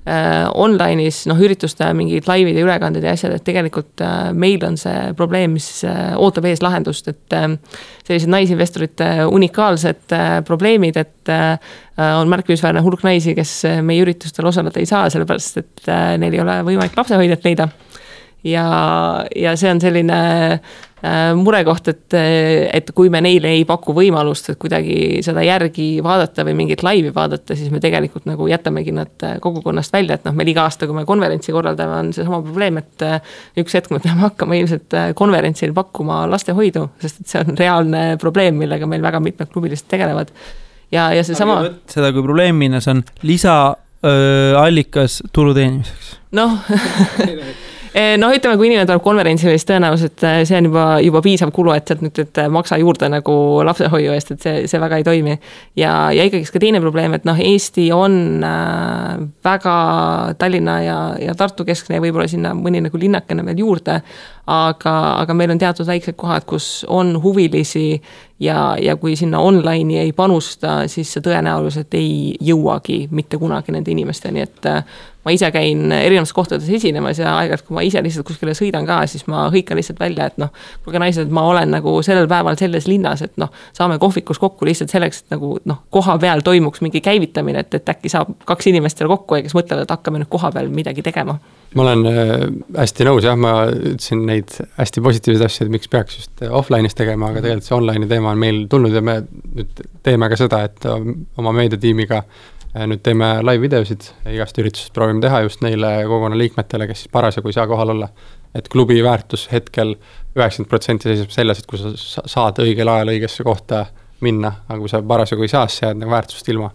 äh, 0.09 0.45
online'is 0.49 1.23
noh, 1.29 1.39
ürituste 1.39 1.87
mingid 1.97 2.27
laivid 2.29 2.57
ja 2.57 2.65
ülekanded 2.65 3.05
ja 3.05 3.13
asjad, 3.15 3.35
et 3.37 3.45
tegelikult 3.47 4.03
äh, 4.03 4.31
meil 4.35 4.63
on 4.67 4.77
see 4.79 5.13
probleem, 5.19 5.55
mis 5.57 5.69
äh, 5.87 6.13
ootab 6.19 6.47
ees 6.49 6.63
lahendust, 6.65 7.09
et 7.11 7.37
äh, 7.37 7.49
sellised 8.03 8.31
naisinvestorite 8.33 9.09
unikaalsed 9.31 10.15
äh, 10.15 10.37
probleemid, 10.47 10.99
et 11.01 11.33
äh, 11.33 11.57
on 12.19 12.31
märkimisväärne 12.31 12.83
hulk 12.85 13.05
naisi, 13.07 13.35
kes 13.37 13.57
äh, 13.69 13.81
meie 13.85 14.05
üritustel 14.05 14.47
osaleda 14.49 14.81
ei 14.81 14.89
saa, 14.89 15.09
sellepärast 15.13 15.61
et 15.63 15.91
äh, 15.91 16.13
neil 16.21 16.37
ei 16.37 16.45
ole 16.45 16.61
võimalik 16.69 16.97
lapsehoidjat 16.99 17.49
leida. 17.49 17.69
ja, 18.43 18.65
ja 19.35 19.53
see 19.59 19.71
on 19.71 19.79
selline 19.83 20.23
Äh, 20.23 20.59
murekoht, 21.35 21.87
et, 21.91 22.15
et 22.15 22.91
kui 22.95 23.09
me 23.11 23.19
neile 23.23 23.49
ei 23.57 23.65
paku 23.67 23.91
võimalust, 23.95 24.53
et 24.53 24.59
kuidagi 24.59 25.19
seda 25.25 25.41
järgi 25.43 25.97
vaadata 26.03 26.45
või 26.47 26.55
mingit 26.61 26.83
laivi 26.85 27.11
vaadata, 27.15 27.57
siis 27.59 27.73
me 27.73 27.81
tegelikult 27.83 28.23
nagu 28.29 28.47
jätamegi 28.47 28.93
nad 28.95 29.25
äh, 29.27 29.35
kogukonnast 29.43 29.91
välja, 29.93 30.15
et 30.15 30.23
noh, 30.27 30.35
meil 30.37 30.53
iga 30.53 30.63
aasta, 30.63 30.87
kui 30.87 30.95
me 30.95 31.03
konverentsi 31.07 31.51
korraldame, 31.55 31.97
on 32.05 32.13
seesama 32.15 32.39
probleem, 32.45 32.79
et 32.79 33.03
äh, 33.03 33.35
üks 33.59 33.75
hetk 33.75 33.91
me 33.91 33.99
peame 34.03 34.23
hakkama 34.23 34.55
ilmselt 34.61 34.95
konverentsil 35.19 35.75
pakkuma 35.75 36.23
lastehoidu, 36.31 36.87
sest 37.03 37.19
et 37.25 37.33
see 37.33 37.43
on 37.43 37.59
reaalne 37.59 38.05
probleem, 38.21 38.55
millega 38.63 38.87
meil 38.87 39.03
väga 39.03 39.19
mitmed 39.23 39.51
klubilised 39.51 39.91
tegelevad. 39.91 40.31
ja, 40.91 41.11
ja 41.11 41.23
seesama. 41.27 41.65
seda 41.91 42.13
kui 42.15 42.23
probleemina, 42.23 42.79
see 42.79 42.95
on 42.95 43.03
lisaallikas 43.27 45.19
tulu 45.35 45.51
teenimiseks. 45.59 46.15
noh 46.39 46.63
noh, 47.93 48.33
ütleme, 48.33 48.57
kui 48.57 48.67
inimene 48.69 48.87
tuleb 48.89 49.03
konverentsile, 49.05 49.53
siis 49.53 49.67
tõenäoliselt 49.69 50.23
eh, 50.25 50.39
see 50.49 50.57
on 50.57 50.67
juba, 50.69 50.85
juba 51.05 51.21
piisav 51.21 51.51
kulu, 51.53 51.75
et 51.75 51.89
sealt 51.89 52.01
nüüd, 52.01 52.17
et 52.23 52.41
eh, 52.41 52.49
maksa 52.49 52.79
juurde 52.81 53.09
nagu 53.13 53.35
lapsehoiu 53.67 54.15
eest, 54.15 54.33
et 54.33 54.45
see, 54.45 54.63
see 54.71 54.81
väga 54.81 54.97
ei 54.97 55.05
toimi. 55.05 55.37
ja, 55.77 55.93
ja 56.15 56.25
ikkagist 56.25 56.55
ka 56.55 56.61
teine 56.63 56.81
probleem, 56.81 57.13
et 57.13 57.27
noh, 57.29 57.37
Eesti 57.37 57.89
on 57.93 58.45
äh, 58.47 59.21
väga 59.45 59.75
Tallinna 60.41 60.79
ja, 60.81 60.99
ja 61.21 61.37
Tartu 61.37 61.67
keskne 61.67 61.99
ja 61.99 62.03
võib-olla 62.03 62.27
sinna 62.31 62.55
mõni 62.57 62.81
nagu 62.81 62.97
linnakene 62.97 63.45
veel 63.45 63.61
juurde, 63.61 63.99
aga, 64.49 64.95
aga 65.21 65.37
meil 65.37 65.53
on 65.53 65.61
teatud 65.61 65.87
väiksed 65.87 66.17
kohad, 66.17 66.49
kus 66.49 66.87
on 66.89 67.13
huvilisi 67.21 68.01
ja, 68.41 68.73
ja 68.81 68.97
kui 68.97 69.15
sinna 69.19 69.39
online'i 69.39 70.01
ei 70.01 70.11
panusta, 70.17 70.81
siis 70.91 71.13
see 71.13 71.23
tõenäoliselt 71.23 71.93
ei 71.93 72.33
jõuagi 72.41 73.05
mitte 73.11 73.37
kunagi 73.37 73.75
nende 73.75 73.93
inimesteni, 73.93 74.43
et 74.49 74.71
ma 75.23 75.31
ise 75.31 75.49
käin 75.55 75.91
erinevates 75.95 76.33
kohtades 76.35 76.69
esinemas 76.69 77.19
ja 77.21 77.31
aeg-ajalt, 77.37 77.63
kui 77.67 77.77
ma 77.77 77.83
ise 77.87 78.01
lihtsalt 78.03 78.27
kuskile 78.27 78.55
sõidan 78.57 78.87
ka, 78.87 78.99
siis 79.09 79.25
ma 79.31 79.45
hõikan 79.53 79.79
lihtsalt 79.79 80.01
välja, 80.01 80.27
et 80.31 80.39
noh, 80.41 80.51
kuulge 80.83 80.99
naised, 80.99 81.31
ma 81.33 81.45
olen 81.47 81.71
nagu 81.71 81.95
sellel 82.05 82.27
päeval 82.31 82.59
selles 82.59 82.87
linnas, 82.91 83.23
et 83.25 83.35
noh, 83.41 83.51
saame 83.75 83.97
kohvikus 84.03 84.41
kokku 84.41 84.67
lihtsalt 84.67 84.91
selleks, 84.93 85.23
et 85.23 85.35
nagu 85.35 85.55
noh, 85.69 85.81
koha 85.93 86.17
peal 86.21 86.43
toimuks 86.45 86.83
mingi 86.83 87.01
käivitamine, 87.03 87.63
et, 87.63 87.79
et 87.79 87.93
äkki 87.95 88.11
saab 88.11 88.35
kaks 88.49 88.67
inimest 88.73 88.99
seal 88.99 89.11
kokku 89.11 89.39
ja 89.39 89.45
kes 89.45 89.55
mõtlevad, 89.57 89.87
et 89.87 89.95
hakkame 89.95 90.23
nüüd 90.23 90.31
koha 90.33 90.51
peal 90.55 90.71
midagi 90.73 91.05
tegema. 91.05 91.39
ma 91.73 91.87
olen 91.87 92.05
äh, 92.05 92.33
hästi 92.77 93.07
nõus 93.07 93.25
jah, 93.25 93.39
ma 93.39 93.55
ütlesin 93.71 94.27
neid 94.27 94.51
hästi 94.77 95.01
positiivseid 95.07 95.47
asju, 95.47 95.65
et 95.65 95.73
miks 95.73 95.89
peaks 95.89 96.19
just 96.19 96.43
offline'is 96.49 96.99
tegema, 96.99 97.31
aga 97.31 97.41
tegelikult 97.41 97.69
see 97.69 97.77
online'i 97.79 98.11
teema 98.11 98.35
on 98.35 98.43
meil 98.43 98.65
tulnud 98.69 98.93
ja 98.93 99.01
me 99.01 99.21
nüüd 99.23 99.85
teeme 100.03 100.29
ka 100.29 100.37
seda, 100.37 100.65
et 100.67 100.85
oma 100.85 101.55
meediatiimiga 101.55 102.21
Äh, 102.23 102.52
nüüd 102.73 103.03
teeme 103.05 103.27
live-videosid 103.45 104.07
igast 104.33 104.57
üritusest, 104.57 104.93
proovime 104.95 105.21
teha 105.21 105.43
just 105.45 105.61
neile 105.61 105.91
kogukonna 106.09 106.37
liikmetele, 106.37 106.87
kes 106.89 107.03
siis 107.03 107.11
parasjagu 107.13 107.51
ei 107.51 107.57
saa 107.57 107.67
kohal 107.69 107.93
olla. 107.93 108.09
et 108.53 108.67
klubi 108.69 108.99
väärtus 109.03 109.47
hetkel 109.51 109.95
üheksakümmend 110.37 110.69
protsenti 110.69 111.09
seisneb 111.09 111.31
selles, 111.33 111.59
et 111.59 111.65
kui 111.65 111.79
sa 111.81 112.21
saad 112.29 112.59
õigel 112.61 112.89
ajal 112.89 113.09
õigesse 113.15 113.43
kohta 113.43 113.85
minna, 114.21 114.51
aga 114.67 114.77
kui 114.79 114.89
sa 114.89 115.01
parasjagu 115.01 115.41
ei 115.41 115.49
saa, 115.49 115.67
siis 115.67 115.81
sa 115.81 115.87
jääd 115.87 116.01
nagu 116.01 116.13
väärtusest 116.13 116.49
ilma. 116.53 116.69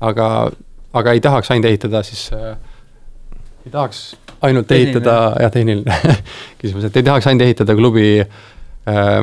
aga, 0.00 0.50
aga 0.92 1.12
ei 1.12 1.20
tahaks 1.20 1.50
ainult 1.50 1.70
ehitada, 1.70 2.02
siis 2.02 2.28
äh, 2.32 2.56
ei 3.66 3.70
tahaks 3.70 4.16
ainult 4.42 4.66
tehniline. 4.66 4.92
ehitada, 4.92 5.16
jah, 5.42 5.50
tehniline 5.50 5.98
küsimus, 6.60 6.84
et 6.86 6.96
ei 6.96 7.02
tahaks 7.02 7.26
ainult 7.26 7.46
ehitada 7.46 7.74
klubi 7.74 8.20
äh, 8.20 9.16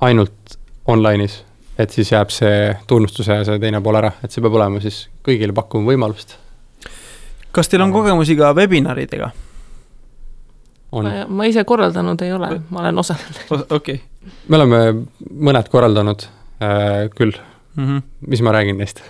ainult 0.00 0.58
online'is 0.88 1.40
et 1.80 1.90
siis 1.90 2.12
jääb 2.12 2.32
see 2.34 2.76
tunnustuse 2.86 3.40
ja 3.40 3.44
see 3.48 3.60
teine 3.62 3.80
pool 3.80 3.96
ära, 4.00 4.12
et 4.24 4.32
see 4.32 4.44
peab 4.44 4.56
olema 4.60 4.80
siis 4.84 5.06
kõigile 5.30 5.56
pakkuma 5.56 5.92
võimalust. 5.92 6.36
kas 7.52 7.70
teil 7.70 7.82
on 7.86 7.94
kogemusi 7.94 8.36
ka 8.38 8.52
webinaridega? 8.56 9.30
ma, 10.92 11.14
ma 11.28 11.46
ise 11.50 11.64
korraldanud 11.64 12.22
ei 12.26 12.34
ole, 12.34 12.50
ma 12.70 12.84
olen 12.84 13.04
osalenud. 13.04 13.40
okei 13.70 14.00
okay.. 14.00 14.00
me 14.48 14.60
oleme 14.60 14.82
mõned 15.50 15.70
korraldanud 15.72 16.26
äh, 16.26 17.06
küll 17.14 17.34
mm. 17.76 17.86
-hmm. 17.86 18.02
mis 18.26 18.42
ma 18.42 18.52
räägin 18.52 18.78
neist 18.78 19.02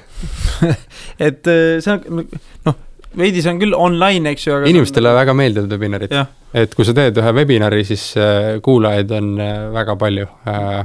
et 1.28 1.46
äh, 1.46 1.80
see 1.80 1.92
on, 1.96 2.24
noh, 2.68 2.80
veidi 3.16 3.42
see 3.42 3.52
on 3.52 3.60
küll 3.62 3.76
online, 3.76 4.34
eks 4.34 4.46
ju, 4.46 4.56
aga 4.58 4.70
inimestele 4.70 5.10
on... 5.10 5.18
väga 5.18 5.34
meeldivad 5.34 5.72
webinarid. 5.74 6.18
et 6.54 6.74
kui 6.74 6.86
sa 6.86 6.94
teed 6.96 7.16
ühe 7.22 7.32
webinari, 7.40 7.84
siis 7.88 8.10
äh, 8.20 8.58
kuulajaid 8.64 9.16
on 9.16 9.32
äh, 9.40 9.62
väga 9.74 9.96
palju 10.00 10.28
äh, 10.50 10.84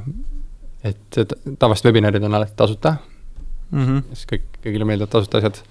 et 0.86 1.19
tavaliselt 1.59 1.89
webinarid 1.89 2.23
on 2.23 2.38
alati 2.38 2.55
tasuta 2.57 2.95
mm. 3.72 3.86
-hmm. 3.86 4.03
siis 4.13 4.30
kõik, 4.32 4.45
kõigile 4.63 4.88
meeldivad 4.88 5.11
tasuta 5.13 5.38
asjad. 5.41 5.61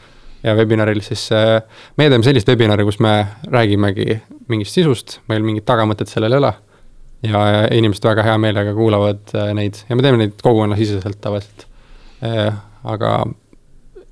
ja 0.45 0.55
webinaril 0.55 1.01
siis 1.01 1.29
äh, 1.33 1.63
meie 1.97 2.11
teeme 2.11 2.25
sellist 2.25 2.49
webinari, 2.49 2.85
kus 2.85 3.01
me 3.01 3.15
räägimegi 3.49 4.21
mingist 4.49 4.77
sisust, 4.77 5.21
meil 5.29 5.43
mingit 5.43 5.65
tagamõtet 5.65 6.09
sellel 6.09 6.33
ei 6.33 6.43
ole. 6.43 6.53
ja, 7.23 7.45
inimesed 7.73 8.05
väga 8.05 8.23
hea 8.23 8.39
meelega 8.39 8.75
kuulavad 8.75 9.35
äh, 9.35 9.55
neid 9.55 9.81
ja 9.89 9.97
me 9.97 10.03
teeme 10.03 10.21
neid 10.21 10.37
kogukonnasiseselt 10.43 11.21
tavaliselt 11.21 11.67
äh,. 12.23 12.55
aga 12.85 13.25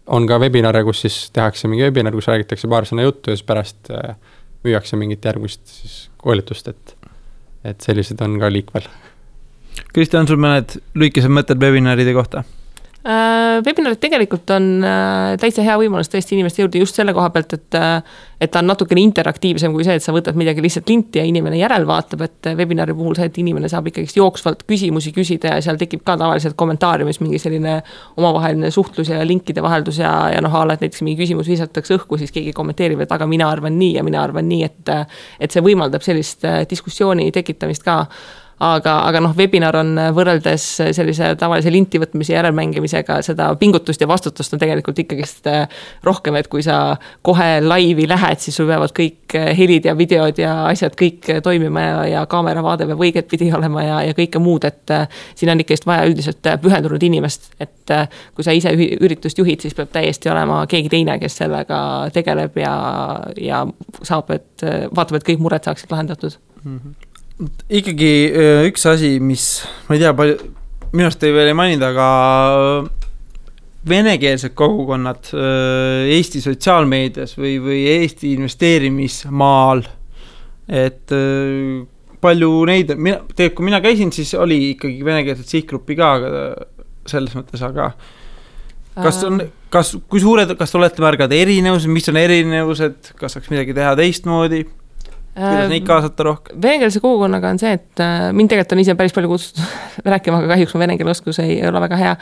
on 0.07 0.26
ka 0.26 0.39
webinare, 0.39 0.85
kus 0.85 1.01
siis 1.01 1.30
tehakse 1.30 1.68
mingi 1.68 1.85
webinar, 1.85 2.12
kus 2.12 2.28
räägitakse 2.28 2.68
paar 2.68 2.89
sõna 2.89 3.05
juttu 3.05 3.30
ja 3.30 3.37
siis 3.37 3.47
pärast 3.47 3.91
äh, 3.91 4.16
müüakse 4.64 4.97
mingit 4.97 5.24
järgmist 5.24 5.66
siis 5.66 6.11
koolitust, 6.16 6.68
et, 6.68 6.97
et 7.64 7.80
sellised 7.80 8.20
on 8.24 8.39
ka 8.41 8.51
liikvel 8.53 8.89
Kristjan, 9.93 10.26
sul 10.28 10.41
mõned 10.41 10.78
lühikesed 10.97 11.33
mõtted 11.33 11.61
webinaride 11.61 12.14
kohta? 12.16 12.45
Äh, 13.03 13.59
webinarid 13.66 13.98
tegelikult 13.98 14.50
on 14.55 14.66
äh, 14.86 15.32
täitsa 15.42 15.64
hea 15.66 15.74
võimalus 15.80 16.07
tõesti 16.07 16.36
inimeste 16.36 16.62
juurde 16.62 16.78
just 16.78 16.94
selle 16.94 17.11
koha 17.16 17.32
pealt, 17.34 17.57
et 17.57 17.74
äh, 17.74 17.96
et 18.42 18.50
ta 18.55 18.61
on 18.61 18.68
natukene 18.70 19.03
interaktiivsem 19.03 19.72
kui 19.74 19.82
see, 19.86 19.96
et 19.98 20.05
sa 20.05 20.12
võtad 20.14 20.36
midagi 20.38 20.62
lihtsalt 20.62 20.86
linti 20.86 21.18
ja 21.18 21.24
inimene 21.26 21.59
järelvaatab, 21.59 22.22
et 22.22 22.48
webinari 22.59 22.94
puhul 22.94 23.16
see, 23.18 23.26
et 23.26 23.40
inimene 23.42 23.66
saab 23.70 23.88
ikkagist 23.90 24.20
jooksvalt 24.20 24.62
küsimusi 24.70 25.11
küsida 25.14 25.57
ja 25.57 25.64
seal 25.66 25.80
tekib 25.80 26.05
ka 26.07 26.14
tavaliselt 26.20 26.55
kommentaariumis 26.59 27.18
mingi 27.22 27.40
selline 27.42 27.80
omavaheline 28.18 28.70
suhtlus 28.70 29.11
ja 29.11 29.18
linkide 29.26 29.64
vaheldus 29.66 29.98
ja, 29.98 30.12
ja 30.36 30.42
noh, 30.42 30.55
a 30.55 30.62
la, 30.68 30.76
et 30.78 30.84
näiteks 30.86 31.03
mingi 31.03 31.24
küsimus 31.24 31.50
visatakse 31.50 31.98
õhku, 31.98 32.20
siis 32.22 32.30
keegi 32.34 32.55
kommenteerib, 32.55 33.03
et 33.03 33.16
aga 33.18 33.26
mina 33.26 33.50
arvan 33.50 33.74
nii 33.82 33.96
ja 33.96 34.07
mina 34.07 34.22
arvan 34.22 34.46
nii, 34.46 34.62
et 34.70 34.94
et 35.42 35.50
see 35.50 35.62
võimaldab 35.62 36.07
sellist 36.07 36.46
diskussiooni 36.70 37.32
tekitamist 37.34 37.82
ka 37.82 38.05
aga, 38.62 38.94
aga 39.08 39.20
noh, 39.24 39.32
webinar 39.36 39.76
on 39.80 39.96
võrreldes 40.14 40.64
sellise 40.94 41.32
tavalise 41.40 41.72
linti 41.72 42.00
võtmise 42.02 42.36
järelmängimisega, 42.36 43.18
seda 43.26 43.48
pingutust 43.58 44.02
ja 44.02 44.08
vastutust 44.10 44.54
on 44.54 44.62
tegelikult 44.62 45.00
ikkagist 45.02 45.48
rohkem, 46.06 46.38
et 46.38 46.48
kui 46.52 46.64
sa 46.64 46.96
kohe 47.26 47.48
laivi 47.64 48.06
lähed, 48.10 48.42
siis 48.42 48.58
sul 48.58 48.70
peavad 48.70 48.94
kõik 48.96 49.36
helid 49.58 49.88
ja 49.88 49.96
videod 49.98 50.38
ja 50.38 50.54
asjad 50.68 50.96
kõik 50.98 51.28
toimima 51.44 51.84
ja, 51.84 52.00
ja 52.12 52.24
kaameravaade 52.30 52.86
peab 52.90 53.02
õigetpidi 53.02 53.50
olema 53.56 53.84
ja, 53.86 54.00
ja 54.08 54.16
kõike 54.16 54.42
muud, 54.42 54.66
et 54.68 54.96
siin 55.34 55.52
on 55.52 55.62
ikkagist 55.64 55.88
vaja 55.88 56.06
üldiselt 56.10 56.52
pühendunud 56.62 57.02
inimest, 57.02 57.52
et 57.62 57.94
kui 58.36 58.46
sa 58.46 58.54
ise 58.54 58.74
üritust 58.76 59.38
juhid, 59.38 59.64
siis 59.64 59.76
peab 59.78 59.90
täiesti 59.94 60.30
olema 60.32 60.62
keegi 60.70 60.92
teine, 60.92 61.18
kes 61.22 61.40
sellega 61.42 61.78
tegeleb 62.14 62.58
ja, 62.62 62.74
ja 63.40 63.64
saab, 64.02 64.30
et 64.36 64.66
vaatab, 64.94 65.18
et 65.18 65.32
kõik 65.32 65.42
mured 65.42 65.66
saaksid 65.66 65.90
lahendatud 65.90 66.38
mm. 66.62 66.76
-hmm 66.76 67.11
ikkagi 67.72 68.12
üks 68.68 68.84
asi, 68.90 69.16
mis, 69.22 69.47
ma 69.88 69.97
ei 69.97 70.03
tea, 70.03 70.12
palju, 70.16 70.36
minu 70.93 71.09
arust 71.09 71.24
ei 71.26 71.34
veel 71.34 71.53
ei 71.53 71.57
maininud, 71.59 71.86
aga 71.88 72.09
venekeelsed 73.88 74.55
kogukonnad 74.55 75.32
Eesti 75.34 76.43
sotsiaalmeedias 76.45 77.34
või, 77.38 77.57
või 77.62 77.80
Eesti 77.97 78.34
investeerimismaal, 78.36 79.82
et 80.70 81.14
palju 82.22 82.51
neid, 82.70 82.93
mina, 82.95 83.18
tegelikult 83.32 83.59
kui 83.59 83.66
mina 83.66 83.82
käisin, 83.82 84.12
siis 84.14 84.34
oli 84.38 84.61
ikkagi 84.76 85.03
venekeelset 85.07 85.57
sihtgruppi 85.57 85.99
ka 85.99 86.12
selles 87.11 87.34
mõttes, 87.34 87.64
aga 87.66 87.90
kas 88.95 89.18
on, 89.26 89.43
kas, 89.72 89.95
kui 90.11 90.22
suured, 90.22 90.55
kas 90.59 90.70
te 90.70 90.78
olete 90.78 91.03
märganud 91.03 91.34
erinevusi, 91.34 91.90
mis 91.90 92.07
on 92.12 92.20
erinevused, 92.20 93.12
kas 93.18 93.36
saaks 93.36 93.51
midagi 93.53 93.74
teha 93.76 93.97
teistmoodi? 93.99 94.62
Kuidas 95.35 95.70
neid 95.72 95.87
kaasata 95.89 96.26
rohkem? 96.26 96.61
venekeelse 96.62 97.01
kogukonnaga 97.01 97.53
on 97.55 97.61
see, 97.62 97.72
et 97.78 98.03
äh, 98.05 98.28
mind 98.37 98.53
tegelikult 98.53 98.76
on 98.76 98.83
ise 98.85 98.97
päris 98.99 99.14
palju 99.16 99.33
kutsutud 99.33 99.64
rääkima, 100.14 100.43
aga 100.43 100.55
kahjuks 100.55 100.76
mu 100.76 100.83
vene 100.85 100.97
keele 101.01 101.14
oskus 101.14 101.41
ei, 101.45 101.59
ei 101.61 101.68
ole 101.68 101.80
väga 101.87 102.01
hea. 102.01 102.14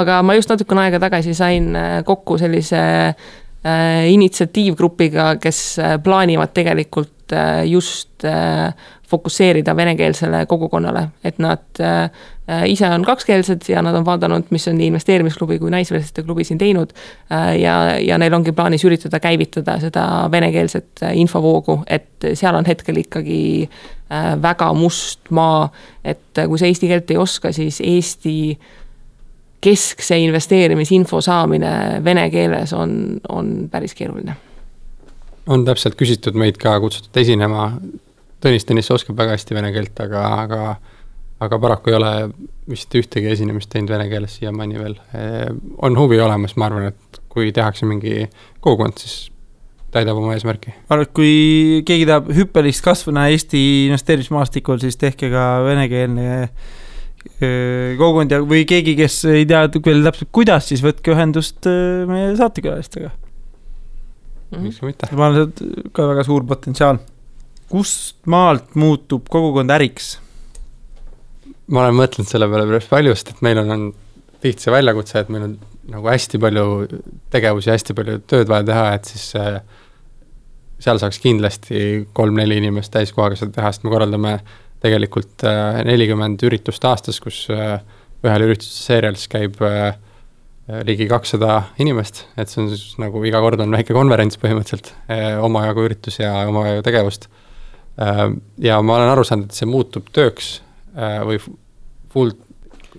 aga 0.00 0.20
ma 0.26 0.36
just 0.38 0.50
natukene 0.52 0.86
aega 0.86 1.02
tagasi 1.06 1.34
sain 1.38 1.70
äh, 1.78 1.98
kokku 2.06 2.38
sellise 2.42 2.82
äh, 3.12 4.06
initsiatiivgrupiga, 4.12 5.36
kes 5.42 5.62
äh, 5.78 5.96
plaanivad 6.02 6.54
tegelikult 6.56 7.34
äh, 7.36 7.62
just 7.70 8.24
äh, 8.24 8.72
fokusseerida 9.10 9.76
venekeelsele 9.76 10.46
kogukonnale, 10.46 11.08
et 11.24 11.38
nad 11.38 11.80
äh, 11.80 12.10
ise 12.66 12.88
on 12.90 13.04
kakskeelsed 13.04 13.68
ja 13.68 13.82
nad 13.82 13.94
on 13.94 14.04
vaadanud, 14.04 14.48
mis 14.50 14.68
on 14.68 14.78
nii 14.78 14.86
investeerimisklubi 14.86 15.58
kui 15.58 15.70
naisväliste 15.70 16.22
klubi 16.22 16.44
siin 16.44 16.58
teinud 16.58 16.90
äh,. 17.32 17.56
ja, 17.60 17.76
ja 18.00 18.18
neil 18.18 18.34
ongi 18.34 18.52
plaanis 18.52 18.84
üritada 18.84 19.20
käivitada 19.20 19.78
seda 19.80 20.06
venekeelset 20.30 21.02
äh, 21.02 21.16
infovoogu, 21.22 21.80
et 21.86 22.30
seal 22.34 22.58
on 22.58 22.66
hetkel 22.66 22.98
ikkagi 23.02 23.42
äh, 23.66 24.32
väga 24.42 24.72
must 24.74 25.30
maa, 25.30 25.68
et 26.04 26.38
äh, 26.38 26.48
kui 26.48 26.58
sa 26.58 26.66
eesti 26.66 26.90
keelt 26.90 27.10
ei 27.10 27.20
oska, 27.22 27.52
siis 27.52 27.80
Eesti 27.86 28.58
keskse 29.60 30.18
investeerimisinfo 30.18 31.20
saamine 31.20 32.02
vene 32.04 32.26
keeles 32.30 32.72
on, 32.72 33.20
on 33.28 33.54
päris 33.70 33.94
keeruline 33.94 34.34
on 35.46 35.62
täpselt 35.64 35.94
küsitud 35.98 36.34
meid 36.38 36.58
ka 36.58 36.74
kutsutud 36.82 37.16
esinema 37.22 37.70
Tõnis 38.46 38.66
Tõnis 38.66 38.92
oskab 38.94 39.18
väga 39.18 39.34
hästi 39.34 39.56
vene 39.56 39.72
keelt, 39.74 39.98
aga, 40.04 40.26
aga 40.44 40.60
aga 41.42 41.58
paraku 41.60 41.92
ei 41.92 41.96
ole 41.98 42.10
vist 42.70 42.94
ühtegi 42.96 43.28
esinemist 43.32 43.68
teinud 43.72 43.92
vene 43.92 44.08
keeles 44.08 44.38
siiamaani 44.38 44.78
veel. 44.80 44.94
on 45.84 45.98
huvi 45.98 46.20
olemas, 46.22 46.56
ma 46.56 46.70
arvan, 46.70 46.92
et 46.92 47.20
kui 47.32 47.50
tehakse 47.52 47.88
mingi 47.88 48.24
kogukond, 48.64 48.96
siis 49.02 49.30
täidab 49.92 50.20
oma 50.20 50.34
eesmärki. 50.36 50.72
ma 50.86 50.96
arvan, 50.96 51.08
et 51.08 51.14
kui 51.16 51.82
keegi 51.88 52.08
tahab 52.08 52.30
hüppelist 52.38 52.84
kasvu 52.84 53.14
näha 53.16 53.34
Eesti 53.34 53.60
investeerimismaastikul, 53.90 54.80
siis 54.82 54.96
tehke 55.00 55.30
ka 55.32 55.46
venekeelne 55.66 56.48
kogukond 57.98 58.32
ja, 58.32 58.40
või 58.46 58.64
keegi, 58.68 58.94
kes 58.96 59.18
ei 59.28 59.44
tea 59.50 59.66
veel 59.76 60.04
täpselt 60.06 60.32
kuidas, 60.32 60.70
siis 60.70 60.84
võtke 60.84 61.12
ühendust 61.12 61.68
meie 62.08 62.32
saatekülalistega. 62.38 63.10
miks 64.56 64.80
ka 64.80 64.88
mitte. 64.88 65.12
ma 65.12 65.28
arvan, 65.28 65.50
et 65.50 65.92
ka 65.92 66.08
väga 66.14 66.24
suur 66.24 66.48
potentsiaal 66.48 67.02
kust 67.70 68.18
maalt 68.30 68.74
muutub 68.78 69.28
kogukond 69.32 69.72
äriks? 69.74 70.16
ma 71.66 71.82
olen 71.82 71.96
mõtelnud 71.98 72.28
selle 72.30 72.46
peale 72.50 72.66
päris 72.68 72.90
palju, 72.90 73.14
sest 73.16 73.32
et 73.32 73.40
meil 73.42 73.58
on, 73.58 73.72
on 73.74 73.86
tihti 74.42 74.66
see 74.66 74.74
väljakutse, 74.74 75.22
et 75.22 75.32
meil 75.32 75.48
on 75.48 75.56
nagu 75.90 76.10
hästi 76.10 76.38
palju 76.42 76.66
tegevusi, 77.34 77.72
hästi 77.72 77.96
palju 77.96 78.20
tööd 78.30 78.50
vaja 78.50 78.66
teha, 78.68 78.86
et 78.98 79.10
siis 79.10 79.26
äh, 79.40 79.58
seal 80.82 81.00
saaks 81.02 81.18
kindlasti 81.22 81.80
kolm-neli 82.16 82.60
inimest 82.62 82.92
täiskohaga 82.94 83.38
seda 83.38 83.54
teha, 83.58 83.72
sest 83.72 83.86
me 83.86 83.92
korraldame 83.94 84.36
tegelikult 84.84 85.46
äh, 85.48 85.80
nelikümmend 85.88 86.42
üritust 86.46 86.84
aastas, 86.86 87.18
kus 87.22 87.44
äh, 87.54 87.78
ühel 88.26 88.46
ürituse 88.48 88.82
seerialis 88.88 89.26
käib 89.30 89.58
ligi 90.82 91.06
kakssada 91.06 91.60
inimest, 91.78 92.24
et 92.34 92.50
see 92.50 92.58
on 92.64 92.70
siis 92.72 92.96
nagu 92.98 93.20
iga 93.28 93.38
kord 93.44 93.60
on 93.62 93.70
väike 93.70 93.94
konverents 93.94 94.38
põhimõtteliselt 94.42 94.88
omajagu 95.46 95.84
üritusi 95.86 96.24
ja 96.24 96.32
omajagu 96.50 96.82
tegevust 96.82 97.28
ja 97.96 98.80
ma 98.84 98.98
olen 98.98 99.12
aru 99.12 99.24
saanud, 99.24 99.48
et 99.48 99.56
see 99.56 99.68
muutub 99.68 100.10
tööks 100.14 100.58
äh, 100.96 101.20
või 101.24 101.38
full, 102.12 102.34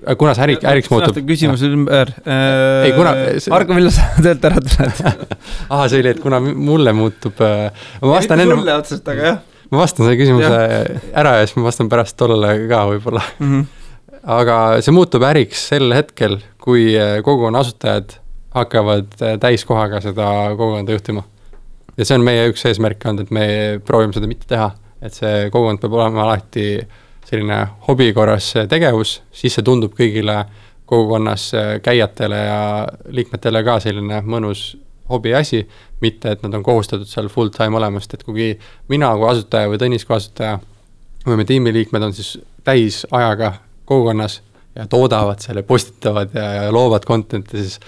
äh, 0.01 0.15
kuna 0.17 0.33
see 0.37 0.45
äri, 0.47 0.57
äriks 0.71 0.89
muutub. 0.93 1.19
küsimus 1.27 1.63
ümber 1.67 2.13
äh,. 2.23 2.87
ei, 2.87 2.95
kuna 2.95 3.13
see.... 3.37 3.53
Argo, 3.53 3.77
millal 3.77 3.93
sa 3.93 4.07
töölt 4.25 4.47
ära 4.49 4.63
tuled 4.63 5.03
ahah, 5.71 5.85
see 5.85 6.01
oli, 6.01 6.15
et 6.15 6.23
kuna 6.23 6.41
mulle 6.41 6.95
muutub 6.97 7.41
äh,. 7.45 7.69
ma 8.01 8.15
vastan 8.15 8.41
enne. 8.43 8.57
sulle 8.57 8.77
otseselt, 8.81 9.11
aga 9.13 9.27
jah. 9.31 9.41
ma 9.69 9.83
vastan 9.83 10.07
selle 10.07 10.19
küsimuse 10.21 10.51
ja. 10.51 11.01
ära 11.23 11.37
ja 11.39 11.45
siis 11.45 11.59
ma 11.59 11.67
vastan 11.69 11.91
pärast 11.93 12.17
tollele 12.19 12.55
ka 12.71 12.83
võib-olla 12.93 13.25
mm. 13.37 13.51
-hmm. 13.53 14.23
aga 14.39 14.59
see 14.81 14.97
muutub 14.97 15.27
äriks 15.29 15.67
sel 15.73 15.93
hetkel, 15.93 16.39
kui 16.63 16.89
kogukonna 17.21 17.61
asutajad 17.61 18.17
hakkavad 18.57 19.13
täiskohaga 19.43 20.01
seda 20.01 20.25
kogukonda 20.55 20.97
juhtima. 20.97 21.21
ja 21.97 22.05
see 22.05 22.17
on 22.17 22.25
meie 22.25 22.49
üks 22.49 22.65
eesmärke 22.65 23.09
olnud, 23.11 23.27
et 23.27 23.33
me 23.37 23.47
proovime 23.85 24.17
seda 24.17 24.29
mitte 24.29 24.49
teha 24.49 24.71
et 25.01 25.13
see 25.13 25.49
kogukond 25.53 25.81
peab 25.81 25.93
olema 25.99 26.23
alati 26.25 26.69
selline 27.27 27.59
hobi 27.87 28.13
korras 28.15 28.53
tegevus, 28.69 29.21
siis 29.31 29.57
see 29.57 29.65
tundub 29.65 29.93
kõigile 29.97 30.39
kogukonnas 30.87 31.51
käijatele 31.83 32.37
ja 32.45 32.59
liikmetele 33.11 33.63
ka 33.67 33.79
selline 33.83 34.21
mõnus 34.23 34.69
hobiasi, 35.09 35.61
mitte 36.01 36.31
et 36.31 36.43
nad 36.43 36.55
on 36.55 36.63
kohustatud 36.63 37.07
seal 37.07 37.29
full 37.31 37.51
time 37.55 37.77
olema, 37.79 37.99
sest 37.99 38.17
et 38.17 38.25
kui 38.27 38.49
mina 38.91 39.11
kui 39.15 39.29
asutaja 39.29 39.69
või 39.71 39.79
Tõnis 39.81 40.05
kui 40.07 40.15
asutaja 40.17 40.59
või 41.27 41.39
me 41.41 41.45
tiimiliikmed 41.47 42.07
on 42.07 42.15
siis 42.15 42.37
täisajaga 42.67 43.53
kogukonnas 43.87 44.41
ja 44.75 44.87
toodavad 44.87 45.41
seal 45.43 45.61
ja 45.61 45.67
postitavad 45.67 46.35
ja, 46.35 46.47
ja 46.57 46.73
loovad 46.73 47.07
content'i, 47.07 47.63
siis 47.63 47.79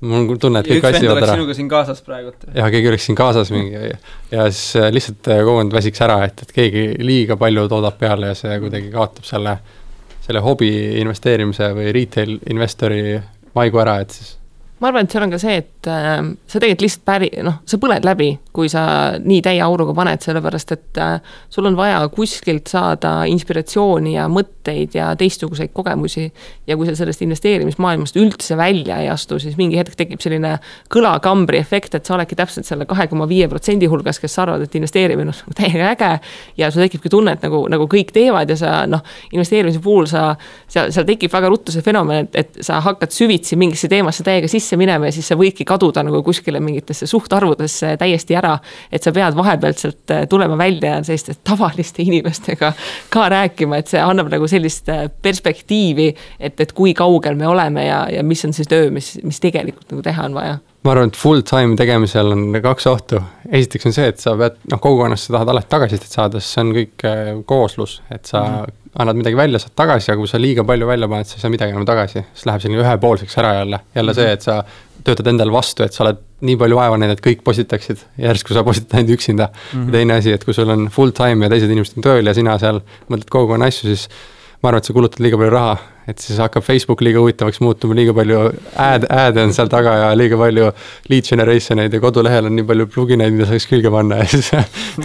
mul 0.00 0.18
on 0.34 0.40
tunne, 0.40 0.60
et 0.60 0.68
kõik 0.68 0.84
väsivad 0.84 1.22
ära. 1.22 1.34
sinuga 1.38 1.56
siin 1.56 1.68
kaasas 1.72 2.02
praegu. 2.04 2.32
jah, 2.54 2.70
keegi 2.72 2.90
oleks 2.92 3.08
siin 3.08 3.18
kaasas 3.18 3.52
mingi 3.54 3.74
ja, 3.74 3.98
ja 4.32 4.46
siis 4.50 4.76
äh, 4.80 4.90
lihtsalt 4.92 5.30
äh, 5.32 5.42
kogukond 5.42 5.76
väsiks 5.76 6.04
ära, 6.04 6.18
et, 6.28 6.42
et 6.44 6.52
keegi 6.56 6.86
liiga 7.00 7.38
palju 7.40 7.66
toodab 7.72 7.98
peale 8.00 8.32
ja 8.32 8.38
see 8.38 8.58
kuidagi 8.62 8.90
kaotab 8.92 9.28
selle, 9.28 9.56
selle 10.26 10.44
hobi 10.44 10.72
investeerimise 11.00 11.70
või 11.76 11.94
retail 11.96 12.36
investori 12.52 13.02
maigu 13.56 13.80
ära, 13.84 14.00
et 14.04 14.18
siis 14.18 14.34
ma 14.80 14.90
arvan, 14.90 15.06
et 15.06 15.14
seal 15.14 15.24
on 15.24 15.32
ka 15.32 15.40
see, 15.40 15.56
et 15.62 15.70
äh, 15.90 16.20
sa 16.46 16.60
tegelikult 16.60 16.84
lihtsalt 16.84 17.04
päri-, 17.08 17.30
noh, 17.46 17.60
sa 17.68 17.78
põled 17.80 18.04
läbi, 18.06 18.28
kui 18.54 18.70
sa 18.72 18.82
nii 19.20 19.40
täie 19.44 19.60
auruga 19.64 19.94
paned, 19.96 20.22
sellepärast 20.24 20.72
et 20.76 21.00
äh, 21.02 21.16
sul 21.52 21.68
on 21.68 21.76
vaja 21.78 22.00
kuskilt 22.12 22.70
saada 22.70 23.24
inspiratsiooni 23.30 24.14
ja 24.16 24.26
mõtteid 24.32 24.96
ja 24.96 25.10
teistsuguseid 25.18 25.72
kogemusi. 25.76 26.26
ja 26.66 26.76
kui 26.76 26.86
sa 26.86 26.94
sellest 26.98 27.22
investeerimismaailmast 27.22 28.16
üldse 28.20 28.56
välja 28.56 29.00
ei 29.02 29.08
astu, 29.08 29.38
siis 29.42 29.56
mingi 29.56 29.78
hetk 29.78 29.96
tekib 29.96 30.20
selline 30.22 30.56
kõlakambri 30.92 31.58
efekt, 31.58 31.94
et 31.94 32.06
sa 32.06 32.14
oledki 32.14 32.36
täpselt 32.36 32.66
selle 32.66 32.86
kahe 32.86 33.06
koma 33.10 33.28
viie 33.28 33.48
protsendi 33.48 33.88
hulgas, 33.90 34.20
kes 34.22 34.38
arvavad, 34.42 34.66
et 34.66 34.78
investeerimine 34.78 35.32
on 35.32 35.40
nagu 35.40 35.56
täiega 35.56 35.90
äge. 35.94 36.12
ja 36.56 36.70
sul 36.70 36.86
tekibki 36.86 37.12
tunne, 37.12 37.36
et 37.36 37.42
nagu, 37.42 37.64
nagu 37.72 37.88
kõik 37.90 38.12
teevad 38.12 38.50
ja 38.50 38.56
sa 38.56 38.74
noh, 38.90 39.04
investeerimise 39.32 39.80
puhul 39.82 40.06
sa, 40.10 40.34
seal, 40.68 40.92
seal 40.92 41.06
tekib 41.08 41.32
väga 41.32 41.50
ruttu 41.52 41.72
see 41.74 41.84
fenomen, 41.84 42.26
et, 42.26 42.40
et 42.44 42.64
sa 42.66 42.80
hakkad 42.84 43.14
süvitsi 43.14 43.56
mingisse 43.56 43.88
teemasse 43.88 44.24
täiega 44.26 44.48
sisse 44.50 44.76
minema 44.76 45.10
ja 45.10 45.16
siis 45.16 45.28
sa 45.28 45.36
võidki 45.38 45.64
kaduda 45.64 45.75
nagu 45.78 46.22
kuskile 46.22 46.60
mingitesse 46.60 47.06
suhtarvudesse 47.06 47.96
täiesti 47.96 48.36
ära. 48.36 48.58
et 48.92 49.02
sa 49.02 49.12
pead 49.12 49.36
vahepealt 49.36 49.78
sealt 49.78 50.10
äh, 50.10 50.26
tulema 50.28 50.58
välja 50.58 51.02
selliste 51.02 51.34
tavaliste 51.44 52.02
inimestega 52.02 52.72
ka 53.10 53.28
rääkima, 53.28 53.76
et 53.76 53.88
see 53.88 54.00
annab 54.00 54.30
nagu 54.32 54.46
sellist 54.48 54.88
äh, 54.88 55.10
perspektiivi, 55.22 56.14
et, 56.40 56.60
et 56.60 56.72
kui 56.72 56.94
kaugel 56.94 57.36
me 57.36 57.46
oleme 57.46 57.86
ja, 57.86 58.06
ja 58.12 58.22
mis 58.22 58.44
on 58.44 58.52
see 58.52 58.68
töö, 58.68 58.90
mis, 58.90 59.18
mis 59.22 59.40
tegelikult 59.40 59.90
nagu 59.92 60.02
teha 60.02 60.30
on 60.30 60.34
vaja 60.34 60.58
ma 60.86 60.94
arvan, 60.94 61.10
et 61.10 61.18
full 61.18 61.42
time 61.46 61.76
tegemisel 61.78 62.32
on 62.34 62.48
kaks 62.62 62.86
ohtu. 62.90 63.20
esiteks 63.50 63.88
on 63.90 63.94
see, 63.96 64.08
et 64.12 64.22
sa 64.22 64.34
pead, 64.38 64.58
noh, 64.70 64.80
kogukonnas 64.82 65.26
sa 65.26 65.36
tahad 65.36 65.52
alati 65.52 65.70
tagasisidet 65.72 66.18
saada, 66.18 66.42
sest 66.42 66.54
see 66.54 66.64
on 66.64 66.74
kõik 66.76 67.06
äh, 67.08 67.30
kooslus, 67.48 68.00
et 68.14 68.26
sa 68.26 68.42
mm 68.42 68.54
-hmm. 68.54 68.76
annad 69.02 69.20
midagi 69.22 69.36
välja, 69.36 69.58
saad 69.62 69.74
tagasi, 69.82 70.12
aga 70.12 70.18
kui 70.22 70.28
sa 70.30 70.40
liiga 70.40 70.64
palju 70.64 70.86
välja 70.86 71.08
paned, 71.08 71.26
sa 71.26 71.36
ei 71.36 71.40
saa 71.40 71.50
midagi 71.50 71.74
enam 71.74 71.86
tagasi. 71.86 72.24
siis 72.34 72.46
läheb 72.46 72.60
selline 72.62 72.82
ühepoolseks 72.82 73.38
ära 73.38 73.54
jälle, 73.54 73.80
jälle 73.94 74.12
mm 74.12 74.18
-hmm. 74.18 74.22
see, 74.22 74.32
et 74.32 74.42
sa 74.42 74.64
töötad 75.06 75.30
endale 75.30 75.54
vastu, 75.54 75.84
et 75.86 75.96
sa 75.96 76.04
oled 76.04 76.22
nii 76.46 76.58
palju 76.60 76.78
vaeva 76.78 76.98
näinud, 77.00 77.16
et 77.16 77.24
kõik 77.24 77.42
postitaksid, 77.46 78.02
järsku 78.20 78.54
sa 78.56 78.64
postitad 78.66 78.98
ainult 78.98 79.16
üksinda 79.16 79.48
mm. 79.48 79.74
-hmm. 79.74 79.92
teine 79.94 80.20
asi, 80.20 80.32
et 80.36 80.44
kui 80.44 80.54
sul 80.54 80.70
on 80.72 80.88
full 80.92 81.14
time 81.16 81.46
ja 81.46 81.52
teised 81.52 81.70
inimesed 81.70 82.00
on 82.00 82.06
tööl 82.06 82.26
ja 82.26 82.34
sina 82.36 82.58
seal 82.60 82.82
mõtled 83.08 83.30
kogukonna 83.32 83.70
asju, 83.70 83.92
siis 83.92 84.08
ma 84.62 84.70
arvan, 84.70 84.82
et 84.82 84.88
sa 84.88 84.96
kulutad 84.96 85.22
liiga 85.24 85.38
palju 85.40 85.52
raha, 85.54 85.76
et 86.10 86.22
siis 86.22 86.38
hakkab 86.42 86.64
Facebook 86.64 87.02
liiga 87.04 87.22
huvitavaks 87.22 87.60
muutuma, 87.64 87.96
liiga 87.98 88.14
palju 88.16 88.42
ad, 88.82 89.06
ad'e 89.10 89.46
on 89.46 89.54
seal 89.56 89.70
taga 89.72 89.94
ja 90.02 90.12
liiga 90.18 90.38
palju 90.40 90.70
lead 91.12 91.30
generation 91.30 91.82
eid 91.82 91.96
ja 91.96 92.02
kodulehel 92.02 92.50
on 92.50 92.56
nii 92.56 92.66
palju 92.68 92.86
plugineid, 92.92 93.34
mida 93.36 93.48
saaks 93.50 93.68
külge 93.70 93.92
panna 93.94 94.20
ja 94.22 94.28
siis 94.30 94.50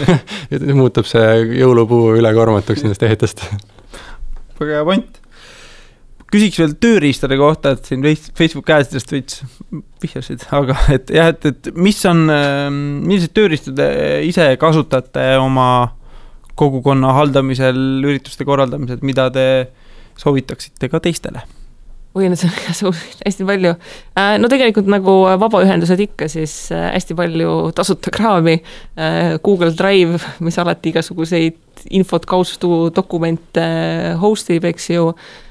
muutub 0.81 1.09
see 1.09 1.57
jõulupuu 1.61 2.17
ülekoormatuks 2.19 2.85
nendest 2.85 3.07
ehitest. 3.07 3.47
väga 4.59 4.79
hea 4.79 4.85
point 4.85 5.20
küsiks 6.31 6.59
veel 6.61 6.75
tööriistade 6.79 7.37
kohta, 7.39 7.75
et 7.75 7.87
siin 7.87 8.03
Facebook 8.37 8.67
käesidest 8.69 9.11
veits 9.11 9.41
vihjasid, 10.03 10.45
aga 10.55 10.77
et 10.93 11.11
jah, 11.13 11.31
et, 11.33 11.47
et 11.51 11.71
mis 11.75 11.97
on, 12.09 12.25
ähm, 12.33 12.83
milliseid 13.07 13.33
tööriistu 13.35 13.73
te 13.77 13.87
ise 14.27 14.47
kasutate 14.61 15.33
oma 15.41 15.69
kogukonna 16.59 17.15
haldamisel, 17.17 17.81
ürituste 18.05 18.47
korraldamisel, 18.47 19.01
mida 19.07 19.27
te 19.33 19.47
soovitaksite 20.21 20.91
ka 20.91 21.03
teistele? 21.03 21.43
oi, 22.11 22.25
no 22.27 22.35
see 22.35 22.49
on 22.83 22.95
hästi 23.25 23.45
palju. 23.47 23.69
Äh, 24.19 24.33
no 24.41 24.49
tegelikult 24.51 24.89
nagu 24.91 25.13
vabaühendused 25.39 26.01
ikka, 26.03 26.27
siis 26.31 26.55
äh, 26.75 26.89
hästi 26.91 27.15
palju 27.15 27.53
tasuta 27.75 28.11
kraami. 28.11 28.57
Äh, 28.99 29.37
Google 29.43 29.71
Drive, 29.71 30.19
mis 30.43 30.59
alati 30.59 30.91
igasuguseid 30.91 31.85
infot, 31.95 32.27
kaustu, 32.27 32.89
dokumente 32.91 33.63
host 34.19 34.51
ib, 34.51 34.67
eks 34.67 34.91
ju 34.91 35.07
Äh, 35.13 35.50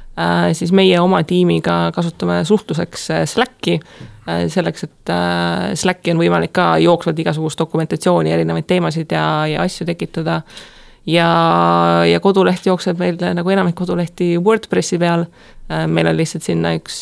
siis 0.57 0.73
meie 0.77 0.99
oma 1.01 1.23
tiimiga 1.27 1.91
kasutame 1.95 2.41
suhtluseks 2.49 3.07
äh, 3.15 3.23
Slacki, 3.29 3.79
äh, 4.29 4.45
selleks, 4.53 4.89
et 4.89 5.15
Slacki 5.79 6.15
on 6.15 6.21
võimalik 6.23 6.55
ka 6.57 6.75
jooksvalt 6.83 7.23
igasugust 7.23 7.61
dokumentatsiooni, 7.61 8.33
erinevaid 8.35 8.69
teemasid 8.69 9.15
ja, 9.17 9.25
ja 9.51 9.65
asju 9.67 9.87
tekitada. 9.89 10.43
ja, 11.07 11.31
ja 12.07 12.21
koduleht 12.21 12.67
jookseb 12.67 12.99
meil 13.01 13.17
nagu 13.35 13.51
enamik 13.51 13.75
kodulehti 13.75 14.37
Wordpressi 14.39 14.99
peal, 15.01 15.25
meil 15.87 16.11
on 16.11 16.17
lihtsalt 16.19 16.45
sinna 16.45 16.75
üks 16.77 16.99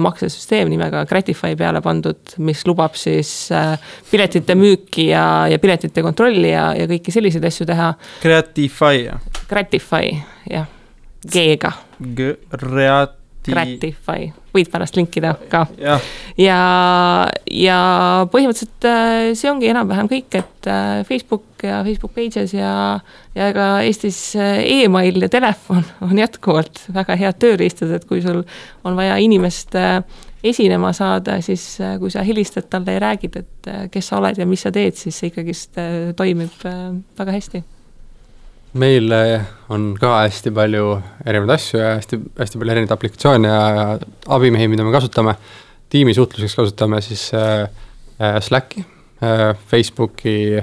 maksesüsteem 0.00 0.70
nimega 0.70 1.04
Gratify 1.10 1.56
peale 1.58 1.82
pandud, 1.84 2.34
mis 2.38 2.64
lubab 2.66 2.96
siis 2.96 3.50
piletite 4.10 4.54
müüki 4.54 5.10
ja, 5.10 5.46
ja 5.50 5.58
piletite 5.58 6.02
kontrolli 6.06 6.54
ja, 6.54 6.70
ja 6.78 6.88
kõiki 6.90 7.12
selliseid 7.14 7.44
asju 7.50 7.68
teha. 7.68 7.92
Gratify, 8.22 9.06
jah? 9.10 9.30
Gratify, 9.50 10.16
jah 10.48 10.68
G-ga. 11.26 11.89
Grati-. 13.40 13.94
Gratify, 13.94 14.26
võid 14.52 14.68
pärast 14.68 14.96
linkida 14.98 15.30
ka. 15.48 15.62
ja, 15.80 15.94
ja, 16.36 16.58
ja 17.48 17.78
põhimõtteliselt 18.28 18.86
äh, 18.88 19.30
see 19.38 19.48
ongi 19.48 19.70
enam-vähem 19.70 20.10
kõik, 20.10 20.36
et 20.42 20.68
äh, 20.68 21.00
Facebook 21.08 21.64
ja 21.64 21.78
Facebook 21.86 22.12
Pages 22.18 22.52
ja, 22.52 22.72
ja 23.36 23.48
ka 23.56 23.70
Eestis 23.86 24.18
äh, 24.36 24.60
email 24.82 25.24
ja 25.24 25.30
telefon 25.32 25.86
on 26.06 26.20
jätkuvalt 26.20 26.84
väga 26.92 27.16
head 27.20 27.40
tööriistad, 27.40 27.96
et 27.96 28.04
kui 28.08 28.20
sul 28.24 28.42
on 28.84 28.98
vaja 28.98 29.16
inimest 29.24 29.76
esinema 30.44 30.92
saada, 30.96 31.40
siis 31.44 31.64
kui 32.00 32.12
sa 32.12 32.24
helistad 32.24 32.68
talle 32.72 32.96
ja 32.96 33.04
räägid, 33.08 33.40
et 33.40 33.74
kes 33.92 34.12
sa 34.12 34.20
oled 34.20 34.40
ja 34.40 34.48
mis 34.48 34.64
sa 34.64 34.72
teed, 34.72 34.96
siis 35.00 35.16
see 35.16 35.32
ikkagist 35.32 35.80
toimib 36.16 36.64
väga 36.64 37.36
hästi 37.36 37.64
meil 38.72 39.12
on 39.70 39.94
ka 39.98 40.12
hästi 40.22 40.52
palju 40.54 40.90
erinevaid 41.26 41.54
asju 41.56 41.80
ja 41.80 41.94
hästi, 41.96 42.18
hästi 42.38 42.60
palju 42.60 42.74
erinevaid 42.74 42.94
aplikatsioone 42.94 43.50
ja 43.50 43.62
abimehi, 44.36 44.68
mida 44.70 44.84
me 44.86 44.92
kasutame. 44.94 45.34
tiimisuhtluseks 45.90 46.54
kasutame 46.54 47.00
siis 47.02 47.32
äh, 47.34 47.68
äh, 48.20 48.40
Slacki 48.40 48.84
äh,, 49.22 49.56
Facebooki 49.66 50.62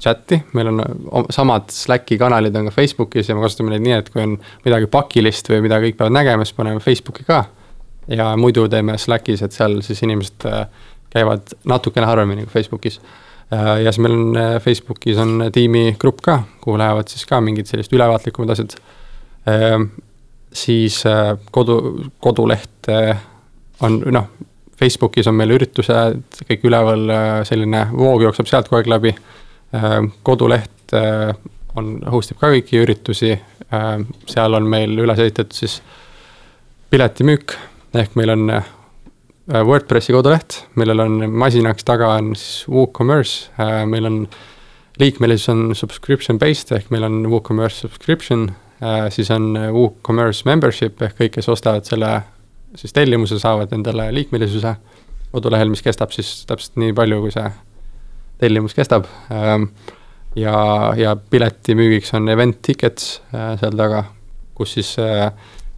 chati, 0.00 0.42
meil 0.52 0.68
on 0.72 0.82
samad 1.30 1.70
Slacki 1.70 2.18
kanalid 2.18 2.56
on 2.56 2.68
ka 2.68 2.74
Facebookis 2.74 3.28
ja 3.28 3.36
me 3.36 3.44
kasutame 3.44 3.72
neid 3.72 3.84
nii, 3.84 3.94
et 4.00 4.10
kui 4.12 4.24
on 4.24 4.34
midagi 4.64 4.90
pakilist 4.92 5.48
või 5.52 5.62
mida 5.64 5.78
kõik 5.82 5.96
peavad 5.98 6.16
nägema, 6.18 6.44
siis 6.44 6.56
paneme 6.58 6.82
Facebooki 6.84 7.24
ka. 7.28 7.44
ja 8.08 8.32
muidu 8.38 8.68
teeme 8.70 8.98
Slackis, 8.98 9.42
et 9.42 9.52
seal 9.52 9.80
siis 9.82 10.02
inimesed 10.02 10.46
äh, 10.50 10.66
käivad 11.10 11.54
natukene 11.64 12.06
harvemini 12.06 12.44
kui 12.44 12.52
Facebookis 12.58 13.00
ja 13.50 13.92
siis 13.92 14.02
meil 14.02 14.14
on 14.14 14.36
äh, 14.36 14.56
Facebookis 14.62 15.18
on 15.22 15.44
tiimigrupp 15.52 16.20
ka, 16.22 16.40
kuhu 16.60 16.78
lähevad 16.78 17.08
siis 17.08 17.26
ka 17.26 17.40
mingid 17.40 17.68
sellised 17.70 17.94
ülevaatlikumad 17.94 18.50
asjad. 18.54 18.76
Ähm, 19.48 19.90
siis 20.52 21.02
äh, 21.06 21.36
kodu, 21.50 21.78
koduleht 22.20 22.90
on 23.80 24.00
noh, 24.10 24.28
Facebookis 24.76 25.28
on 25.30 25.36
meil 25.38 25.54
üritused 25.54 26.42
kõik 26.48 26.64
üleval, 26.68 27.06
selline 27.48 27.86
voog 27.92 28.26
jookseb 28.26 28.48
sealt 28.50 28.68
kogu 28.68 28.80
aeg 28.80 28.90
läbi. 28.92 29.12
Ähm, 29.76 30.10
koduleht 30.26 30.94
on, 31.76 31.96
host 32.12 32.32
ib 32.32 32.40
ka 32.40 32.50
kõiki 32.52 32.82
üritusi, 32.82 33.32
ähm, 33.74 34.08
seal 34.28 34.54
on 34.58 34.68
meil 34.70 34.94
üles 35.02 35.22
ehitatud 35.22 35.56
siis 35.56 35.80
piletimüük, 36.90 37.56
ehk 37.96 38.14
meil 38.18 38.34
on 38.36 38.50
Äh, 38.50 38.75
WordPressi 39.46 40.10
koduleht, 40.10 40.56
millel 40.74 41.04
on 41.04 41.20
masinaks 41.30 41.86
taga 41.86 42.08
on 42.16 42.32
siis 42.34 42.64
WooCommerce, 42.66 43.52
äh, 43.62 43.84
meil 43.86 44.08
on 44.08 44.16
liikmelisus 44.98 45.52
on 45.52 45.60
subscription 45.78 46.40
based 46.42 46.72
ehk 46.74 46.88
meil 46.90 47.06
on 47.06 47.20
WooCommerce 47.30 47.84
subscription, 47.84 48.48
äh, 48.82 49.06
siis 49.14 49.30
on 49.30 49.52
WooCommerce 49.54 50.48
membership 50.50 51.02
ehk 51.02 51.14
kõik, 51.20 51.36
kes 51.38 51.50
ostavad 51.52 51.86
selle 51.86 52.10
siis 52.76 52.92
tellimuse, 52.96 53.38
saavad 53.38 53.70
endale 53.72 54.08
liikmelisuse 54.16 54.74
kodulehel, 55.30 55.70
mis 55.70 55.84
kestab 55.84 56.10
siis 56.16 56.40
täpselt 56.48 56.80
nii 56.82 56.96
palju, 56.96 57.20
kui 57.22 57.34
see 57.34 57.46
tellimus 58.42 58.74
kestab. 58.74 59.06
Ähm, 59.32 59.70
ja, 60.36 60.56
ja 60.98 61.14
piletimüügiks 61.16 62.12
on 62.18 62.28
event 62.34 62.58
tickets 62.66 63.20
seal 63.30 63.78
taga, 63.78 64.02
kus 64.58 64.74
siis 64.76 64.90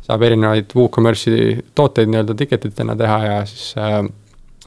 saab 0.08 0.24
erinevaid 0.24 0.72
WooCommerce'i 0.76 1.58
tooteid 1.76 2.08
nii-öelda 2.08 2.36
ticket 2.38 2.64
itena 2.70 2.96
teha 2.96 3.18
ja 3.24 3.36
siis 3.48 3.74
äh, 3.76 4.00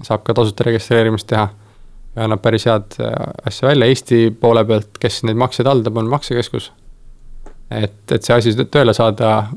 saab 0.02 0.24
ka 0.28 0.36
tasuta 0.38 0.68
registreerimist 0.70 1.28
teha. 1.32 1.50
ja 2.16 2.24
annab 2.28 2.42
päris 2.44 2.68
head 2.68 2.98
äh, 3.02 3.34
asja 3.48 3.68
välja, 3.70 3.90
Eesti 3.90 4.22
poole 4.40 4.64
pealt, 4.68 4.98
kes 5.00 5.24
neid 5.24 5.40
makseid 5.40 5.68
haldab, 5.68 5.98
on 5.98 6.10
maksekeskus. 6.12 6.72
et, 7.72 8.00
et 8.12 8.24
see 8.24 8.38
asi 8.38 8.56
tööle 8.64 8.94
saada 8.94 9.50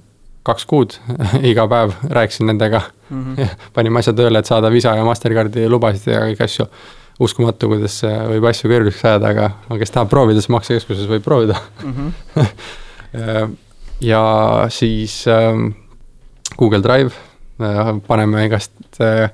kaks 0.44 0.66
kuud 0.68 0.96
iga 1.50 1.66
päev 1.68 1.92
rääkisin 2.10 2.46
nendega 2.46 2.80
mm. 3.10 3.34
-hmm. 3.34 3.48
panime 3.74 3.98
asja 3.98 4.12
tööle, 4.12 4.38
et 4.38 4.46
saada 4.46 4.70
Visa 4.70 4.96
ja 4.96 5.04
Mastercardi 5.04 5.68
lubasid 5.68 6.12
ja 6.12 6.20
kõiki 6.28 6.44
asju. 6.44 6.68
uskumatu, 7.20 7.68
kuidas 7.70 8.00
võib 8.02 8.44
asju 8.48 8.68
keeruliseks 8.70 9.04
ajada, 9.04 9.28
aga, 9.28 9.50
aga 9.68 9.78
kes 9.78 9.90
tahab 9.90 10.08
proovida, 10.10 10.40
siis 10.40 10.50
maksekeskuses 10.50 11.06
võib 11.08 11.22
proovida 11.22 11.54
mm. 11.84 11.92
-hmm. 11.92 13.56
Ja 14.00 14.24
siis 14.68 15.26
ähm, 15.28 15.72
Google 16.56 16.82
Drive 16.82 17.14
äh,, 17.60 18.00
paneme 18.06 18.46
igast 18.46 19.00
äh, 19.00 19.30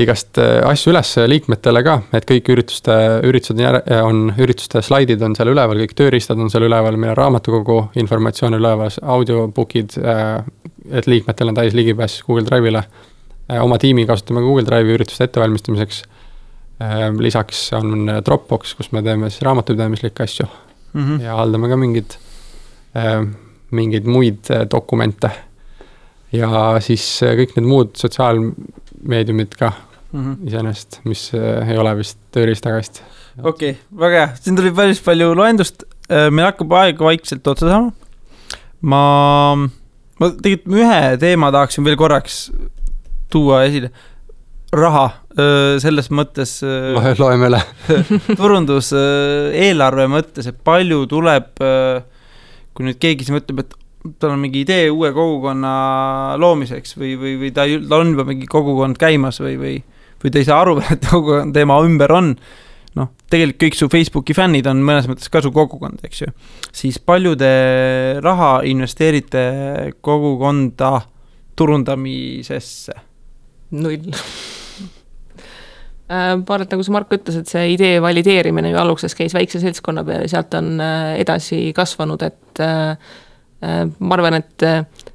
igast 0.00 0.38
äh, 0.40 0.62
asju 0.64 0.92
üles 0.92 1.10
liikmetele 1.28 1.82
ka, 1.84 1.98
et 2.16 2.24
kõik 2.28 2.48
ürituste, 2.54 2.94
üritused 3.28 3.60
on, 3.98 4.22
ürituste 4.40 4.80
slaidid 4.84 5.22
on 5.24 5.36
seal 5.36 5.52
üleval, 5.52 5.82
kõik 5.84 5.92
tööriistad 5.98 6.40
on 6.40 6.48
seal 6.52 6.64
üleval, 6.68 6.96
meil 7.00 7.12
on 7.12 7.18
raamatukogu 7.18 7.78
informatsioon 8.00 8.56
üleval, 8.56 8.92
audiobookid, 9.16 9.98
äh, 10.00 10.40
et 10.96 11.08
liikmetel 11.10 11.52
on 11.52 11.60
täis 11.60 11.76
ligipääs 11.76 12.22
Google 12.26 12.46
Drive'ile. 12.48 12.86
Äh, 13.50 13.60
oma 13.60 13.78
tiimi 13.82 14.06
kasutame 14.08 14.44
Google 14.44 14.64
Drive'i 14.68 14.98
ürituste 14.98 15.28
ettevalmistamiseks. 15.28 16.04
lisaks 17.22 17.58
on 17.78 18.08
Dropbox, 18.26 18.72
kus 18.74 18.88
me 18.90 19.02
teeme 19.06 19.28
siis 19.30 19.42
raamatupidamislikke 19.46 20.22
asju 20.22 20.46
mm 20.92 21.02
-hmm. 21.02 21.20
ja 21.22 21.36
haldame 21.36 21.68
ka 21.68 21.76
mingeid, 21.76 22.16
mingeid 23.72 24.06
muid 24.06 24.48
dokumente 24.70 25.30
ja 26.32 26.50
siis 26.84 27.04
äh, 27.24 27.34
kõik 27.38 27.56
need 27.56 27.68
muud 27.68 27.96
sotsiaalmeediumid 28.00 29.56
ka 29.58 29.72
mm 29.72 30.20
-hmm. 30.20 30.36
iseenesest, 30.48 31.00
mis 31.04 31.30
äh, 31.36 31.68
ei 31.68 31.78
ole 31.78 31.96
vist 31.96 32.18
tööriistakast. 32.32 33.02
okei 33.42 33.70
okay,, 33.70 33.80
väga 34.04 34.20
hea, 34.20 34.28
siin 34.40 34.56
tuli 34.56 34.72
päris 34.72 35.00
palju 35.00 35.34
loendust, 35.36 35.84
äh, 36.08 36.30
meil 36.30 36.50
hakkab 36.50 36.72
aeg 36.72 36.98
vaikselt 36.98 37.46
otsa 37.46 37.68
saama. 37.68 37.92
ma, 38.80 39.02
ma 40.20 40.30
tegelikult 40.42 40.80
ühe 40.80 41.18
teema 41.18 41.52
tahaksin 41.52 41.84
veel 41.84 41.96
korraks 41.96 42.46
tuua 43.30 43.64
esile 43.64 43.92
raha 44.72 45.10
selles 45.80 46.08
mõttes. 46.10 46.62
loeme 47.18 47.48
üle 47.48 47.60
turundus 48.40 48.92
eelarve 48.92 50.06
mõttes, 50.08 50.48
et 50.48 50.58
palju 50.64 51.06
tuleb, 51.06 51.60
kui 52.72 52.88
nüüd 52.88 52.98
keegi 53.02 53.26
siin 53.26 53.38
mõtleb, 53.38 53.62
et 53.64 53.78
tal 54.18 54.34
on 54.34 54.42
mingi 54.42 54.64
idee 54.64 54.90
uue 54.90 55.12
kogukonna 55.14 55.72
loomiseks 56.40 56.96
või, 56.98 57.14
või, 57.20 57.36
või 57.40 57.52
ta, 57.54 57.66
tal 57.88 58.02
on 58.02 58.12
juba 58.16 58.26
mingi 58.28 58.48
kogukond 58.50 58.98
käimas 59.00 59.38
või, 59.42 59.54
või, 59.60 59.76
või 60.22 60.32
ta 60.32 60.42
ei 60.42 60.48
saa 60.48 60.60
aru 60.64 60.78
et 60.82 61.06
kogukond 61.10 61.54
tema 61.54 61.78
ümber 61.86 62.14
on. 62.16 62.34
noh, 62.98 63.08
tegelikult 63.32 63.62
kõik 63.62 63.78
su 63.78 63.88
Facebooki 63.92 64.34
fännid 64.36 64.66
on 64.68 64.82
mõnes 64.84 65.06
mõttes 65.08 65.30
ka 65.32 65.40
su 65.44 65.52
kogukond, 65.54 66.02
eks 66.04 66.24
ju. 66.24 66.32
siis 66.74 66.98
palju 66.98 67.36
te 67.40 67.52
raha 68.24 68.58
investeerite 68.68 69.46
kogukonda 70.00 70.98
turundamisesse? 71.56 72.98
null 73.72 74.10
äh, 76.12 76.32
et 76.36 76.74
nagu 76.74 76.84
see 76.84 76.94
Mark 76.94 77.12
ütles, 77.14 77.38
et 77.40 77.50
see 77.50 77.72
idee 77.74 78.00
valideerimine 78.02 78.72
ju 78.72 78.80
alguses 78.80 79.16
käis 79.18 79.34
väikse 79.36 79.62
seltskonna 79.62 80.04
peal 80.06 80.26
ja 80.26 80.34
sealt 80.36 80.54
on 80.58 80.74
äh, 80.82 81.14
edasi 81.22 81.70
kasvanud, 81.76 82.22
et 82.26 82.62
äh, 82.62 83.14
ma 83.62 84.16
arvan, 84.16 84.40
et 84.40 84.64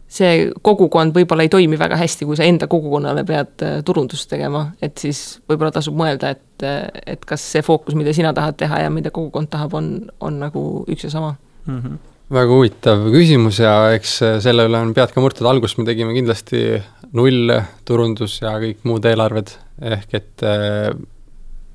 see 0.08 0.46
kogukond 0.64 1.12
võib-olla 1.18 1.44
ei 1.44 1.52
toimi 1.52 1.76
väga 1.80 1.98
hästi, 2.00 2.24
kui 2.30 2.38
sa 2.40 2.46
enda 2.48 2.70
kogukonnale 2.72 3.26
pead 3.28 3.66
turundust 3.86 4.30
tegema, 4.32 4.70
et 4.82 4.96
siis 5.04 5.42
võib-olla 5.52 5.74
tasub 5.76 5.98
mõelda, 6.00 6.32
et, 6.32 6.68
et 7.04 7.26
kas 7.28 7.44
see 7.44 7.66
fookus, 7.66 7.98
mida 8.00 8.14
sina 8.16 8.32
tahad 8.34 8.56
teha 8.56 8.86
ja 8.86 8.94
mida 8.94 9.12
kogukond 9.12 9.52
tahab, 9.52 9.76
on, 9.76 9.98
on 10.24 10.40
nagu 10.46 10.64
üks 10.88 11.10
ja 11.10 11.12
sama. 11.18 11.36
Mm. 11.68 11.82
-hmm 11.82 12.06
väga 12.34 12.52
huvitav 12.52 13.06
küsimus 13.12 13.62
ja 13.64 13.74
eks 13.96 14.18
selle 14.44 14.66
üle 14.68 14.80
on 14.84 14.94
pead 14.96 15.14
ka 15.16 15.24
murtud, 15.24 15.48
alguses 15.48 15.78
me 15.80 15.86
tegime 15.88 16.16
kindlasti 16.16 16.82
null 17.16 17.54
turundus 17.88 18.42
ja 18.42 18.58
kõik 18.60 18.84
muud 18.88 19.06
eelarved, 19.08 19.54
ehk 19.82 20.18
et 20.18 20.44
äh, 20.46 20.92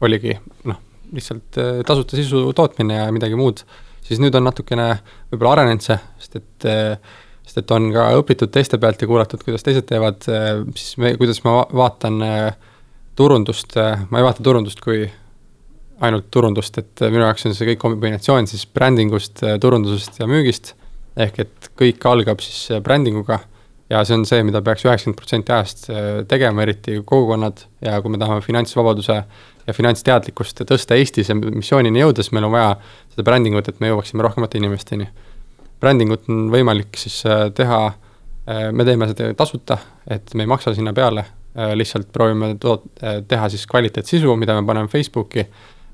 oligi 0.03 0.35
noh, 0.69 0.79
lihtsalt 1.15 1.59
äh, 1.61 1.81
tasuta 1.87 2.19
sisu 2.19 2.45
tootmine 2.57 3.03
ja 3.03 3.11
midagi 3.15 3.39
muud, 3.39 3.63
siis 4.03 4.21
nüüd 4.23 4.35
on 4.39 4.47
natukene 4.49 4.89
võib-olla 5.33 5.59
arenenud 5.59 5.85
see, 5.85 5.99
sest 6.23 6.41
et 6.41 6.69
äh, 6.69 7.17
sest 7.47 7.63
et 7.63 7.75
on 7.75 7.91
ka 7.95 8.09
õpitud 8.21 8.53
teiste 8.55 8.79
pealt 8.83 9.03
ja 9.03 9.09
kuulatud, 9.11 9.43
kuidas 9.45 9.67
teised 9.67 9.87
teevad 9.89 10.29
äh,, 10.31 10.63
siis 10.79 10.97
me, 11.03 11.15
kuidas 11.21 11.43
ma 11.47 11.63
vaatan 11.73 12.23
äh, 12.27 12.71
turundust 13.19 13.77
äh,, 13.81 14.07
ma 14.11 14.23
ei 14.23 14.27
vaata 14.27 14.45
turundust 14.47 14.83
kui 14.85 15.05
ainult 16.03 16.33
turundust, 16.35 16.79
et 16.81 17.03
minu 17.13 17.23
jaoks 17.23 17.47
on 17.47 17.55
see 17.55 17.69
kõik 17.69 17.79
kombinatsioon 17.85 18.49
siis 18.51 18.65
brändingust, 18.67 19.45
turundusest 19.63 20.17
ja 20.19 20.27
müügist. 20.27 20.73
ehk 21.15 21.39
et 21.45 21.69
kõik 21.79 22.03
algab 22.09 22.41
siis 22.43 22.81
brändinguga 22.83 23.37
ja 23.93 24.01
see 24.09 24.17
on 24.17 24.25
see, 24.29 24.43
mida 24.47 24.63
peaks 24.65 24.87
üheksakümmend 24.87 25.19
protsenti 25.19 25.53
ajast 25.53 25.89
tegema, 26.31 26.65
eriti 26.65 27.01
kogukonnad 27.05 27.67
ja 27.85 27.99
kui 28.03 28.15
me 28.15 28.21
tahame 28.21 28.45
finantsvabaduse 28.45 29.19
ja 29.67 29.75
finantsteadlikkust 29.77 30.65
tõsta 30.69 30.97
Eestis 30.99 31.31
ja 31.31 31.37
missioonini 31.37 32.03
jõuda, 32.03 32.25
siis 32.25 32.33
meil 32.35 32.49
on 32.49 32.55
vaja 32.55 32.73
seda 33.13 33.27
brändingut, 33.27 33.69
et 33.69 33.83
me 33.83 33.93
jõuaksime 33.93 34.25
rohkemate 34.25 34.59
inimesteni. 34.59 35.09
brändingut 35.83 36.29
on 36.31 36.49
võimalik 36.51 36.97
siis 36.97 37.21
teha, 37.59 37.81
me 38.73 38.85
teeme 38.87 39.09
seda 39.11 39.33
tasuta, 39.39 39.79
et 40.11 40.35
me 40.35 40.47
ei 40.47 40.51
maksa 40.51 40.75
sinna 40.75 40.95
peale, 40.97 41.25
lihtsalt 41.75 42.09
proovime 42.13 42.55
toot-, 42.63 42.89
teha 43.29 43.49
siis 43.53 43.67
kvaliteetsisu, 43.67 44.37
mida 44.37 44.55
me 44.59 44.67
paneme 44.67 44.89
Facebooki 44.89 45.47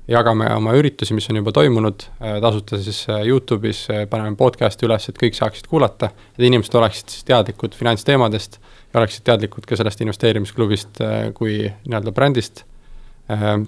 jagame 0.09 0.47
oma 0.55 0.73
üritusi, 0.77 1.13
mis 1.13 1.27
on 1.29 1.39
juba 1.39 1.53
toimunud, 1.55 2.05
äh, 2.21 2.37
tasuta 2.41 2.79
siis 2.81 3.03
äh, 3.09 3.21
Youtube'is, 3.27 3.83
äh, 3.93 4.05
paneme 4.09 4.35
podcast'i 4.39 4.87
üles, 4.87 5.05
et 5.09 5.19
kõik 5.19 5.37
saaksid 5.37 5.69
kuulata, 5.69 6.11
et 6.37 6.45
inimesed 6.47 6.75
oleksid 6.79 7.13
siis 7.13 7.27
teadlikud 7.27 7.77
finantsteemadest 7.77 8.59
ja 8.59 9.01
oleksid 9.01 9.25
teadlikud 9.29 9.67
ka 9.69 9.77
sellest 9.77 10.01
investeerimisklubist 10.05 11.01
kui 11.37 11.61
nii-öelda 11.67 12.13
brändist 12.15 12.63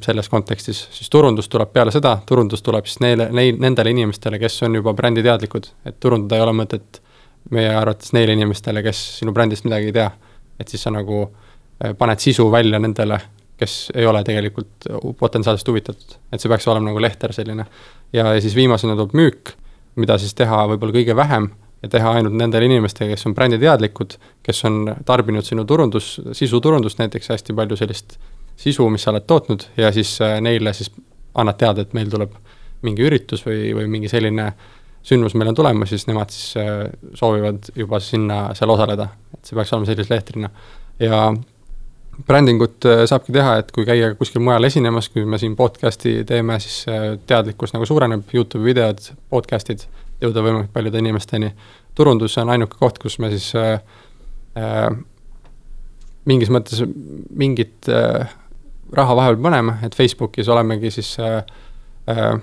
selles 0.02 0.26
kontekstis, 0.26 0.80
siis 0.90 1.10
turundus 1.14 1.46
tuleb 1.52 1.70
peale 1.70 1.92
seda, 1.94 2.16
turundus 2.26 2.64
tuleb 2.66 2.88
siis 2.90 2.98
neile, 3.04 3.28
neil, 3.30 3.60
nendele 3.62 3.92
inimestele, 3.94 4.40
kes 4.42 4.56
on 4.66 4.80
juba 4.80 4.96
bränditeadlikud, 4.98 5.68
et 5.86 6.00
turundada 6.02 6.40
ei 6.40 6.46
ole 6.48 6.56
mõtet 6.64 6.98
meie 7.54 7.70
arvates 7.70 8.10
neile 8.18 8.34
inimestele, 8.34 8.82
kes 8.82 9.04
sinu 9.20 9.36
brändist 9.38 9.68
midagi 9.68 9.92
ei 9.92 9.96
tea. 10.00 10.10
et 10.58 10.74
siis 10.74 10.82
sa 10.82 10.90
nagu 10.94 11.28
paned 11.98 12.20
sisu 12.22 12.48
välja 12.52 12.80
nendele 12.80 13.20
kes 13.62 13.92
ei 13.94 14.06
ole 14.10 14.24
tegelikult 14.26 14.90
potentsiaalselt 15.20 15.70
huvitatud, 15.70 16.16
et 16.34 16.42
see 16.42 16.50
peaks 16.50 16.66
olema 16.72 16.90
nagu 16.90 17.02
lehter 17.04 17.34
selline. 17.36 17.66
ja, 18.14 18.34
ja 18.34 18.42
siis 18.42 18.56
viimasena 18.58 18.96
tuleb 18.98 19.14
müük, 19.18 19.54
mida 20.02 20.18
siis 20.18 20.34
teha 20.38 20.64
võib-olla 20.72 20.96
kõige 20.98 21.16
vähem 21.16 21.52
ja 21.84 21.90
teha 21.90 22.16
ainult 22.18 22.38
nendele 22.38 22.66
inimestele, 22.70 23.14
kes 23.14 23.26
on 23.30 23.36
bränditeadlikud, 23.38 24.18
kes 24.46 24.66
on 24.70 24.84
tarbinud 25.06 25.46
sinu 25.46 25.66
turundus, 25.70 26.14
sisuturundust 26.38 27.02
näiteks 27.02 27.34
hästi 27.34 27.56
palju 27.58 27.78
sellist 27.80 28.18
sisu, 28.62 28.90
mis 28.94 29.06
sa 29.06 29.14
oled 29.14 29.26
tootnud 29.30 29.66
ja 29.78 29.92
siis 29.94 30.16
äh, 30.22 30.38
neile 30.44 30.74
siis 30.78 30.92
annad 31.38 31.58
teada, 31.62 31.86
et 31.86 31.96
meil 31.98 32.10
tuleb 32.12 32.36
mingi 32.86 33.06
üritus 33.06 33.46
või, 33.46 33.72
või 33.78 33.88
mingi 33.90 34.10
selline 34.12 34.52
sündmus 35.06 35.34
meil 35.38 35.50
on 35.50 35.58
tulemas, 35.58 35.90
siis 35.90 36.06
nemad 36.10 36.34
siis 36.34 36.58
äh, 36.62 36.86
soovivad 37.18 37.72
juba 37.76 38.00
sinna 38.04 38.44
seal 38.58 38.74
osaleda, 38.74 39.10
et 39.34 39.46
see 39.46 39.58
peaks 39.58 39.74
olema 39.74 39.90
sellise 39.90 40.14
lehtrina. 40.14 40.52
ja 41.02 41.24
brändingut 42.28 42.86
äh, 42.86 43.04
saabki 43.10 43.34
teha, 43.36 43.58
et 43.62 43.72
kui 43.76 43.86
käia 43.88 44.14
kuskil 44.20 44.44
mujal 44.44 44.68
esinemas, 44.68 45.10
kui 45.10 45.26
me 45.26 45.40
siin 45.42 45.56
podcast'i 45.60 46.22
teeme, 46.28 46.60
siis 46.64 46.84
äh, 46.92 47.14
teadlikkus 47.28 47.74
nagu 47.76 47.88
suureneb, 47.88 48.26
Youtube'i 48.34 48.72
videod, 48.72 49.02
podcast'id, 49.32 49.86
jõuda 50.22 50.44
võimalikult 50.46 50.74
paljude 50.76 51.02
inimesteni. 51.02 51.54
turundus 51.96 52.38
on 52.38 52.50
ainuke 52.50 52.78
koht, 52.80 53.00
kus 53.00 53.18
me 53.20 53.32
siis 53.34 53.50
äh, 53.56 53.82
äh, 54.58 54.88
mingis 56.26 56.52
mõttes 56.54 56.84
mingit 57.36 57.90
äh, 57.90 58.30
raha 58.94 59.16
vahepeal 59.16 59.42
paneme, 59.44 59.78
et 59.84 59.96
Facebookis 59.96 60.50
olemegi 60.50 60.92
siis 60.92 61.16
äh, 61.20 61.44
äh, 62.10 62.38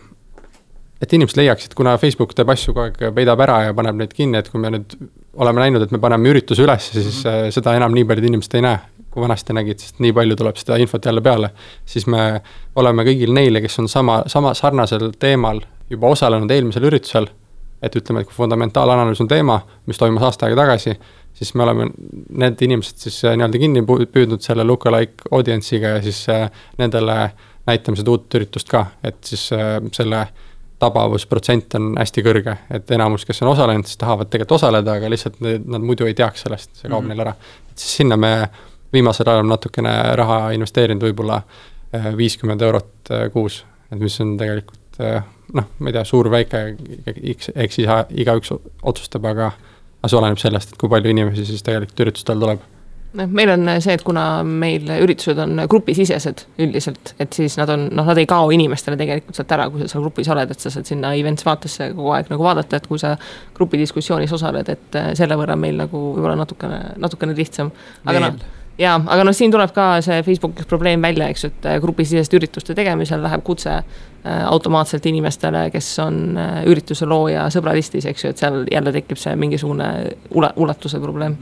et 1.02 1.12
inimesed 1.12 1.38
leiaksid, 1.38 1.74
kuna 1.78 1.96
Facebook 1.98 2.34
teeb 2.34 2.50
asju 2.50 2.74
kogu 2.74 2.88
aeg, 2.88 3.14
peidab 3.14 3.40
ära 3.44 3.62
ja 3.68 3.74
paneb 3.74 4.00
neid 4.00 4.14
kinni, 4.16 4.40
et 4.40 4.48
kui 4.50 4.60
me 4.60 4.72
nüüd 4.74 4.96
oleme 5.38 5.62
näinud, 5.62 5.84
et 5.84 5.92
me 5.94 6.00
paneme 6.02 6.32
ürituse 6.32 6.64
üles, 6.64 6.90
siis 6.94 7.20
äh, 7.26 7.48
seda 7.54 7.76
enam 7.78 7.94
nii 7.94 8.06
paljud 8.08 8.32
inimesed 8.32 8.58
ei 8.58 8.64
näe 8.66 8.97
kui 9.18 9.26
vanasti 9.26 9.56
nägid, 9.56 9.82
sest 9.82 9.98
nii 10.04 10.14
palju 10.14 10.36
tuleb 10.38 10.60
seda 10.60 10.78
infot 10.78 11.04
jälle 11.04 11.22
peale, 11.24 11.50
siis 11.86 12.06
me 12.06 12.40
oleme 12.78 13.04
kõigil 13.08 13.34
neile, 13.34 13.62
kes 13.64 13.78
on 13.82 13.90
sama, 13.90 14.22
sama 14.30 14.54
sarnasel 14.54 15.10
teemal 15.18 15.60
juba 15.90 16.12
osalenud 16.14 16.50
eelmisel 16.54 16.86
üritusel, 16.88 17.28
et 17.82 17.94
ütleme, 17.96 18.22
et 18.22 18.30
kui 18.30 18.36
fundamentaalanalüüs 18.36 19.22
on 19.22 19.30
teema, 19.30 19.60
mis 19.86 19.98
toimus 19.98 20.24
aasta 20.26 20.46
aega 20.46 20.62
tagasi, 20.62 20.96
siis 21.38 21.54
me 21.54 21.62
oleme 21.62 21.90
need 22.42 22.62
inimesed 22.66 23.06
siis 23.06 23.20
äh, 23.24 23.36
nii-öelda 23.38 23.62
kinni 23.62 23.84
püüdnud 23.86 24.42
selle 24.42 24.66
lookalike 24.66 25.30
audience'iga 25.30 25.96
ja 25.96 26.02
siis 26.02 26.24
äh, 26.32 26.48
nendele 26.78 27.18
näitame 27.68 28.00
seda 28.00 28.14
uut 28.14 28.34
üritust 28.34 28.70
ka, 28.72 28.84
et 29.06 29.20
siis 29.28 29.48
äh, 29.54 29.76
selle 29.94 30.26
tabavusprotsent 30.78 31.74
on 31.74 31.92
hästi 31.98 32.22
kõrge, 32.22 32.54
et 32.74 32.90
enamus, 32.94 33.24
kes 33.26 33.42
on 33.42 33.52
osalenud, 33.52 33.86
siis 33.88 33.98
tahavad 33.98 34.30
tegelikult 34.30 34.60
osaleda, 34.60 34.94
aga 34.98 35.10
lihtsalt 35.10 35.40
nad 35.42 35.82
muidu 35.82 36.06
ei 36.06 36.14
teaks 36.18 36.46
sellest, 36.46 36.70
see 36.76 36.90
kaob 36.90 37.02
mm 37.02 37.10
-hmm. 37.10 37.14
neil 37.14 37.24
ära. 37.26 37.34
et 37.70 37.78
siis 37.78 37.96
sinna 38.02 38.16
me 38.16 38.32
viimasel 38.92 39.28
ajal 39.28 39.48
natukene 39.48 39.94
raha 40.18 40.38
investeerinud, 40.56 41.04
võib-olla 41.10 41.40
äh, 41.42 42.10
viiskümmend 42.16 42.62
eurot 42.64 43.12
äh, 43.12 43.26
kuus, 43.32 43.62
et 43.92 44.00
mis 44.00 44.20
on 44.24 44.36
tegelikult 44.40 45.02
äh, 45.04 45.20
noh, 45.56 45.68
ma 45.78 45.90
ei 45.90 45.96
tea, 45.96 46.06
suur-väike, 46.08 46.64
eks, 47.34 47.52
eks 47.54 47.80
siis 47.80 47.92
igaüks 48.24 48.54
otsustab, 48.82 49.28
aga 49.28 49.52
aga 49.98 50.10
see 50.10 50.18
oleneb 50.20 50.40
sellest, 50.40 50.72
et 50.72 50.80
kui 50.80 50.90
palju 50.90 51.10
inimesi 51.10 51.46
siis 51.48 51.64
tegelikult 51.66 52.04
üritustel 52.04 52.38
tuleb 52.38 52.60
noh, 53.18 53.30
meil 53.34 53.50
on 53.50 53.70
see, 53.82 53.96
et 53.96 54.04
kuna 54.06 54.24
meil 54.46 54.86
üritused 54.98 55.40
on 55.42 55.64
grupisisesed 55.70 56.44
üldiselt, 56.62 57.14
et 57.20 57.34
siis 57.34 57.56
nad 57.58 57.72
on, 57.72 57.88
noh, 57.96 58.06
nad 58.06 58.20
ei 58.20 58.28
kao 58.30 58.52
inimestele 58.54 58.98
tegelikult 59.00 59.38
sealt 59.38 59.54
ära, 59.56 59.66
kui 59.72 59.82
sa 59.82 59.88
seal 59.90 60.04
grupis 60.04 60.30
oled, 60.34 60.52
et 60.52 60.62
sa 60.64 60.72
saad 60.72 60.88
sinna 60.88 61.14
events 61.18 61.46
vaatesse 61.48 61.90
kogu 61.96 62.12
aeg 62.14 62.30
nagu 62.32 62.46
vaadata, 62.46 62.78
et 62.78 62.86
kui 62.90 63.00
sa 63.00 63.16
grupidiskussioonis 63.56 64.36
osaled, 64.38 64.70
et 64.74 65.00
selle 65.18 65.40
võrra 65.40 65.56
meil 65.58 65.80
nagu 65.80 66.04
võib-olla 66.12 66.36
natukene, 66.38 66.82
natukene 67.00 67.36
lihtsam. 67.38 67.72
aga 68.06 68.24
noh 68.28 68.38
jaa, 68.78 68.98
aga 69.10 69.26
noh, 69.26 69.34
siin 69.34 69.52
tuleb 69.52 69.72
ka 69.74 69.88
see 70.04 70.22
Facebooki 70.26 70.66
probleem 70.68 71.02
välja, 71.02 71.28
eks 71.32 71.46
et 71.48 71.68
äh, 71.68 71.78
grupisiseste 71.82 72.38
ürituste 72.38 72.76
tegemisel 72.78 73.22
läheb 73.24 73.42
kutse 73.46 73.74
äh, 73.74 74.42
automaatselt 74.46 75.06
inimestele, 75.10 75.66
kes 75.74 75.90
on 76.04 76.20
äh, 76.38 76.60
ürituse 76.70 77.08
looja 77.08 77.48
sõbralistis, 77.54 78.06
eks 78.08 78.24
ju, 78.24 78.32
et 78.32 78.42
seal 78.42 78.60
jälle 78.70 78.92
tekib 78.94 79.20
see 79.20 79.34
mingisugune 79.38 79.88
ule-, 80.30 80.52
ulatuse 80.56 81.00
probleem. 81.02 81.36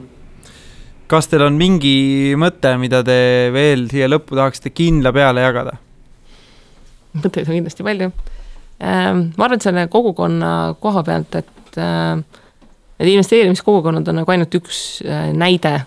kas 1.06 1.28
teil 1.30 1.44
on 1.46 1.58
mingi 1.58 2.34
mõte, 2.40 2.72
mida 2.80 3.02
te 3.06 3.18
veel 3.54 3.86
siia 3.92 4.08
lõppu 4.10 4.38
tahaksite 4.38 4.72
kindla 4.74 5.12
peale 5.16 5.44
jagada? 5.44 5.76
mõtteid 7.16 7.46
on 7.48 7.54
kindlasti 7.56 7.84
palju. 7.84 8.10
Ähm, 8.76 9.20
ma 9.38 9.46
arvan, 9.46 9.56
et 9.56 9.64
selle 9.64 9.86
kogukonna 9.88 10.50
koha 10.80 11.00
pealt, 11.04 11.38
et 11.38 11.78
need 11.80 13.12
investeerimiskogukonnad 13.12 14.08
on 14.08 14.18
nagu 14.20 14.32
ainult 14.32 14.52
üks 14.56 14.80
näide 15.36 15.78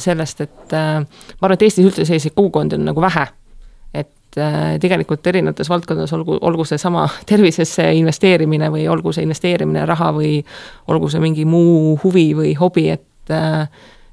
sellest, 0.00 0.40
et 0.40 0.72
äh, 0.72 1.02
ma 1.02 1.46
arvan, 1.46 1.58
et 1.58 1.66
Eestis 1.66 1.84
üldse 1.84 2.06
selliseid 2.08 2.32
kogukondi 2.36 2.78
on 2.78 2.86
nagu 2.88 3.02
vähe. 3.04 3.26
et 3.94 4.38
äh, 4.38 4.78
tegelikult 4.80 5.26
erinevates 5.26 5.68
valdkondades, 5.68 6.12
olgu, 6.14 6.38
olgu 6.40 6.64
seesama 6.64 7.08
tervisesse 7.30 7.92
investeerimine 7.98 8.70
või 8.70 8.86
olgu 8.88 9.12
see 9.12 9.26
investeerimine 9.26 9.86
raha 9.86 10.12
või 10.16 10.38
olgu 10.88 11.10
see 11.10 11.20
mingi 11.20 11.44
muu 11.44 11.98
huvi 12.04 12.30
või 12.38 12.54
hobi, 12.58 12.88
et 12.90 13.30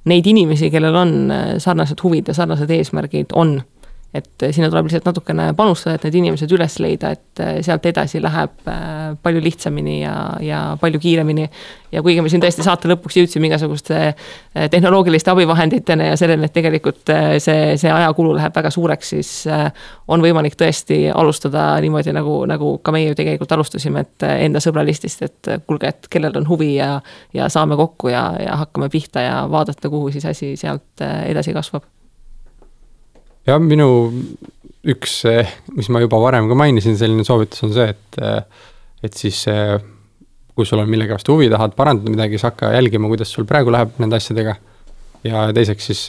neid 0.07 0.27
inimesi, 0.29 0.69
kellel 0.69 0.95
on 0.95 1.13
sarnased 1.57 2.01
huvid 2.03 2.27
ja 2.29 2.33
sarnased 2.37 2.69
eesmärgid, 2.69 3.31
on 3.33 3.55
et 4.15 4.45
sinna 4.55 4.69
tuleb 4.71 4.87
lihtsalt 4.87 5.07
natukene 5.09 5.49
panustada, 5.57 5.97
et 5.97 6.05
need 6.07 6.15
inimesed 6.21 6.51
üles 6.55 6.77
leida, 6.79 7.11
et 7.17 7.41
äh, 7.43 7.57
sealt 7.65 7.85
edasi 7.89 8.21
läheb 8.23 8.69
äh, 8.71 9.17
palju 9.23 9.41
lihtsamini 9.43 9.97
ja, 9.99 10.13
ja 10.43 10.61
palju 10.79 11.01
kiiremini. 11.03 11.49
ja 11.91 12.01
kuigi 12.03 12.23
me 12.23 12.31
siin 12.31 12.43
tõesti 12.43 12.63
saate 12.63 12.89
lõpuks 12.91 13.15
jõudsime 13.19 13.47
igasuguste 13.47 13.99
tehnoloogiliste 14.71 15.31
abivahenditeni 15.31 16.09
ja 16.09 16.17
selleni, 16.19 16.47
et 16.49 16.55
tegelikult 16.55 17.11
see, 17.39 17.77
see 17.79 17.91
ajakulu 17.91 18.33
läheb 18.35 18.55
väga 18.55 18.71
suureks, 18.75 19.13
siis 19.15 19.31
on 20.07 20.23
võimalik 20.23 20.57
tõesti 20.59 21.05
alustada 21.15 21.69
niimoodi, 21.83 22.11
nagu, 22.15 22.41
nagu 22.49 22.73
ka 22.83 22.91
meie 22.95 23.13
ju 23.13 23.19
tegelikult 23.19 23.55
alustasime, 23.55 24.03
et 24.03 24.27
enda 24.33 24.59
sõbralistist, 24.63 25.23
et 25.23 25.51
kuulge, 25.63 25.93
et 25.93 26.11
kellel 26.11 26.35
on 26.41 26.47
huvi 26.49 26.73
ja, 26.75 26.97
ja 27.35 27.47
saame 27.51 27.79
kokku 27.79 28.11
ja, 28.11 28.29
ja 28.43 28.59
hakkame 28.65 28.91
pihta 28.91 29.23
ja 29.23 29.37
vaadata, 29.51 29.87
kuhu 29.91 30.11
siis 30.11 30.27
asi 30.27 30.57
sealt 30.59 31.07
edasi 31.07 31.55
kasvab 31.55 31.87
jah, 33.47 33.59
minu 33.63 33.89
üks, 34.87 35.19
mis 35.75 35.89
ma 35.91 36.01
juba 36.03 36.19
varem 36.21 36.47
ka 36.49 36.57
mainisin, 36.57 36.97
selline 36.99 37.25
soovitus 37.27 37.63
on 37.67 37.73
see, 37.75 37.91
et, 37.91 38.19
et 39.03 39.19
siis 39.19 39.43
kui 40.57 40.65
sul 40.65 40.81
on 40.81 40.89
millegi 40.89 41.13
vastu 41.13 41.35
huvi, 41.35 41.51
tahad 41.53 41.75
parandada 41.77 42.11
midagi, 42.13 42.37
siis 42.37 42.47
hakka 42.47 42.71
jälgima, 42.73 43.09
kuidas 43.11 43.31
sul 43.33 43.45
praegu 43.49 43.73
läheb 43.73 43.99
nende 44.01 44.17
asjadega. 44.17 44.57
ja 45.27 45.47
teiseks 45.53 45.87
siis 45.89 46.01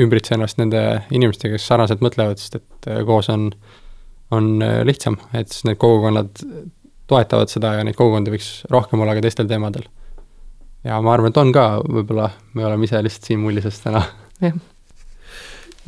ümbritse 0.00 0.36
ennast 0.36 0.60
nende 0.60 0.80
inimestega, 1.10 1.56
kes 1.56 1.66
sarnaselt 1.66 2.02
mõtlevad, 2.04 2.38
sest 2.38 2.60
et 2.60 2.90
koos 3.08 3.28
on, 3.32 3.48
on 4.30 4.50
lihtsam, 4.86 5.18
et 5.34 5.50
siis 5.50 5.66
need 5.66 5.80
kogukonnad 5.80 6.44
toetavad 7.10 7.50
seda 7.50 7.74
ja 7.78 7.86
neid 7.86 7.98
kogukondi 7.98 8.32
võiks 8.36 8.52
rohkem 8.70 9.02
olla 9.02 9.16
ka 9.18 9.24
teistel 9.24 9.50
teemadel. 9.50 9.88
ja 10.86 11.00
ma 11.02 11.16
arvan, 11.16 11.34
et 11.34 11.42
on 11.42 11.52
ka, 11.52 11.70
võib-olla 11.84 12.30
me 12.54 12.68
oleme 12.68 12.86
ise 12.86 13.02
lihtsalt 13.02 13.32
siin 13.32 13.42
mullises 13.42 13.82
täna. 13.82 14.04
jah 14.40 14.60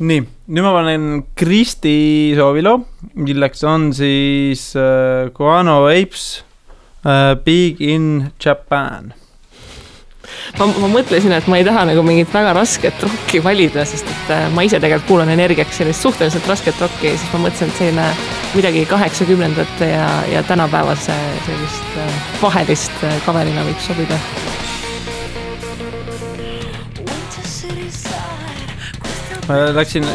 nii, 0.01 0.23
nüüd 0.49 0.65
ma 0.65 0.71
panen 0.73 1.09
Kristi 1.37 2.33
soovilo, 2.37 2.79
milleks 3.13 3.61
on 3.67 3.91
siis 3.93 4.71
äh, 4.79 5.29
Guano 5.35 5.83
Apes 5.85 6.43
äh, 7.05 7.35
Big 7.45 7.81
in 7.81 8.31
Japan. 8.41 9.13
ma, 10.57 10.65
ma 10.65 10.89
mõtlesin, 10.89 11.35
et 11.37 11.47
ma 11.47 11.59
ei 11.59 11.67
taha 11.67 11.85
nagu 11.91 12.01
mingit 12.05 12.33
väga 12.33 12.55
rasket 12.57 13.05
rokki 13.05 13.43
valida, 13.43 13.85
sest 13.85 14.09
et 14.09 14.33
äh, 14.33 14.47
ma 14.55 14.65
ise 14.65 14.81
tegelikult 14.81 15.11
kuulan 15.11 15.29
energiaks 15.35 15.77
sellist 15.77 16.01
suhteliselt 16.01 16.49
rasket 16.49 16.81
rokki 16.81 17.11
ja 17.11 17.15
siis 17.19 17.29
ma 17.35 17.45
mõtlesin, 17.45 17.69
et 17.69 17.81
selline 17.83 18.09
midagi 18.57 18.85
kaheksakümnendate 18.89 19.93
ja, 19.93 20.09
ja 20.33 20.43
tänapäevase 20.49 21.15
sellist 21.45 22.41
vahelist 22.41 23.07
kaverina 23.27 23.65
võiks 23.69 23.89
sobida. 23.91 24.17
Ma 29.47 29.59
läksin 29.75 30.05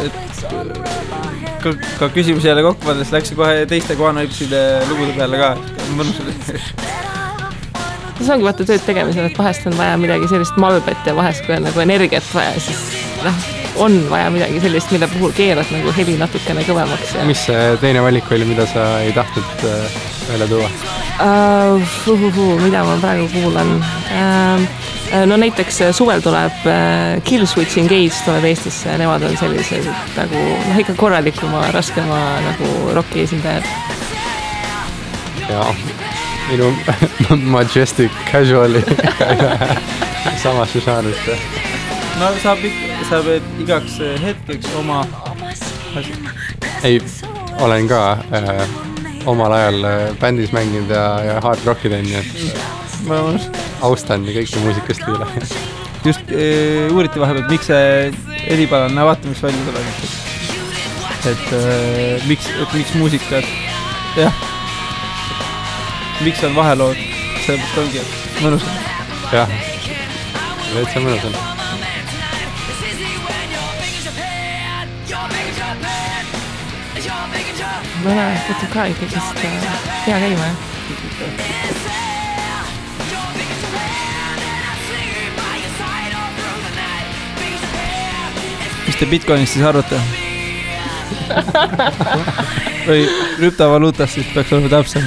ka, 1.63 1.73
ka 1.99 2.09
küsimusi 2.15 2.49
jälle 2.49 2.63
kokku 2.63 2.87
pannes, 2.87 3.13
läksin 3.13 3.37
kohe 3.37 3.67
teiste 3.69 3.97
Guano 3.99 4.25
Apeside 4.25 4.63
lugude 4.89 5.13
peale 5.17 5.41
ka, 5.41 5.51
mõnus 5.99 6.21
oli. 6.25 6.37
See 8.19 8.33
ongi 8.35 8.49
vaata 8.49 8.67
tööd 8.67 8.83
tegemisel, 8.83 9.29
et 9.29 9.39
vahest 9.39 9.69
on 9.71 9.77
vaja 9.79 9.95
midagi 10.01 10.27
sellist 10.31 10.57
malbet 10.59 11.07
ja 11.07 11.15
vahest, 11.15 11.45
kui 11.47 11.55
on 11.55 11.69
nagu 11.69 11.85
energiat 11.85 12.27
vaja, 12.35 12.57
siis 12.59 12.81
noh, 13.23 13.45
on 13.79 14.11
vaja 14.11 14.31
midagi 14.31 14.61
sellist, 14.61 14.91
mille 14.95 15.09
puhul 15.13 15.33
keerad 15.37 15.71
nagu 15.73 15.93
heli 15.97 16.17
natukene 16.21 16.65
kõvemaks 16.67 17.15
ja 17.19 17.27
mis 17.29 17.45
see 17.49 17.65
teine 17.83 18.03
valik 18.05 18.31
oli, 18.35 18.47
mida 18.49 18.67
sa 18.71 18.87
ei 19.05 19.13
tahtnud 19.17 19.65
äh, 19.69 19.99
välja 20.31 20.49
tuua? 20.51 20.71
uh,. 21.23 21.97
Uhuhu, 22.09 22.59
mida 22.63 22.85
ma 22.85 22.97
praegu 23.03 23.29
kuulan 23.33 23.75
uh,? 23.79 24.67
no 25.27 25.37
näiteks 25.41 25.81
äh, 25.87 25.93
suvel 25.95 26.23
tuleb 26.25 26.67
uh, 26.67 27.23
Kill 27.25 27.47
Switch 27.47 27.79
Engage 27.79 28.25
tuleb 28.25 28.45
Eestisse, 28.51 28.99
nemad 28.99 29.23
on 29.29 29.37
sellised 29.41 29.89
nagu 30.17 30.43
noh, 30.69 30.83
ikka 30.83 30.97
korralikuma, 30.99 31.69
raskema 31.75 32.19
nagu 32.45 32.93
roki 32.99 33.25
esindajad. 33.27 33.67
jaa, 35.49 35.71
minu 36.51 36.73
Majestic 37.57 38.13
Casual'i 38.33 38.85
samasse 40.45 40.81
žanrisse. 40.85 41.39
No 42.19 42.33
saab 42.43 42.65
ikka, 42.67 43.01
sa 43.11 43.23
pead 43.27 43.49
igaks 43.63 43.99
hetkeks 44.25 44.75
oma 44.81 45.03
ei, 46.85 47.01
olen 47.63 47.89
ka 47.91 48.03
äh, 48.35 48.63
omal 49.27 49.53
ajal 49.53 49.85
äh, 49.85 50.05
bändis 50.21 50.53
mänginud 50.53 50.91
ja, 50.91 51.07
ja 51.25 51.41
hard 51.45 51.65
rocki 51.67 51.91
teinud, 51.93 52.11
nii 52.11 52.21
et 52.23 53.05
ma 53.09 53.23
austan 53.87 54.27
kõiki 54.27 54.63
muusikastiile 54.65 55.29
just 56.09 56.31
äh, 56.33 56.93
uuriti 56.93 57.21
vahepeal, 57.21 57.49
miks 57.51 57.71
see 57.71 58.13
eripärane, 58.49 59.05
vaata, 59.05 59.29
mis 59.29 59.43
välja 59.43 59.67
tuleb. 59.67 59.85
et 61.29 61.53
äh, 61.59 62.29
miks, 62.29 62.49
et 62.63 62.73
miks 62.75 62.95
muusikat, 62.95 63.53
jah. 64.17 64.47
miks 66.25 66.45
on 66.45 66.57
vahelood, 66.57 67.05
sellepärast 67.45 67.85
ongi, 67.85 68.09
mõnus 68.41 68.67
on. 68.67 68.83
jah, 69.35 69.55
täitsa 70.73 71.05
mõnus 71.05 71.31
on. 71.31 71.48
Mõne 78.05 78.25
võtab 78.49 78.71
ka 78.73 78.87
ikkagist 78.93 79.41
äh, 79.45 79.69
hea 80.07 80.19
käima, 80.23 80.49
jah. 80.49 80.57
mis 88.87 88.97
te 88.97 89.09
Bitcoinist 89.11 89.57
siis 89.57 89.67
arvate 89.69 89.99
või 92.89 93.03
krüptovaluutast 93.37 94.17
siis 94.17 94.31
peaks 94.35 94.55
olema 94.57 94.71
täpsem. 94.79 95.05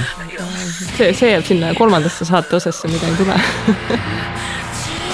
see, 0.97 1.13
see 1.13 1.31
jääb 1.31 1.47
sinna 1.47 1.73
kolmandasse 1.77 2.27
saate 2.27 2.59
osasse, 2.59 2.91
mida 2.91 3.09
ei 3.09 3.17
tule 3.21 3.39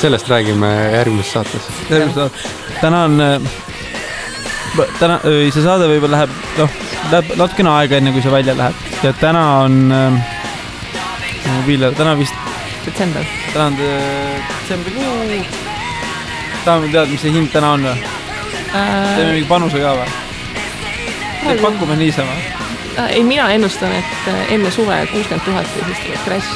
sellest 0.02 0.30
räägime 0.30 0.74
järgmises 0.98 1.32
saates. 1.34 1.72
järgmine 1.90 2.14
saade, 2.14 2.32
täna 2.82 3.04
on, 3.08 3.24
täna, 5.00 5.22
see 5.24 5.64
saade 5.64 5.88
võib-olla 5.90 6.20
läheb, 6.20 6.36
noh, 6.60 6.87
läheb 7.12 7.32
natukene 7.40 7.72
aega, 7.72 7.98
enne 7.98 8.12
kui 8.16 8.22
see 8.24 8.32
välja 8.32 8.56
läheb 8.58 9.04
ja 9.04 9.14
täna 9.22 9.44
on 9.64 9.80
äh,, 9.92 11.64
millal, 11.68 11.96
täna 11.98 12.18
vist, 12.20 12.36
detsember. 12.86 13.26
täna 13.54 13.66
on 13.72 13.78
detsembrikuu. 13.80 15.42
tahame 16.66 16.92
teada, 16.92 17.08
mis 17.12 17.22
see 17.22 17.34
hind 17.34 17.52
täna 17.54 17.74
on 17.78 17.88
või? 17.88 17.98
teeme 18.72 19.32
mingi 19.32 19.48
panuse 19.50 19.82
ka 19.84 19.98
või? 20.02 20.24
pakume 21.62 21.96
niisama. 21.96 22.32
Äh, 23.00 23.12
ei, 23.12 23.24
mina 23.24 23.50
ennustan, 23.54 23.92
et 23.92 24.28
äh, 24.28 24.54
enne 24.54 24.72
suve 24.72 24.98
kuuskümmend 25.12 25.46
tuhat 25.46 25.68
ja 25.80 25.86
siis 25.86 26.04
tuleb 26.04 26.24
crash. 26.26 26.48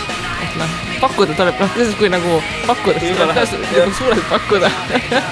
et 0.43 0.56
noh, 0.58 0.76
pakkuda 0.99 1.34
tuleb, 1.38 1.60
noh, 1.60 1.74
selles 1.76 1.95
kui 1.95 2.10
nagu 2.10 2.41
pakkuda, 2.68 2.99
siis 2.99 3.18
tuleb 3.18 3.36
ka 3.36 3.88
suurelt 3.97 4.30
pakkuda 4.30 4.72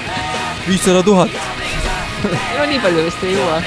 viissada 0.68 1.02
tuhat. 1.02 1.30
no 2.58 2.66
nii 2.66 2.80
palju 2.80 3.04
vist 3.10 3.24
ei 3.26 3.36
jõua. 3.36 3.62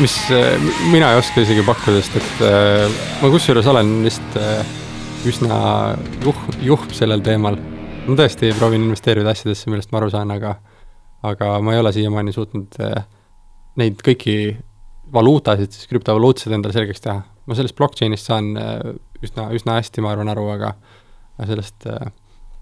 Mis 0.00 0.14
äh, 0.32 0.56
mina 0.88 1.10
ei 1.12 1.18
oska 1.20 1.42
isegi 1.44 1.62
pakkuda, 1.66 2.00
sest 2.00 2.14
et 2.16 2.42
äh, 2.46 3.00
ma 3.20 3.28
kusjuures 3.32 3.66
olen 3.68 3.90
vist 4.06 4.38
äh, 4.40 4.62
üsna 5.28 5.58
juh-, 6.24 6.46
juhm 6.64 6.86
sellel 6.96 7.20
teemal. 7.24 7.58
ma 8.06 8.16
tõesti 8.16 8.54
proovin 8.56 8.86
investeerida 8.86 9.34
asjadesse, 9.34 9.68
millest 9.70 9.92
ma 9.92 10.00
aru 10.00 10.08
saan, 10.12 10.32
aga 10.32 10.54
aga 11.28 11.50
ma 11.60 11.74
ei 11.74 11.82
ole 11.82 11.92
siiamaani 11.92 12.32
suutnud 12.32 12.78
neid 13.80 14.00
kõiki 14.06 14.36
valuutasid, 15.12 15.76
siis 15.76 15.90
krüptovaluutasid 15.90 16.56
endale 16.56 16.72
selgeks 16.72 17.04
teha. 17.04 17.20
ma 17.20 17.58
sellest 17.58 17.76
blockchain'ist 17.76 18.30
saan 18.30 18.54
üsna, 19.20 19.50
üsna 19.52 19.76
hästi, 19.76 20.00
ma 20.00 20.14
arvan, 20.14 20.32
aru, 20.32 20.48
aga 20.54 20.72
sellest, 21.44 21.84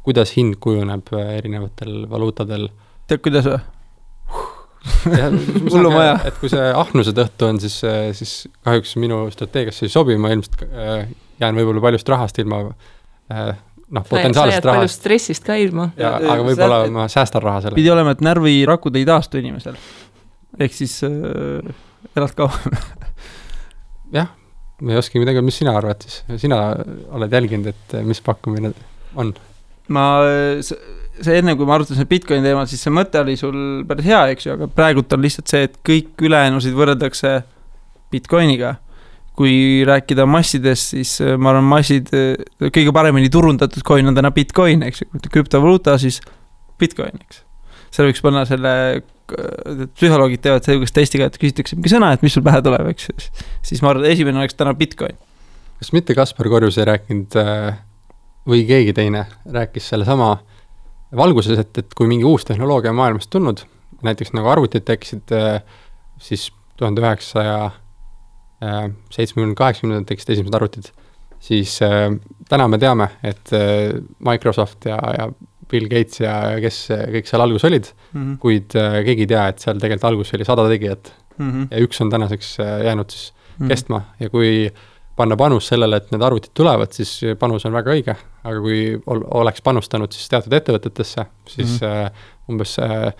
kuidas 0.02 0.34
hind 0.34 0.58
kujuneb 0.58 1.14
erinevatel 1.14 2.08
valuutadel. 2.10 2.72
tead, 3.06 3.22
kuidas 3.22 3.46
või? 3.46 3.62
Hullumaja. 5.72 6.18
et 6.28 6.36
kui 6.40 6.50
see 6.52 6.68
ahnuse 6.72 7.14
tõttu 7.16 7.48
on, 7.48 7.60
siis, 7.62 7.80
siis 8.18 8.34
kahjuks 8.66 8.96
minu 9.00 9.24
strateegiasse 9.34 9.86
ei 9.88 9.92
sobi, 9.92 10.18
ma 10.20 10.32
ilmselt 10.34 10.66
jään 11.40 11.58
võib-olla 11.58 11.84
paljust 11.88 12.08
rahast 12.12 12.38
ilma 12.42 12.64
noh, 13.88 14.04
potentsiaalsest 14.08 14.64
rahast. 14.64 14.80
palju 14.80 14.92
stressist 14.92 15.46
ka 15.46 15.56
ilma. 15.60 15.90
aga 15.98 16.40
võib-olla 16.44 16.80
ma 16.92 17.06
säästan 17.10 17.44
raha 17.44 17.64
selle. 17.64 17.78
pidi 17.78 17.92
olema, 17.92 18.14
et 18.16 18.24
närvirakud 18.24 18.96
ei 18.98 19.06
taastu 19.08 19.40
inimesel. 19.40 19.78
ehk 20.58 20.76
siis 20.76 20.98
äh, 21.06 21.72
elad 22.16 22.34
kauem 22.38 22.78
jah, 24.18 24.32
ma 24.80 24.94
ei 24.94 25.00
oskagi 25.00 25.22
midagi, 25.22 25.44
mis 25.44 25.60
sina 25.62 25.76
arvad 25.78 26.04
siis, 26.04 26.22
sina 26.44 26.62
oled 27.16 27.38
jälginud, 27.38 27.72
et 27.72 27.98
mis 28.08 28.22
pakkumine 28.24 28.72
on? 29.18 29.34
ma, 29.94 30.08
see 31.24 31.38
enne, 31.40 31.54
kui 31.58 31.68
ma 31.68 31.76
arutasin 31.78 32.08
Bitcoini 32.08 32.44
teemat, 32.44 32.70
siis 32.70 32.82
see 32.84 32.92
mõte 32.94 33.20
oli 33.20 33.36
sul 33.40 33.56
päris 33.88 34.08
hea, 34.08 34.20
eks 34.34 34.48
ju, 34.48 34.56
aga 34.58 34.68
praegult 34.72 35.12
on 35.16 35.24
lihtsalt 35.24 35.50
see, 35.50 35.68
et 35.68 35.80
kõik 35.86 36.26
ülejäänusid 36.28 36.76
võrreldakse 36.76 37.40
Bitcoiniga 38.12 38.76
kui 39.38 39.84
rääkida 39.86 40.26
massidest, 40.26 40.94
siis 40.96 41.12
äh, 41.22 41.36
ma 41.38 41.52
arvan, 41.52 41.68
massid, 41.70 42.08
äh, 42.16 42.70
kõige 42.74 42.90
paremini 42.94 43.30
turundatud 43.30 43.84
coin 43.86 44.10
on 44.10 44.16
täna 44.16 44.32
Bitcoin, 44.34 44.82
eks 44.88 45.04
ju, 45.04 45.22
krüptovaluuta, 45.28 45.94
siis 46.02 46.18
Bitcoin, 46.80 47.20
eks. 47.22 47.44
seal 47.94 48.10
võiks 48.10 48.24
panna 48.24 48.42
selle, 48.48 48.72
psühholoogid 49.28 50.42
teevad 50.42 50.64
sihukest 50.64 50.96
testi 50.96 51.20
ka, 51.20 51.28
et 51.28 51.38
küsitakse 51.40 51.76
mingi 51.76 51.92
sõna, 51.92 52.10
et 52.16 52.24
mis 52.24 52.34
sul 52.34 52.44
pähe 52.46 52.62
tuleb, 52.64 52.86
eks 52.94 53.10
ju. 53.10 53.16
siis 53.66 53.82
ma 53.84 53.92
arvan, 53.92 54.06
et 54.06 54.16
esimene 54.16 54.40
oleks 54.40 54.56
täna 54.58 54.74
Bitcoin. 54.78 55.18
kas 55.78 55.92
mitte 55.94 56.16
Kaspar 56.18 56.48
Korjus 56.48 56.78
ei 56.80 56.88
rääkinud 56.88 57.36
äh, 57.38 57.78
või 58.48 58.64
keegi 58.66 58.94
teine 58.96 59.26
rääkis 59.44 59.90
sellesama 59.92 60.38
valguses, 61.16 61.58
et, 61.58 61.78
et 61.78 61.94
kui 61.96 62.08
mingi 62.10 62.26
uus 62.28 62.44
tehnoloogia 62.44 62.90
on 62.90 63.00
maailmast 63.00 63.30
tulnud, 63.30 63.64
näiteks 64.04 64.34
nagu 64.36 64.48
arvutid 64.48 64.84
tekkisid 64.86 65.32
siis 66.22 66.50
tuhande 66.76 67.02
üheksasaja 67.02 67.70
seitsmekümne, 69.10 69.54
kaheksakümnendatel 69.58 70.08
tekkisid 70.12 70.34
esimesed 70.34 70.54
arvutid, 70.58 70.90
siis 71.40 71.76
äh, 71.82 72.08
täna 72.50 72.68
me 72.68 72.78
teame, 72.82 73.08
et 73.26 73.52
äh, 73.56 73.94
Microsoft 74.24 74.88
ja, 74.90 74.98
ja 75.18 75.28
Bill 75.68 75.88
Gates 75.90 76.22
ja, 76.22 76.34
kes 76.62 76.80
kõik 76.88 77.28
seal 77.28 77.44
alguses 77.44 77.66
olid 77.68 77.90
mm, 77.90 78.20
-hmm. 78.20 78.36
kuid 78.42 78.76
äh, 78.78 79.00
keegi 79.06 79.26
ei 79.26 79.32
tea, 79.34 79.48
et 79.52 79.64
seal 79.64 79.80
tegelikult 79.80 80.08
alguses 80.10 80.36
oli 80.38 80.46
sada 80.48 80.68
tegijat 80.68 81.12
mm. 81.36 81.50
-hmm. 81.50 81.66
ja 81.70 81.82
üks 81.84 82.00
on 82.04 82.10
tänaseks 82.10 82.54
äh, 82.60 82.84
jäänud 82.88 83.10
siis 83.10 83.32
mm 83.32 83.64
-hmm. 83.64 83.68
kestma 83.68 84.02
ja 84.20 84.30
kui 84.30 84.70
panna 85.18 85.36
panus 85.38 85.68
sellele, 85.72 85.98
et 85.98 86.12
need 86.14 86.22
arvutid 86.24 86.54
tulevad, 86.56 86.92
siis 86.94 87.16
panus 87.40 87.66
on 87.68 87.74
väga 87.74 87.94
õige, 87.96 88.14
aga 88.44 88.62
kui 88.62 88.82
ol-, 88.98 89.24
oleks 89.42 89.64
panustanud 89.66 90.14
siis 90.14 90.30
teatud 90.30 90.54
ettevõtetesse, 90.58 91.26
siis 91.50 91.80
mm 91.80 91.88
-hmm. 91.88 92.22
umbes 92.54 92.78
äh, 92.82 93.10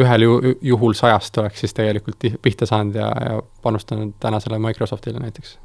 ühel 0.00 0.26
ju-, 0.26 0.54
juhul 0.72 0.96
sajast 0.98 1.38
oleks 1.42 1.64
siis 1.64 1.74
tegelikult 1.76 2.26
pihta 2.42 2.66
saanud 2.66 2.98
ja, 2.98 3.08
ja 3.28 3.40
panustanud 3.62 4.14
tänasele 4.20 4.58
Microsoftile 4.58 5.22
näiteks. 5.22 5.58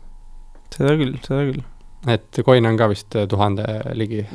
seda 0.75 0.95
küll, 0.97 1.15
seda 1.25 1.45
küll. 1.49 1.63
et 2.07 2.41
coin'e 2.45 2.69
on 2.69 2.77
ka 2.77 2.89
vist 2.89 3.15
tuhande 3.29 3.65
ligi. 3.93 4.25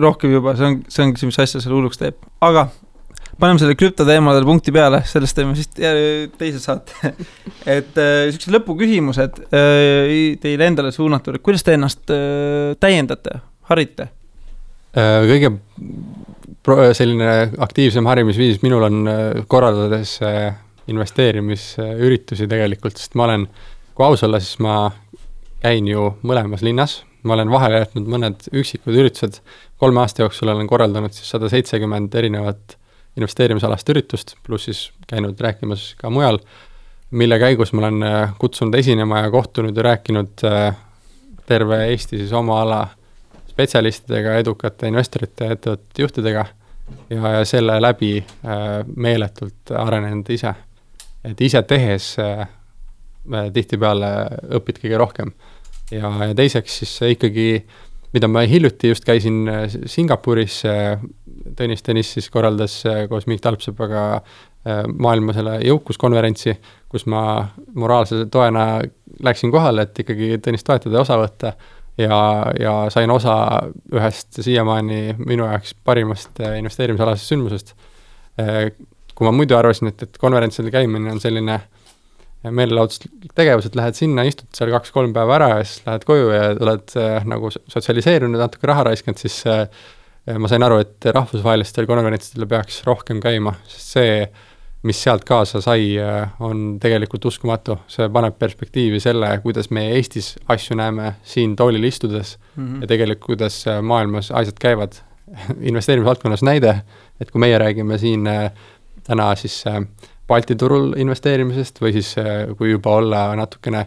rohkem 0.00 0.34
juba, 0.34 0.56
see 0.56 0.70
on, 0.70 0.80
see 0.88 1.06
ongi 1.06 1.22
see, 1.22 1.30
mis 1.30 1.38
asja 1.46 1.60
selle 1.60 1.78
hulluks 1.78 2.00
teeb, 2.00 2.18
aga 2.40 2.68
paneme 3.40 3.60
selle 3.60 3.76
krüptoteemadele 3.78 4.46
punkti 4.46 4.72
peale, 4.74 5.00
sellest 5.08 5.36
teeme 5.36 5.54
siis 5.58 5.70
teise 6.38 6.60
saate. 6.62 7.14
Et 7.76 8.00
äh, 8.00 8.26
siuksed 8.34 8.52
lõpuküsimused 8.54 9.40
äh, 9.48 10.34
teile 10.42 10.68
endale 10.70 10.92
suunatud, 10.94 11.38
et 11.38 11.44
kuidas 11.44 11.64
te 11.66 11.76
ennast 11.78 12.12
äh, 12.14 12.74
täiendate, 12.80 13.40
harite? 13.70 14.10
Kõige 14.94 15.48
selline 16.94 17.30
aktiivsem 17.64 18.06
harimisviis 18.06 18.60
minul 18.62 18.84
on 18.86 19.08
korraldades 19.50 20.12
investeerimisüritusi 20.86 22.46
tegelikult, 22.46 23.00
sest 23.02 23.16
ma 23.18 23.26
olen, 23.26 23.48
kui 23.98 24.06
aus 24.06 24.22
olla, 24.22 24.38
siis 24.38 24.60
ma 24.62 24.76
käin 25.64 25.88
ju 25.90 26.12
mõlemas 26.22 26.62
linnas, 26.62 27.00
ma 27.26 27.34
olen 27.34 27.50
vahele 27.50 27.82
jätnud 27.82 28.06
mõned 28.14 28.46
üksikud 28.52 28.94
üritused, 28.94 29.40
kolme 29.82 30.04
aasta 30.04 30.22
jooksul 30.22 30.54
olen 30.54 30.70
korraldanud 30.70 31.16
siis 31.16 31.34
sada 31.34 31.50
seitsekümmend 31.50 32.14
erinevat 32.14 32.78
investeerimisalast 33.16 33.88
üritust, 33.88 34.34
pluss 34.46 34.68
siis 34.68 34.80
käinud 35.06 35.40
rääkimas 35.40 35.92
ka 35.98 36.10
mujal, 36.10 36.38
mille 37.14 37.38
käigus 37.38 37.72
ma 37.72 37.84
olen 37.84 38.02
äh, 38.02 38.34
kutsunud 38.38 38.74
esinema 38.74 39.24
ja 39.24 39.30
kohtunud 39.30 39.76
ja 39.76 39.82
rääkinud 39.82 40.44
äh, 40.44 40.76
terve 41.46 41.84
Eesti 41.86 42.18
siis 42.18 42.32
oma 42.32 42.60
ala 42.62 42.80
spetsialistidega, 43.50 44.38
edukate 44.42 44.90
investorite 44.90 45.52
ettevõtete 45.54 46.02
juhtidega 46.02 46.44
ja, 47.10 47.32
ja 47.38 47.44
selle 47.46 47.78
läbi 47.82 48.16
äh, 48.18 48.82
meeletult 48.96 49.74
arenenud 49.78 50.30
ise. 50.30 50.54
et 51.24 51.40
ise 51.40 51.62
tehes 51.62 52.16
tihtipeale 53.52 54.08
õpid 54.58 54.82
kõige 54.82 54.98
rohkem. 54.98 55.30
ja, 55.90 56.10
ja 56.26 56.34
teiseks 56.34 56.78
siis 56.82 56.98
ikkagi 57.14 57.48
äh, 57.62 57.93
mida 58.14 58.30
ma 58.30 58.44
hiljuti 58.46 58.92
just 58.92 59.04
käisin 59.04 59.44
äh, 59.50 59.66
Singapuris, 59.90 60.62
äh, 60.68 61.02
Tõnis 61.58 61.84
Tõnis 61.84 62.14
siis 62.16 62.30
korraldas 62.32 62.78
äh, 62.88 63.04
koos 63.10 63.28
Mikk 63.30 63.44
Talpsepaga 63.44 64.04
maailma 64.64 65.34
selle 65.36 65.58
jõukuskonverentsi, 65.60 66.54
kus 66.88 67.02
ma 67.12 67.20
moraalse 67.76 68.22
toena 68.32 68.78
läksin 69.26 69.50
kohale, 69.52 69.84
et 69.84 69.98
ikkagi 70.00 70.38
Tõnist 70.40 70.64
toetada 70.64 70.96
ja 70.96 71.02
osa 71.02 71.18
võtta 71.20 71.50
ja, 72.00 72.20
ja 72.56 72.72
sain 72.94 73.12
osa 73.12 73.34
ühest 73.92 74.40
siiamaani 74.40 75.18
minu 75.20 75.44
jaoks 75.50 75.74
parimast 75.84 76.40
investeerimisalasest 76.46 77.34
sündmusest. 77.34 77.74
kui 79.14 79.28
ma 79.28 79.34
muidu 79.36 79.58
arvasin, 79.58 79.92
et, 79.92 80.06
et 80.08 80.16
konverentsil 80.18 80.72
käimine 80.72 81.12
on 81.12 81.20
selline 81.20 81.58
äh, 81.58 81.68
meelelahutuslik 82.50 83.32
tegevus, 83.36 83.68
et 83.68 83.76
lähed 83.78 83.96
sinna, 83.98 84.24
istud 84.28 84.48
seal 84.56 84.72
kaks-kolm 84.74 85.14
päeva 85.16 85.36
ära 85.38 85.50
ja 85.54 85.60
siis 85.64 85.84
lähed 85.86 86.06
koju 86.08 86.32
ja 86.32 86.46
oled 86.54 86.96
äh, 87.00 87.28
nagu 87.30 87.50
sotsialiseerunud, 87.52 88.40
natuke 88.40 88.68
raha 88.70 88.88
raiskanud, 88.90 89.20
siis 89.20 89.38
äh, 89.50 89.68
ma 90.40 90.50
sain 90.50 90.64
aru, 90.64 90.80
et 90.84 91.08
rahvusvahelistel 91.14 91.88
konverentsidel 91.88 92.48
peaks 92.50 92.82
rohkem 92.88 93.20
käima, 93.24 93.54
sest 93.68 93.96
see, 93.98 94.18
mis 94.84 95.00
sealt 95.00 95.24
kaasa 95.28 95.62
sai, 95.64 95.94
äh, 96.00 96.36
on 96.44 96.78
tegelikult 96.80 97.24
uskumatu. 97.30 97.78
see 97.88 98.08
paneb 98.12 98.36
perspektiivi 98.38 99.00
selle, 99.00 99.30
kuidas 99.44 99.70
me 99.70 99.88
Eestis 99.96 100.34
asju 100.48 100.76
näeme 100.76 101.14
siin 101.22 101.56
toolil 101.56 101.84
istudes 101.84 102.38
mm 102.56 102.66
-hmm. 102.66 102.80
ja 102.82 102.86
tegelikult, 102.86 103.26
kuidas 103.26 103.66
äh, 103.68 103.82
maailmas 103.82 104.30
asjad 104.30 104.60
käivad 104.60 105.00
investeerimisvaldkonnas 105.70 106.42
näide, 106.42 106.82
et 107.20 107.30
kui 107.30 107.40
meie 107.40 107.58
räägime 107.58 107.98
siin 107.98 108.26
äh, 108.26 108.50
täna 109.04 109.34
siis 109.34 109.64
äh, 109.66 109.80
Balti 110.28 110.56
turul 110.56 110.94
investeerimisest 110.96 111.82
või 111.84 111.92
siis 111.98 112.14
äh, 112.18 112.46
kui 112.56 112.70
juba 112.70 112.96
olla 112.96 113.26
natukene 113.36 113.84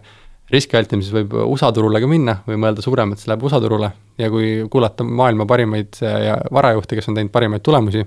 riski 0.53 0.77
vältim, 0.77 1.01
siis 1.01 1.15
võib 1.15 1.33
USA 1.47 1.71
turule 1.73 1.99
ka 1.99 2.09
minna 2.09 2.37
või 2.47 2.59
mõelda 2.61 2.83
suuremalt, 2.85 3.19
siis 3.19 3.31
läheb 3.31 3.43
USA 3.47 3.59
turule. 3.63 3.89
Ja 4.21 4.29
kui 4.33 4.51
kuulata 4.71 5.03
maailma 5.03 5.47
parimaid 5.49 5.97
äh, 6.05 6.19
ja 6.27 6.35
varajuhte, 6.53 6.99
kes 6.99 7.09
on 7.09 7.17
teinud 7.17 7.33
parimaid 7.33 7.65
tulemusi, 7.65 8.05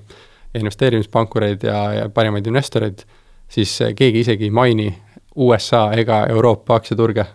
investeerimispankureid 0.55 1.66
ja, 1.66 1.83
ja 1.99 2.07
parimaid 2.14 2.47
investoreid, 2.47 3.03
siis 3.51 3.74
äh, 3.83 3.93
keegi 3.99 4.22
isegi 4.22 4.47
ei 4.47 4.55
maini 4.55 4.89
USA 5.35 5.89
ega 5.99 6.22
Euroopa 6.31 6.78
aktsiaturge, 6.78 7.26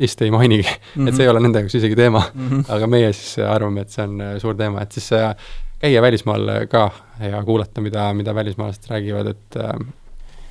vist 0.00 0.22
ei 0.22 0.30
mainigi. 0.30 0.68
Mm, 0.68 0.76
-hmm. 0.76 1.08
et 1.08 1.16
see 1.16 1.24
ei 1.24 1.32
ole 1.32 1.40
nende 1.40 1.64
jaoks 1.64 1.80
isegi 1.80 1.96
teema. 1.96 2.22
Mm, 2.34 2.48
-hmm. 2.48 2.64
aga 2.68 2.86
meie 2.86 3.12
siis 3.12 3.38
arvame, 3.48 3.80
et 3.80 3.96
see 3.96 4.04
on 4.04 4.22
suur 4.38 4.54
teema, 4.54 4.82
et 4.82 4.92
siis 4.92 5.10
käia 5.80 6.02
välismaal 6.02 6.66
ka 6.68 6.90
ja 7.30 7.44
kuulata, 7.44 7.80
mida, 7.80 8.12
mida 8.14 8.34
välismaalased 8.34 8.90
räägivad, 8.90 9.26
et 9.26 9.62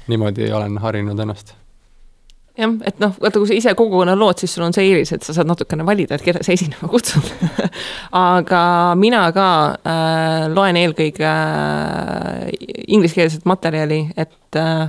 niimoodi 0.08 0.52
olen 0.54 0.78
harjunud 0.78 1.20
ennast. 1.20 1.56
Jah, 2.54 2.70
et 2.86 3.00
noh, 3.02 3.16
vaata, 3.18 3.40
kui 3.42 3.50
sa 3.50 3.56
ise 3.58 3.72
kogukonna 3.74 4.14
lood, 4.14 4.38
siis 4.38 4.52
sul 4.54 4.68
on 4.68 4.76
see 4.76 4.86
eelis, 4.86 5.10
et 5.16 5.24
sa 5.26 5.34
saad 5.34 5.50
natukene 5.50 5.86
valida, 5.88 6.20
et 6.20 6.22
keda 6.22 6.44
sa 6.46 6.54
esinema 6.54 6.86
kutsud. 6.92 7.32
Aga 8.20 8.62
mina 9.00 9.24
ka 9.34 9.48
äh, 9.74 10.46
loen 10.54 10.78
eelkõige 10.78 11.32
äh, 11.32 12.54
ingliskeelset 12.94 13.50
materjali, 13.50 14.04
et 14.14 14.62
äh, 14.62 14.86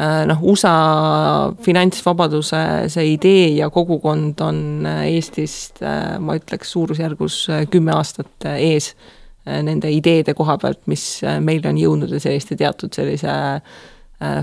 äh 0.00 0.24
noh, 0.30 0.40
USA 0.48 0.72
finantsvabaduse 1.62 2.64
see 2.96 3.12
idee 3.12 3.50
ja 3.58 3.68
kogukond 3.70 4.40
on 4.40 4.64
äh, 4.88 5.04
Eestist 5.12 5.84
äh,, 5.84 6.16
ma 6.16 6.40
ütleks, 6.40 6.72
suurusjärgus 6.72 7.40
äh, 7.52 7.66
kümme 7.68 7.92
aastat 7.98 8.48
ees 8.56 8.94
nende 9.44 9.90
ideede 9.92 10.32
koha 10.32 10.54
pealt, 10.56 10.86
mis 10.88 11.20
meile 11.44 11.68
on 11.68 11.76
jõudnud 11.76 12.14
ja 12.16 12.20
selliste 12.22 12.56
teatud 12.56 12.96
sellise 12.96 13.28
Äh, 13.28 13.60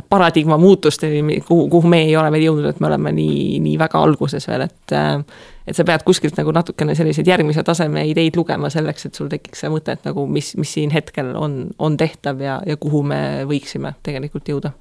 paradigma 0.09 0.57
muutusteni, 0.57 1.39
kuhu, 1.47 1.69
kuhu 1.69 1.89
me 1.89 2.03
ei 2.05 2.15
ole 2.17 2.31
veel 2.33 2.49
jõudnud, 2.49 2.69
et 2.69 2.79
me 2.83 2.89
oleme 2.89 3.13
nii, 3.15 3.59
nii 3.63 3.77
väga 3.79 4.01
alguses 4.01 4.47
veel, 4.49 4.65
et 4.67 4.95
äh, 4.97 5.23
et 5.67 5.77
sa 5.77 5.85
pead 5.87 6.03
kuskilt 6.05 6.37
nagu 6.39 6.51
natukene 6.55 6.95
selliseid 6.97 7.27
järgmise 7.29 7.63
taseme 7.63 8.03
ideid 8.09 8.37
lugema 8.39 8.69
selleks, 8.73 9.07
et 9.07 9.17
sul 9.17 9.29
tekiks 9.31 9.63
see 9.63 9.71
mõte, 9.71 9.95
et 9.95 10.07
nagu 10.07 10.25
mis, 10.27 10.53
mis 10.59 10.71
siin 10.77 10.93
hetkel 10.93 11.33
on, 11.37 11.57
on 11.79 11.97
tehtav 11.99 12.41
ja, 12.41 12.59
ja 12.67 12.77
kuhu 12.81 13.03
me 13.07 13.21
võiksime 13.49 13.93
tegelikult 14.03 14.49
jõuda. 14.49 14.73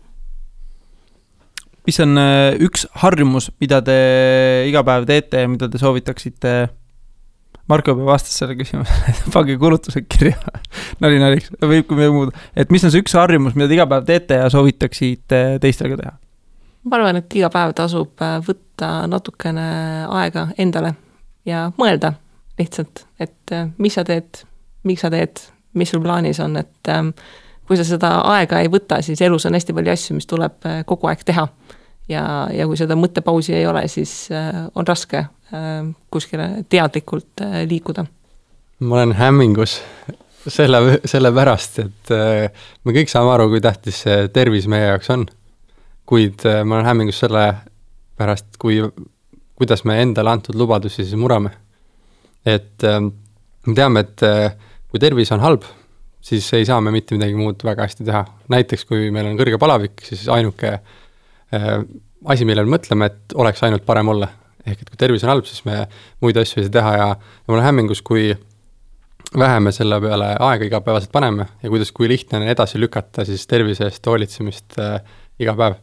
mis 1.87 2.01
on 2.01 2.19
äh, 2.21 2.57
üks 2.61 2.87
harjumus, 3.03 3.51
mida 3.61 3.81
te 3.83 3.97
iga 4.69 4.85
päev 4.87 5.07
teete 5.09 5.45
ja 5.45 5.49
mida 5.49 5.69
te 5.69 5.79
soovitaksite 5.79 6.55
Marko 7.71 7.95
juba 7.95 8.09
vastas 8.11 8.35
sellele 8.39 8.59
küsimusele 8.59 9.15
pange 9.35 9.57
kulutused 9.61 10.07
kirja 10.11 10.39
nali 11.03 11.21
naliks, 11.23 11.53
võib 11.63 11.87
ka 11.89 11.99
midagi 11.99 12.17
muud. 12.17 12.33
et 12.59 12.73
mis 12.75 12.85
on 12.85 12.93
see 12.93 13.03
üks 13.05 13.15
harjumus, 13.19 13.55
mida 13.59 13.71
te 13.71 13.79
iga 13.79 13.87
päev 13.91 14.09
teete 14.09 14.41
ja 14.43 14.51
soovitaksite 14.53 15.43
teistel 15.63 15.93
ka 15.95 16.01
teha? 16.03 16.17
ma 16.89 16.99
arvan, 16.99 17.21
et 17.21 17.39
iga 17.39 17.51
päev 17.53 17.75
tasub 17.79 18.25
äh, 18.25 18.39
võtta 18.45 18.91
natukene 19.11 19.69
aega 20.09 20.49
endale 20.59 20.95
ja 21.49 21.69
mõelda 21.79 22.15
lihtsalt, 22.59 23.05
et 23.21 23.55
äh, 23.55 23.69
mis 23.79 23.97
sa 23.99 24.05
teed, 24.09 24.43
miks 24.89 25.05
sa 25.07 25.13
teed, 25.13 25.43
mis 25.79 25.93
sul 25.93 26.03
plaanis 26.03 26.41
on, 26.43 26.57
et 26.59 26.95
kui 27.69 27.79
sa 27.79 27.85
seda 27.87 28.17
aega 28.33 28.59
ei 28.65 28.71
võta, 28.73 28.99
siis 29.07 29.21
elus 29.23 29.47
on 29.47 29.55
hästi 29.55 29.77
palju 29.77 29.93
asju, 29.93 30.17
mis 30.19 30.27
tuleb 30.27 30.67
kogu 30.89 31.07
aeg 31.07 31.23
teha. 31.25 31.47
ja, 32.11 32.25
ja 32.51 32.67
kui 32.67 32.81
seda 32.81 32.97
mõttepausi 32.99 33.55
ei 33.55 33.69
ole, 33.71 33.85
siis 33.89 34.27
on 34.75 34.89
raske 34.89 35.23
kuskile 36.11 36.65
teadlikult 36.69 37.43
äh, 37.43 37.63
liikuda? 37.69 38.05
ma 38.81 38.97
olen 38.97 39.13
hämmingus 39.13 39.81
selle, 40.57 41.01
sellepärast, 41.05 41.79
et 41.83 42.13
äh, 42.15 42.67
me 42.85 42.95
kõik 42.97 43.11
saame 43.13 43.35
aru, 43.35 43.49
kui 43.53 43.63
tähtis 43.65 44.05
see 44.07 44.29
tervis 44.35 44.69
meie 44.71 44.93
jaoks 44.93 45.11
on. 45.15 45.27
kuid 46.11 46.47
ma 46.65 46.79
olen 46.79 46.87
hämmingus 46.87 47.21
selle 47.23 47.45
pärast, 48.19 48.57
kui, 48.59 48.81
kuidas 49.59 49.85
me 49.87 50.01
endale 50.03 50.33
antud 50.33 50.57
lubadusi 50.59 51.05
siis 51.05 51.19
murrame. 51.19 51.51
et 52.47 52.83
me 53.67 53.75
teame, 53.75 54.01
et 54.01 54.25
kui 54.91 55.03
tervis 55.03 55.31
on 55.33 55.43
halb, 55.45 55.67
siis 56.21 56.49
ei 56.57 56.65
saa 56.67 56.81
me 56.81 56.91
mitte 56.91 57.15
midagi 57.15 57.37
muud 57.39 57.63
väga 57.65 57.87
hästi 57.87 58.07
teha. 58.09 58.25
näiteks 58.49 58.85
kui 58.89 59.11
meil 59.15 59.31
on 59.31 59.39
kõrge 59.39 59.59
palavik, 59.59 60.03
siis 60.03 60.27
ainuke 60.29 60.79
asi, 61.51 62.45
millele 62.45 62.67
mõtleme, 62.71 63.07
et 63.07 63.35
oleks 63.35 63.63
ainult 63.67 63.87
parem 63.87 64.09
olla 64.09 64.29
ehk 64.67 64.83
et 64.83 64.91
kui 64.91 65.01
tervis 65.01 65.25
on 65.25 65.33
halb, 65.35 65.49
siis 65.49 65.65
me 65.67 65.85
muid 66.23 66.39
asju 66.41 66.61
ei 66.61 66.69
saa 66.69 66.77
teha 66.79 66.95
ja, 66.97 67.11
ja 67.11 67.49
ma 67.49 67.57
olen 67.57 67.67
hämmingus, 67.67 68.03
kui 68.07 68.31
vähe 69.39 69.61
me 69.63 69.73
selle 69.73 70.01
peale 70.03 70.33
aega 70.39 70.67
igapäevaselt 70.67 71.13
paneme 71.13 71.47
ja 71.63 71.71
kuidas, 71.71 71.93
kui 71.93 72.09
lihtne 72.11 72.41
on 72.41 72.49
edasi 72.51 72.81
lükata 72.81 73.25
siis 73.25 73.47
tervise 73.51 73.87
eest 73.87 74.07
hoolitsemist 74.07 74.79
äh, 74.83 74.99
iga 75.41 75.55
päev. 75.57 75.79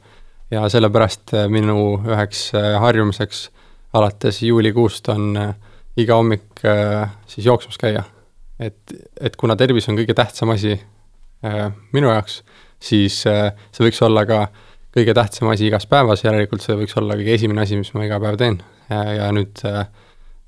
ja 0.51 0.67
sellepärast 0.69 1.33
äh, 1.33 1.47
minu 1.51 1.97
üheks 2.05 2.51
äh, 2.55 2.75
harjumuseks 2.81 3.49
alates 3.93 4.41
juulikuust 4.43 5.09
on 5.09 5.37
äh, 5.37 5.55
iga 5.97 6.19
hommik 6.19 6.63
äh, 6.65 7.09
siis 7.27 7.45
jooksmas 7.45 7.77
käia. 7.77 8.03
et, 8.59 8.93
et 9.21 9.35
kuna 9.35 9.55
tervis 9.55 9.89
on 9.89 9.97
kõige 9.97 10.13
tähtsam 10.13 10.49
asi 10.49 10.77
äh, 11.45 11.71
minu 11.93 12.11
jaoks, 12.11 12.43
siis 12.79 13.23
äh, 13.27 13.53
see 13.71 13.87
võiks 13.87 14.03
olla 14.03 14.25
ka 14.25 14.41
äh, 14.43 14.66
kõige 14.97 15.13
tähtsam 15.17 15.51
asi 15.51 15.67
igas 15.69 15.85
päevas, 15.89 16.23
järelikult 16.25 16.63
see 16.65 16.77
võiks 16.79 16.97
olla 16.99 17.17
kõige 17.19 17.35
esimene 17.37 17.63
asi, 17.63 17.77
mis 17.79 17.93
ma 17.93 18.05
iga 18.07 18.19
päev 18.23 18.37
teen. 18.39 18.61
ja, 18.89 19.29
nüüd 19.35 19.61
äh, 19.67 19.85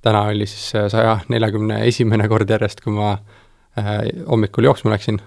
täna 0.05 0.23
oli 0.31 0.47
siis 0.49 0.71
saja 0.91 1.19
neljakümne 1.29 1.83
esimene 1.87 2.27
kord 2.31 2.49
järjest, 2.49 2.81
kui 2.85 2.95
ma 2.95 3.17
hommikul 4.27 4.65
jooksma 4.67 4.91
läksin. 4.91 5.21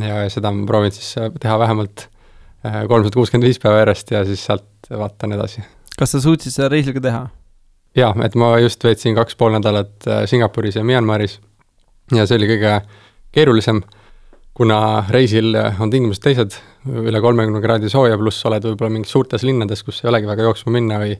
ja 0.00 0.24
seda 0.32 0.50
ma 0.50 0.66
proovin 0.66 0.92
siis 0.94 1.14
teha 1.40 1.58
vähemalt 1.58 2.08
kolmsada 2.62 3.14
kuuskümmend 3.14 3.46
viis 3.46 3.60
päeva 3.62 3.82
järjest 3.82 4.10
ja 4.10 4.24
siis 4.24 4.44
sealt 4.46 4.90
vaatan 4.90 5.36
edasi. 5.36 5.62
kas 5.98 6.14
sa 6.14 6.20
suutsid 6.20 6.54
seda 6.54 6.70
reisil 6.72 6.96
ka 6.96 7.04
teha? 7.04 7.22
jaa, 7.96 8.14
et 8.24 8.34
ma 8.34 8.54
just 8.62 8.84
veetsin 8.84 9.14
kaks 9.18 9.36
pool 9.36 9.52
nädalat 9.54 10.08
Singapuris 10.26 10.78
ja 10.80 10.84
Myanmaris 10.84 11.40
ja 12.16 12.26
see 12.26 12.38
oli 12.40 12.48
kõige 12.54 12.78
keerulisem 13.32 13.82
kuna 14.54 14.78
reisil 15.12 15.56
on 15.56 15.90
tingimused 15.92 16.22
teised, 16.24 16.58
üle 16.88 17.20
kolmekümne 17.24 17.62
kraadi 17.64 17.88
sooja, 17.92 18.18
pluss 18.20 18.44
oled 18.48 18.66
võib-olla 18.66 18.92
mingis 18.92 19.14
suurtes 19.14 19.46
linnades, 19.46 19.84
kus 19.86 20.02
ei 20.02 20.10
olegi 20.12 20.28
väga 20.28 20.48
jooksma 20.48 20.74
minna 20.76 21.00
või 21.02 21.16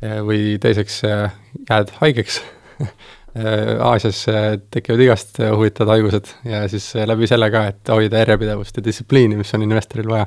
või 0.00 0.56
teiseks 0.60 1.02
jääd 1.04 1.90
haigeks 2.00 2.40
Aasias 3.90 4.24
tekivad 4.72 5.02
igast 5.04 5.38
huvitavad 5.38 5.92
haigused 5.92 6.32
ja 6.48 6.64
siis 6.72 6.88
läbi 7.06 7.28
selle 7.30 7.50
ka, 7.52 7.66
et 7.70 7.92
hoida 7.92 8.24
järjepidevust 8.24 8.80
ja 8.80 8.84
distsipliini, 8.84 9.36
mis 9.38 9.54
on 9.54 9.66
investoril 9.66 10.08
vaja. 10.10 10.26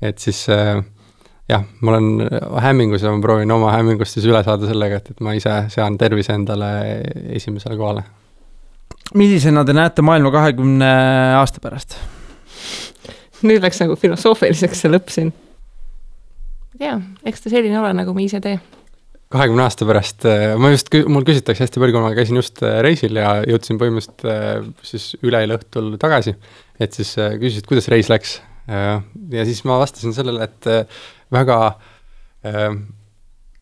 et 0.00 0.18
siis 0.18 0.46
jah, 0.48 1.66
ma 1.80 1.96
olen 1.96 2.30
hämmingus 2.64 3.02
ja 3.04 3.12
ma 3.12 3.20
proovin 3.20 3.52
oma 3.52 3.74
hämmingust 3.74 4.16
siis 4.16 4.30
üle 4.30 4.40
saada 4.46 4.70
sellega, 4.70 5.02
et, 5.02 5.10
et 5.10 5.20
ma 5.20 5.34
ise 5.36 5.58
sean 5.74 5.98
tervise 5.98 6.32
endale 6.38 6.70
esimesele 7.34 7.76
kohale 7.76 8.06
millisena 9.14 9.64
te 9.66 9.74
näete 9.76 10.02
maailma 10.06 10.32
kahekümne 10.34 10.90
aasta 11.40 11.62
pärast? 11.62 11.96
nüüd 13.46 13.62
läks 13.64 13.80
nagu 13.80 13.96
filosoofiliseks 13.96 14.82
see 14.84 14.92
lõpp 14.92 15.08
siin. 15.12 15.32
tea, 16.80 16.98
eks 17.28 17.44
ta 17.44 17.52
selline 17.52 17.78
ole, 17.80 17.94
nagu 17.96 18.14
me 18.16 18.26
ise 18.26 18.40
tee. 18.44 18.58
kahekümne 19.32 19.64
aasta 19.64 19.88
pärast, 19.88 20.26
äh, 20.28 20.54
ma 20.60 20.72
just, 20.74 20.92
mul 21.08 21.26
küsitakse 21.26 21.64
hästi 21.64 21.82
palju, 21.82 21.96
kui 21.96 22.04
ma 22.04 22.12
käisin 22.16 22.40
just 22.40 22.62
äh, 22.66 22.80
reisil 22.84 23.18
ja 23.18 23.38
jõudsin 23.48 23.80
põhimõtteliselt 23.80 24.26
äh, 24.28 24.70
siis 24.86 25.10
üleeile 25.22 25.58
õhtul 25.58 25.94
tagasi, 26.02 26.36
et 26.80 26.96
siis 26.96 27.14
küsisid, 27.16 27.68
kuidas 27.70 27.90
reis 27.92 28.10
läks. 28.12 28.40
ja 28.70 29.44
siis 29.48 29.64
ma 29.66 29.80
vastasin 29.80 30.12
sellele, 30.14 30.46
et 30.46 30.66
väga 31.32 31.56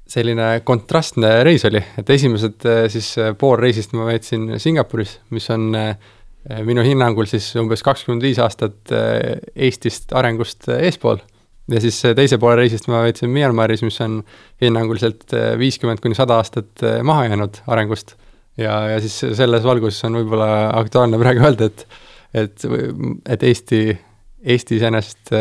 selline 0.09 0.47
kontrastne 0.65 1.31
reis 1.47 1.65
oli, 1.69 1.81
et 2.01 2.11
esimesed 2.11 2.67
eh, 2.69 2.85
siis 2.93 3.11
eh, 3.21 3.33
pool 3.39 3.59
reisist 3.61 3.93
ma 3.97 4.07
veetsin 4.09 4.55
Singapuris, 4.61 5.19
mis 5.35 5.49
on 5.53 5.69
eh, 5.77 5.91
minu 6.65 6.85
hinnangul 6.87 7.29
siis 7.29 7.51
umbes 7.61 7.85
kakskümmend 7.85 8.25
viis 8.25 8.39
aastat 8.41 8.93
Eestist 9.53 10.15
arengust 10.17 10.71
eespool. 10.73 11.19
ja 11.69 11.81
siis 11.85 11.99
teise 12.17 12.39
poole 12.41 12.63
reisist 12.63 12.89
ma 12.89 13.03
veetsin 13.05 13.29
Myanmaris, 13.29 13.83
mis 13.85 14.01
on 14.01 14.23
hinnanguliselt 14.63 15.35
viiskümmend 15.61 16.01
kuni 16.01 16.17
sada 16.17 16.39
aastat 16.41 16.87
maha 17.05 17.27
jäänud 17.27 17.61
arengust. 17.67 18.15
ja, 18.57 18.81
ja 18.95 19.01
siis 19.05 19.19
selles 19.37 19.67
valguses 19.67 20.01
on 20.09 20.17
võib-olla 20.23 20.49
aktuaalne 20.79 21.21
praegu 21.21 21.45
öelda, 21.45 21.69
et, 21.69 21.85
et, 22.33 22.69
et 23.29 23.45
Eesti, 23.51 23.83
Eesti 24.41 24.79
iseenesest 24.79 25.35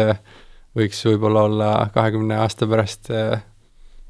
võiks 0.75 1.05
võib-olla 1.07 1.47
olla 1.47 1.71
kahekümne 1.93 2.41
aasta 2.43 2.67
pärast 2.67 3.13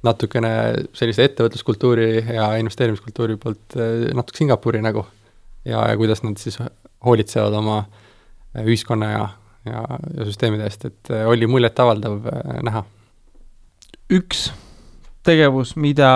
natukene 0.08 0.52
sellise 0.98 1.28
ettevõtluskultuuri 1.28 2.10
ja 2.36 2.50
investeerimiskultuuri 2.62 3.38
poolt 3.42 3.78
eh, 3.78 4.10
natuke 4.18 4.42
Singapuri 4.42 4.82
nägu. 4.84 5.06
ja, 5.66 5.84
ja 5.90 5.98
kuidas 5.98 6.24
nad 6.24 6.40
siis 6.40 6.60
hoolitsevad 7.06 7.54
oma 7.60 7.80
eh, 7.84 8.64
ühiskonna 8.66 9.12
ja, 9.12 9.26
ja, 9.66 9.84
ja 10.18 10.28
süsteemide 10.30 10.68
eest, 10.68 10.86
et 10.90 11.12
eh, 11.14 11.26
oli 11.28 11.48
muljetavaldav 11.48 12.30
näha. 12.64 12.84
üks 14.14 14.52
tegevus, 15.28 15.76
mida 15.76 16.12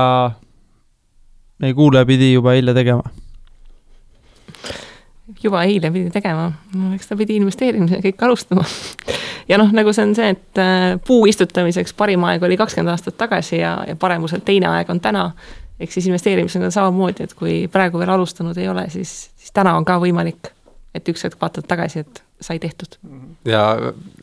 meie 1.60 1.76
kuulaja 1.76 2.08
pidi 2.08 2.34
juba 2.34 2.56
eile 2.58 2.74
tegema 2.74 3.04
juba 5.42 5.64
eile 5.64 5.92
pidi 5.92 6.12
tegema, 6.14 6.52
no 6.76 6.94
eks 6.96 7.10
ta 7.10 7.18
pidi 7.20 7.38
investeerimisega 7.40 8.14
ikka 8.14 8.28
alustama 8.28 8.66
ja 9.52 9.60
noh, 9.60 9.72
nagu 9.76 9.92
see 9.96 10.08
on 10.08 10.14
see, 10.18 10.32
et 10.36 10.62
äh, 10.62 10.96
puu 11.08 11.26
istutamiseks 11.30 11.96
parim 11.98 12.24
aeg 12.28 12.44
oli 12.48 12.58
kakskümmend 12.60 12.94
aastat 12.94 13.18
tagasi 13.20 13.60
ja, 13.60 13.76
ja 13.88 13.98
paremuselt 14.00 14.46
teine 14.48 14.70
aeg 14.72 14.90
on 14.94 15.02
täna. 15.04 15.32
ehk 15.82 15.92
siis 15.92 16.06
investeerimisega 16.12 16.68
on 16.68 16.74
samamoodi, 16.74 17.26
et 17.26 17.34
kui 17.34 17.56
praegu 17.72 17.98
veel 17.98 18.12
alustanud 18.14 18.58
ei 18.62 18.68
ole, 18.70 18.86
siis, 18.94 19.32
siis 19.36 19.54
täna 19.56 19.74
on 19.78 19.86
ka 19.86 19.96
võimalik, 20.02 20.52
et 20.94 21.10
üks 21.10 21.26
hetk 21.26 21.42
vaatad 21.42 21.66
tagasi, 21.68 22.06
et 22.06 22.22
sai 22.42 22.60
tehtud. 22.62 23.00
ja 23.46 23.64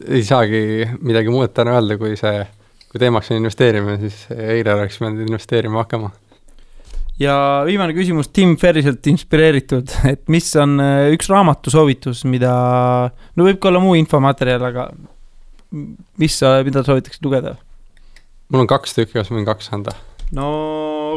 ei 0.06 0.22
saagi 0.24 0.86
midagi 1.00 1.34
muud 1.34 1.52
täna 1.54 1.74
öelda, 1.78 1.98
kui 1.98 2.14
see, 2.20 2.46
kui 2.88 3.02
teemaks 3.02 3.32
on 3.32 3.42
investeerimine, 3.42 3.98
siis 4.06 4.24
eile 4.30 4.74
oleks 4.78 5.00
pidanud 5.02 5.26
investeerima 5.26 5.82
hakkama 5.82 6.12
ja 7.18 7.34
viimane 7.66 7.94
küsimus 7.96 8.30
Tim 8.30 8.54
Ferriselt 8.56 9.06
inspireeritud, 9.10 9.90
et 10.12 10.24
mis 10.30 10.48
on 10.56 10.78
äh, 10.82 11.10
üks 11.16 11.30
raamatusoovitus, 11.32 12.22
mida, 12.30 12.54
no 13.34 13.50
võib 13.50 13.58
ka 13.58 13.72
olla 13.72 13.82
muu 13.82 13.98
infomaterjal, 13.98 14.68
aga 14.70 14.90
mis 15.70 16.38
sa, 16.38 16.58
mida 16.66 16.82
soovitaksid 16.86 17.24
lugeda? 17.26 17.56
mul 18.48 18.64
on 18.64 18.70
kaks 18.70 18.96
tükki, 18.96 19.18
kas 19.18 19.30
ma 19.30 19.38
võin 19.38 19.48
kaks 19.48 19.70
anda? 19.76 19.94
no 20.36 20.48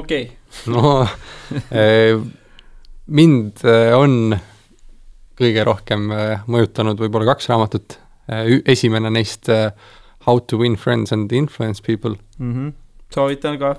okei 0.01 0.27
okay. 0.27 0.73
no 0.73 1.07
eh, 1.81 2.17
mind 3.07 3.63
eh, 3.67 3.95
on 3.95 4.35
kõige 5.41 5.65
rohkem 5.67 6.11
eh, 6.15 6.43
mõjutanud 6.51 6.99
võib-olla 7.01 7.33
kaks 7.33 7.49
raamatut. 7.51 7.97
esimene 8.65 9.09
neist 9.09 9.49
How 10.21 10.37
to 10.39 10.57
win 10.59 10.75
friends 10.77 11.11
and 11.11 11.31
influence 11.31 11.81
people 11.81 12.15
mm. 12.37 12.53
-hmm 12.53 12.71
soovitan 13.11 13.57
ka. 13.59 13.75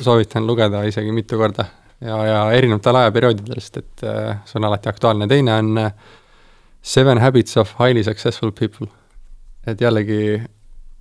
soovitan 0.00 0.46
lugeda 0.46 0.84
isegi 0.86 1.12
mitu 1.12 1.38
korda 1.38 1.64
ja, 2.00 2.16
ja 2.26 2.52
erinevatel 2.52 2.96
ajaperioodidel, 2.96 3.58
sest 3.58 3.76
et 3.76 4.04
see 4.46 4.60
on 4.60 4.64
alati 4.68 4.88
aktuaalne, 4.88 5.26
teine 5.26 5.54
on 5.54 5.90
Seven 6.86 7.18
habits 7.18 7.56
of 7.56 7.72
highly 7.80 8.04
successful 8.04 8.52
people. 8.52 8.86
Et 9.66 9.80
jällegi 9.80 10.20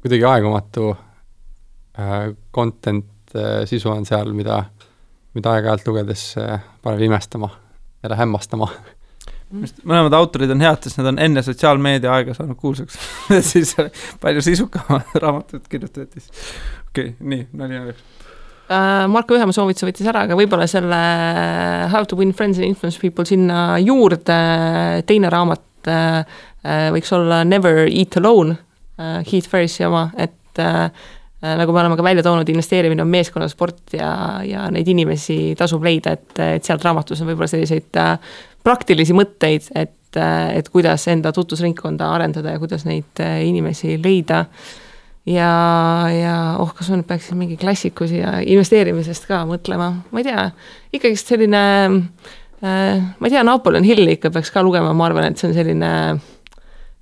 kuidagi 0.01 0.25
aegumatu 0.29 0.89
äh, 1.99 2.33
content 2.53 3.35
äh,, 3.35 3.63
sisu 3.69 3.91
on 3.93 4.05
seal, 4.05 4.33
mida, 4.33 4.63
mida 5.37 5.55
aeg-ajalt 5.55 5.87
lugedes 5.89 6.27
äh, 6.41 6.59
paneb 6.83 7.05
imestama, 7.07 7.49
jälle 8.03 8.19
hämmastama 8.19 8.69
mõlemad 9.85 10.15
autorid 10.17 10.51
on 10.51 10.63
head, 10.63 10.81
sest 10.83 10.99
nad 10.99 11.11
on 11.11 11.19
enne 11.21 11.43
sotsiaalmeedia 11.45 12.11
aega 12.15 12.33
saanud 12.35 12.57
kuulsaks 12.59 12.97
siis 13.51 13.75
palju 14.21 14.41
sisukamad 14.43 15.13
raamatud 15.23 15.67
kirjutati. 15.69 16.23
okei 16.89 17.11
okay,, 17.11 17.13
nii, 17.19 17.47
nali 17.53 17.79
naljaks 17.79 18.01
uh,. 18.01 19.05
Marko 19.13 19.37
Ühemaa 19.37 19.53
soovituse 19.53 19.85
võttis 19.85 20.09
ära, 20.09 20.25
aga 20.25 20.37
võib-olla 20.37 20.65
selle 20.69 20.97
How 21.93 22.07
to 22.09 22.17
win 22.17 22.33
friends 22.33 22.57
and 22.57 22.65
influence 22.67 22.97
people 23.01 23.27
sinna 23.29 23.77
juurde, 23.83 24.39
teine 25.05 25.29
raamat 25.29 25.91
uh, 25.91 26.41
võiks 26.95 27.11
olla 27.13 27.43
Never 27.45 27.85
eat 27.85 28.17
alone 28.21 28.55
uh,, 28.55 29.21
Heath 29.25 29.49
Ferrisi 29.51 29.85
oma, 29.85 30.07
et 30.17 30.63
uh, 30.63 30.87
nagu 31.53 31.73
me 31.73 31.81
oleme 31.81 31.97
ka 31.97 32.03
välja 32.03 32.23
toonud, 32.23 32.49
investeerimine 32.49 33.03
on 33.03 33.11
meeskonnasport 33.11 33.93
ja, 33.93 34.11
ja 34.45 34.65
neid 34.73 34.87
inimesi 34.89 35.53
tasub 35.57 35.83
leida, 35.85 36.15
et, 36.15 36.31
et 36.57 36.65
sealt 36.65 36.83
raamatus 36.85 37.21
on 37.21 37.29
võib-olla 37.29 37.49
selliseid 37.51 37.99
praktilisi 38.65 39.13
mõtteid, 39.13 39.69
et, 39.77 40.17
et 40.55 40.71
kuidas 40.73 41.05
enda 41.11 41.33
tutvusringkonda 41.35 42.07
arendada 42.15 42.55
ja 42.55 42.61
kuidas 42.61 42.87
neid 42.87 43.21
inimesi 43.21 43.99
leida. 44.01 44.45
ja, 45.25 45.51
ja 46.13 46.37
oh, 46.61 46.71
kas 46.73 46.89
ma 46.89 46.99
nüüd 46.99 47.09
peaksin 47.09 47.37
mingi 47.37 47.59
klassiku 47.61 48.07
siia 48.09 48.39
investeerimisest 48.41 49.27
ka 49.29 49.43
mõtlema, 49.49 49.91
ma 50.09 50.23
ei 50.23 50.29
tea, 50.31 50.47
ikkagist 50.97 51.29
selline 51.33 51.65
äh,, 51.91 53.03
ma 53.03 53.27
ei 53.27 53.33
tea, 53.33 53.43
Napoleon 53.45 53.85
Hilli 53.85 54.17
ikka 54.17 54.33
peaks 54.33 54.53
ka 54.55 54.65
lugema, 54.65 54.95
ma 54.97 55.11
arvan, 55.11 55.29
et 55.29 55.41
see 55.41 55.51
on 55.51 55.57
selline 55.57 55.91
äh, 56.15 56.31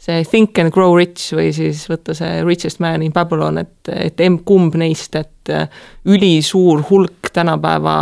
see 0.04 0.24
Think 0.24 0.60
and 0.60 0.72
Grow 0.74 0.96
Rich 0.98 1.32
või 1.38 1.54
siis 1.56 1.86
võtta 1.88 2.16
see 2.18 2.42
Richest 2.44 2.82
Man 2.84 3.06
in 3.06 3.14
Babylon, 3.16 3.62
et, 3.62 3.92
et 3.94 4.20
emb-kumb 4.24 4.76
neist, 4.80 5.16
et 5.16 5.52
äh, 5.54 5.68
ülisuur 6.06 6.84
hulk 6.90 7.32
tänapäeva 7.34 7.96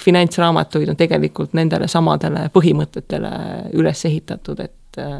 finantsraamatuid 0.00 0.90
on 0.92 0.98
tegelikult 0.98 1.54
nendele 1.56 1.88
samadele 1.88 2.48
põhimõtetele 2.54 3.32
üles 3.78 4.04
ehitatud, 4.10 4.64
et 4.66 5.02
äh, 5.02 5.18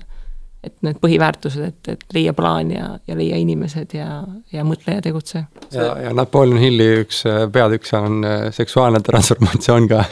et 0.66 0.74
need 0.82 0.98
põhiväärtused, 0.98 1.62
et, 1.70 1.90
et 1.92 2.16
leia 2.16 2.32
plaan 2.34 2.72
ja, 2.74 2.88
ja 3.06 3.16
leia 3.16 3.38
inimesed 3.38 3.94
ja, 3.94 4.08
ja 4.52 4.64
mõtle 4.66 4.96
ja 4.96 5.02
tegutse. 5.04 5.44
ja, 5.70 5.92
ja 6.02 6.10
Napoleon 6.16 6.58
Hilli 6.58 6.88
üks 7.04 7.22
äh, 7.30 7.44
peatükk 7.52 7.86
seal 7.86 8.08
on 8.08 8.26
äh, 8.26 8.48
seksuaalne 8.54 9.00
transformatsioon 9.06 9.86
ka 9.90 10.02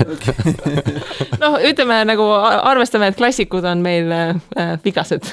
noh, 1.43 1.59
ütleme 1.67 1.99
nagu 2.07 2.29
arvestame, 2.37 3.11
et 3.11 3.19
klassikud 3.19 3.67
on 3.67 3.83
meil 3.83 4.15
äh, 4.15 4.77
vigased 4.85 5.27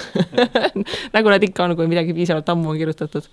nagu 1.15 1.33
nad 1.35 1.45
ikka 1.45 1.67
on, 1.67 1.77
kui 1.77 1.89
midagi 1.91 2.17
piisavalt 2.17 2.49
ammu 2.55 2.73
on 2.73 2.81
kirjutatud 2.81 3.29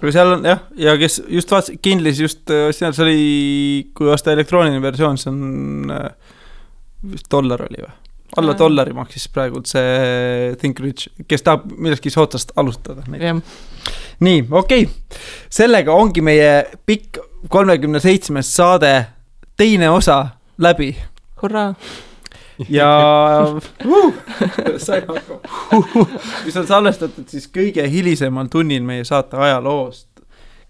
aga 0.00 0.14
seal 0.16 0.34
on 0.34 0.50
jah, 0.50 0.66
ja 0.82 0.98
kes 0.98 1.22
just 1.30 1.54
vaatas, 1.54 1.78
Kindlis 1.78 2.24
just 2.26 2.50
äh, 2.50 2.72
seal, 2.74 2.90
see 2.96 3.06
oli, 3.06 3.24
kui 3.94 4.10
osta 4.10 4.34
elektrooniline 4.34 4.82
versioon, 4.82 5.20
see 5.20 5.30
on 5.30 5.94
vist 7.14 7.30
dollar 7.30 7.68
oli 7.70 7.86
või? 7.86 7.98
Alla 8.36 8.54
dollari 8.58 8.92
maksis 8.94 9.28
praegu 9.32 9.62
see 9.66 10.54
Think 10.60 10.80
Rich, 10.80 11.08
kes 11.28 11.42
tahab 11.46 11.70
millestki 11.76 12.12
soodsast 12.12 12.52
alustada. 12.56 13.02
nii, 13.08 14.44
okei 14.50 14.84
okay., 14.84 15.20
sellega 15.50 15.94
ongi 15.94 16.22
meie 16.22 16.52
pikk 16.86 17.18
kolmekümne 17.48 18.00
seitsmes 18.00 18.52
saade 18.56 18.92
teine 19.56 19.90
osa 19.90 20.26
läbi. 20.58 20.96
hurraa. 21.42 21.74
ja 22.68 22.90
sain 24.86 25.08
hakkama, 25.08 26.06
mis 26.44 26.56
on 26.56 26.66
salvestatud 26.66 27.28
siis 27.28 27.48
kõige 27.50 27.88
hilisemal 27.90 28.52
tunnil 28.52 28.84
meie 28.86 29.04
saate 29.04 29.36
ajaloost. 29.36 30.08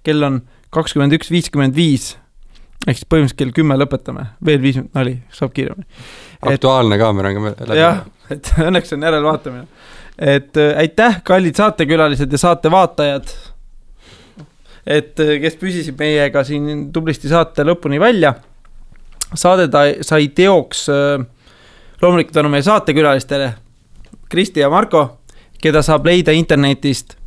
kell 0.02 0.22
on 0.22 0.42
kakskümmend 0.70 1.12
üks 1.18 1.30
viiskümmend 1.30 1.76
viis 1.76 2.14
ehk 2.86 2.96
siis 2.96 3.08
põhimõtteliselt 3.08 3.38
kell 3.38 3.54
kümme 3.54 3.76
lõpetame, 3.76 4.26
veel 4.46 4.60
viis 4.62 4.78
minutit 4.78 4.96
nali, 4.96 5.14
saab 5.36 5.52
kiiremini. 5.56 5.86
Aktuaalne 6.48 6.98
kaamera 7.00 7.32
on 7.32 7.48
ka 7.50 7.66
läbi. 7.68 7.78
jah, 7.78 8.02
et 8.32 8.52
õnneks 8.68 8.94
on 8.96 9.08
järelvaatamine. 9.08 9.66
et 10.18 10.56
äh, 10.56 10.76
aitäh, 10.84 11.20
kallid 11.24 11.60
saatekülalised 11.60 12.32
ja 12.32 12.38
saatevaatajad. 12.38 13.34
et 14.86 15.20
äh, 15.20 15.34
kes 15.44 15.60
püsisid 15.60 15.98
meiega 15.98 16.44
siin 16.44 16.88
tublisti 16.92 17.28
saate 17.28 17.66
lõpuni 17.68 18.00
välja. 18.00 18.34
saade 19.34 19.68
ta 19.68 19.84
sai 20.00 20.28
teoks 20.28 20.88
äh, 20.88 21.26
loomulikult 22.02 22.34
tänu 22.34 22.48
meie 22.48 22.62
saatekülalistele, 22.62 23.52
Kristi 24.30 24.60
ja 24.60 24.70
Marko, 24.70 25.18
keda 25.60 25.82
saab 25.82 26.06
leida 26.06 26.32
internetist 26.32 27.20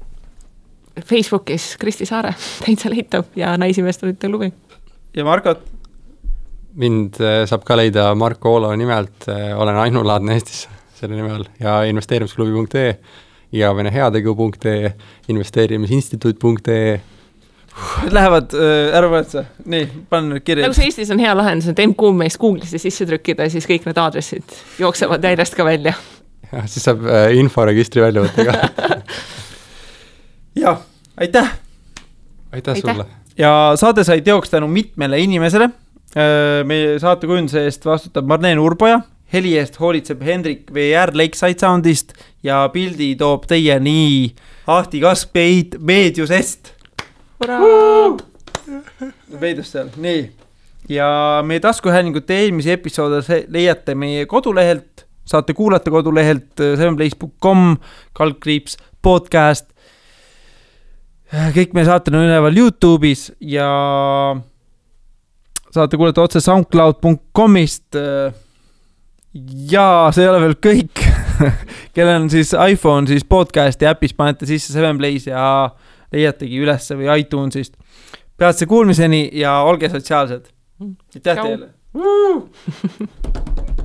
Facebookis 1.01 1.77
Kristi 1.79 2.05
Saare, 2.05 2.33
täitsa 2.65 2.89
leitav 2.89 3.25
ja 3.35 3.57
Naisinvestorite 3.57 4.27
klubi. 4.27 4.51
Ja 5.15 5.25
Markot 5.25 5.65
mind 6.79 7.19
eh, 7.21 7.43
saab 7.49 7.65
ka 7.67 7.77
leida 7.77 8.09
Marko 8.17 8.55
Oolo 8.55 8.71
nimelt, 8.79 9.27
olen 9.57 9.77
ainulaadne 9.77 10.39
Eestis 10.39 10.65
selle 10.97 11.17
nime 11.19 11.33
all 11.35 11.45
ja 11.59 11.81
investeerimisklubi.ee 11.89 12.93
ja 13.53 13.75
vene 13.75 13.91
heategu.ee, 13.93 14.93
investeerimisinstituut.ee. 15.27 17.01
Need 18.03 18.13
lähevad 18.13 18.53
äh, 18.53 18.95
ära 18.97 19.09
mäleta, 19.09 19.43
nii, 19.65 19.85
panen 20.09 20.35
nüüd 20.35 20.45
kirja 20.45 20.67
nagu. 20.67 20.77
see 20.77 20.89
Eestis 20.89 21.11
on 21.13 21.21
hea 21.21 21.33
lahendus, 21.37 21.71
et 21.71 21.81
MQ 21.81 22.11
meist 22.17 22.37
Google'isse 22.41 22.81
sisse 22.81 23.07
trükkida 23.09 23.47
ja 23.47 23.53
siis 23.53 23.65
kõik 23.69 23.87
need 23.89 23.97
aadressid 23.97 24.57
jooksevad 24.81 25.25
järjest 25.25 25.57
ka 25.57 25.65
välja. 25.65 25.95
jah, 26.51 26.69
siis 26.69 26.85
saab 26.85 27.05
eh, 27.09 27.33
inforegistri 27.41 28.05
välja 28.05 28.25
võtta 28.25 28.47
ka. 28.49 28.93
jah, 30.63 30.85
aitäh 31.17 31.53
Aitäh. 32.53 32.77
sulle. 32.77 33.05
Ja 33.37 33.73
saade 33.79 34.03
sai 34.03 34.21
teoks 34.21 34.49
tänu 34.49 34.67
mitmele 34.67 35.19
inimesele. 35.19 35.69
meie 36.65 36.99
saate 37.01 37.27
kujunduse 37.27 37.63
eest 37.65 37.85
vastutab 37.85 38.27
Marleen 38.29 38.59
Urboja, 38.61 38.99
heli 39.33 39.55
eest 39.57 39.79
hoolitseb 39.81 40.21
Hendrik 40.21 40.69
VR 40.73 41.09
Lakeside 41.17 41.59
Soundist 41.59 42.13
ja 42.45 42.67
pildi 42.73 43.15
toob 43.17 43.47
teieni 43.49 44.33
Ahti 44.67 45.01
Kaspeit 45.01 45.75
Meediusest. 45.79 46.73
veidus 49.41 49.71
seal, 49.71 49.89
nii. 49.97 50.31
ja 50.89 51.41
meie 51.45 51.59
taskuhäälingute 51.59 52.37
eelmisi 52.43 52.71
episoode 52.71 53.43
leiate 53.47 53.95
meie 53.95 54.25
kodulehelt, 54.25 55.05
saate 55.25 55.53
kuulata 55.53 55.91
kodulehelt 55.91 56.59
äh, 56.59 56.77
sevenplace.com, 56.77 57.77
kaldkriips 58.13 58.77
podcast. 59.01 59.72
Kõik 61.33 61.73
meie 61.73 61.87
saated 61.87 62.13
on 62.13 62.27
üleval 62.27 62.57
Youtube'is 62.57 63.31
ja 63.41 63.67
saate 65.73 65.97
kuulata 65.97 66.21
otse 66.27 66.41
SoundCloud.com'ist. 66.43 67.97
ja 69.73 69.87
see 70.13 70.25
ei 70.25 70.29
ole 70.29 70.41
veel 70.43 70.57
kõik, 70.61 71.05
kellel 71.95 72.21
on 72.21 72.29
siis 72.33 72.53
iPhone, 72.53 73.09
siis 73.09 73.25
podcast'i 73.25 73.89
äpis 73.89 74.13
panete 74.17 74.49
sisse 74.49 74.75
Seven 74.75 74.99
Plays 75.01 75.25
ja 75.29 75.45
leiategi 76.13 76.61
ülesse 76.61 76.97
või 76.99 77.09
iTunesist. 77.23 77.73
peatse 78.37 78.69
kuulmiseni 78.69 79.29
ja 79.33 79.61
olge 79.65 79.89
sotsiaalsed. 79.89 80.51
aitäh 81.15 81.41
teile. 81.41 81.73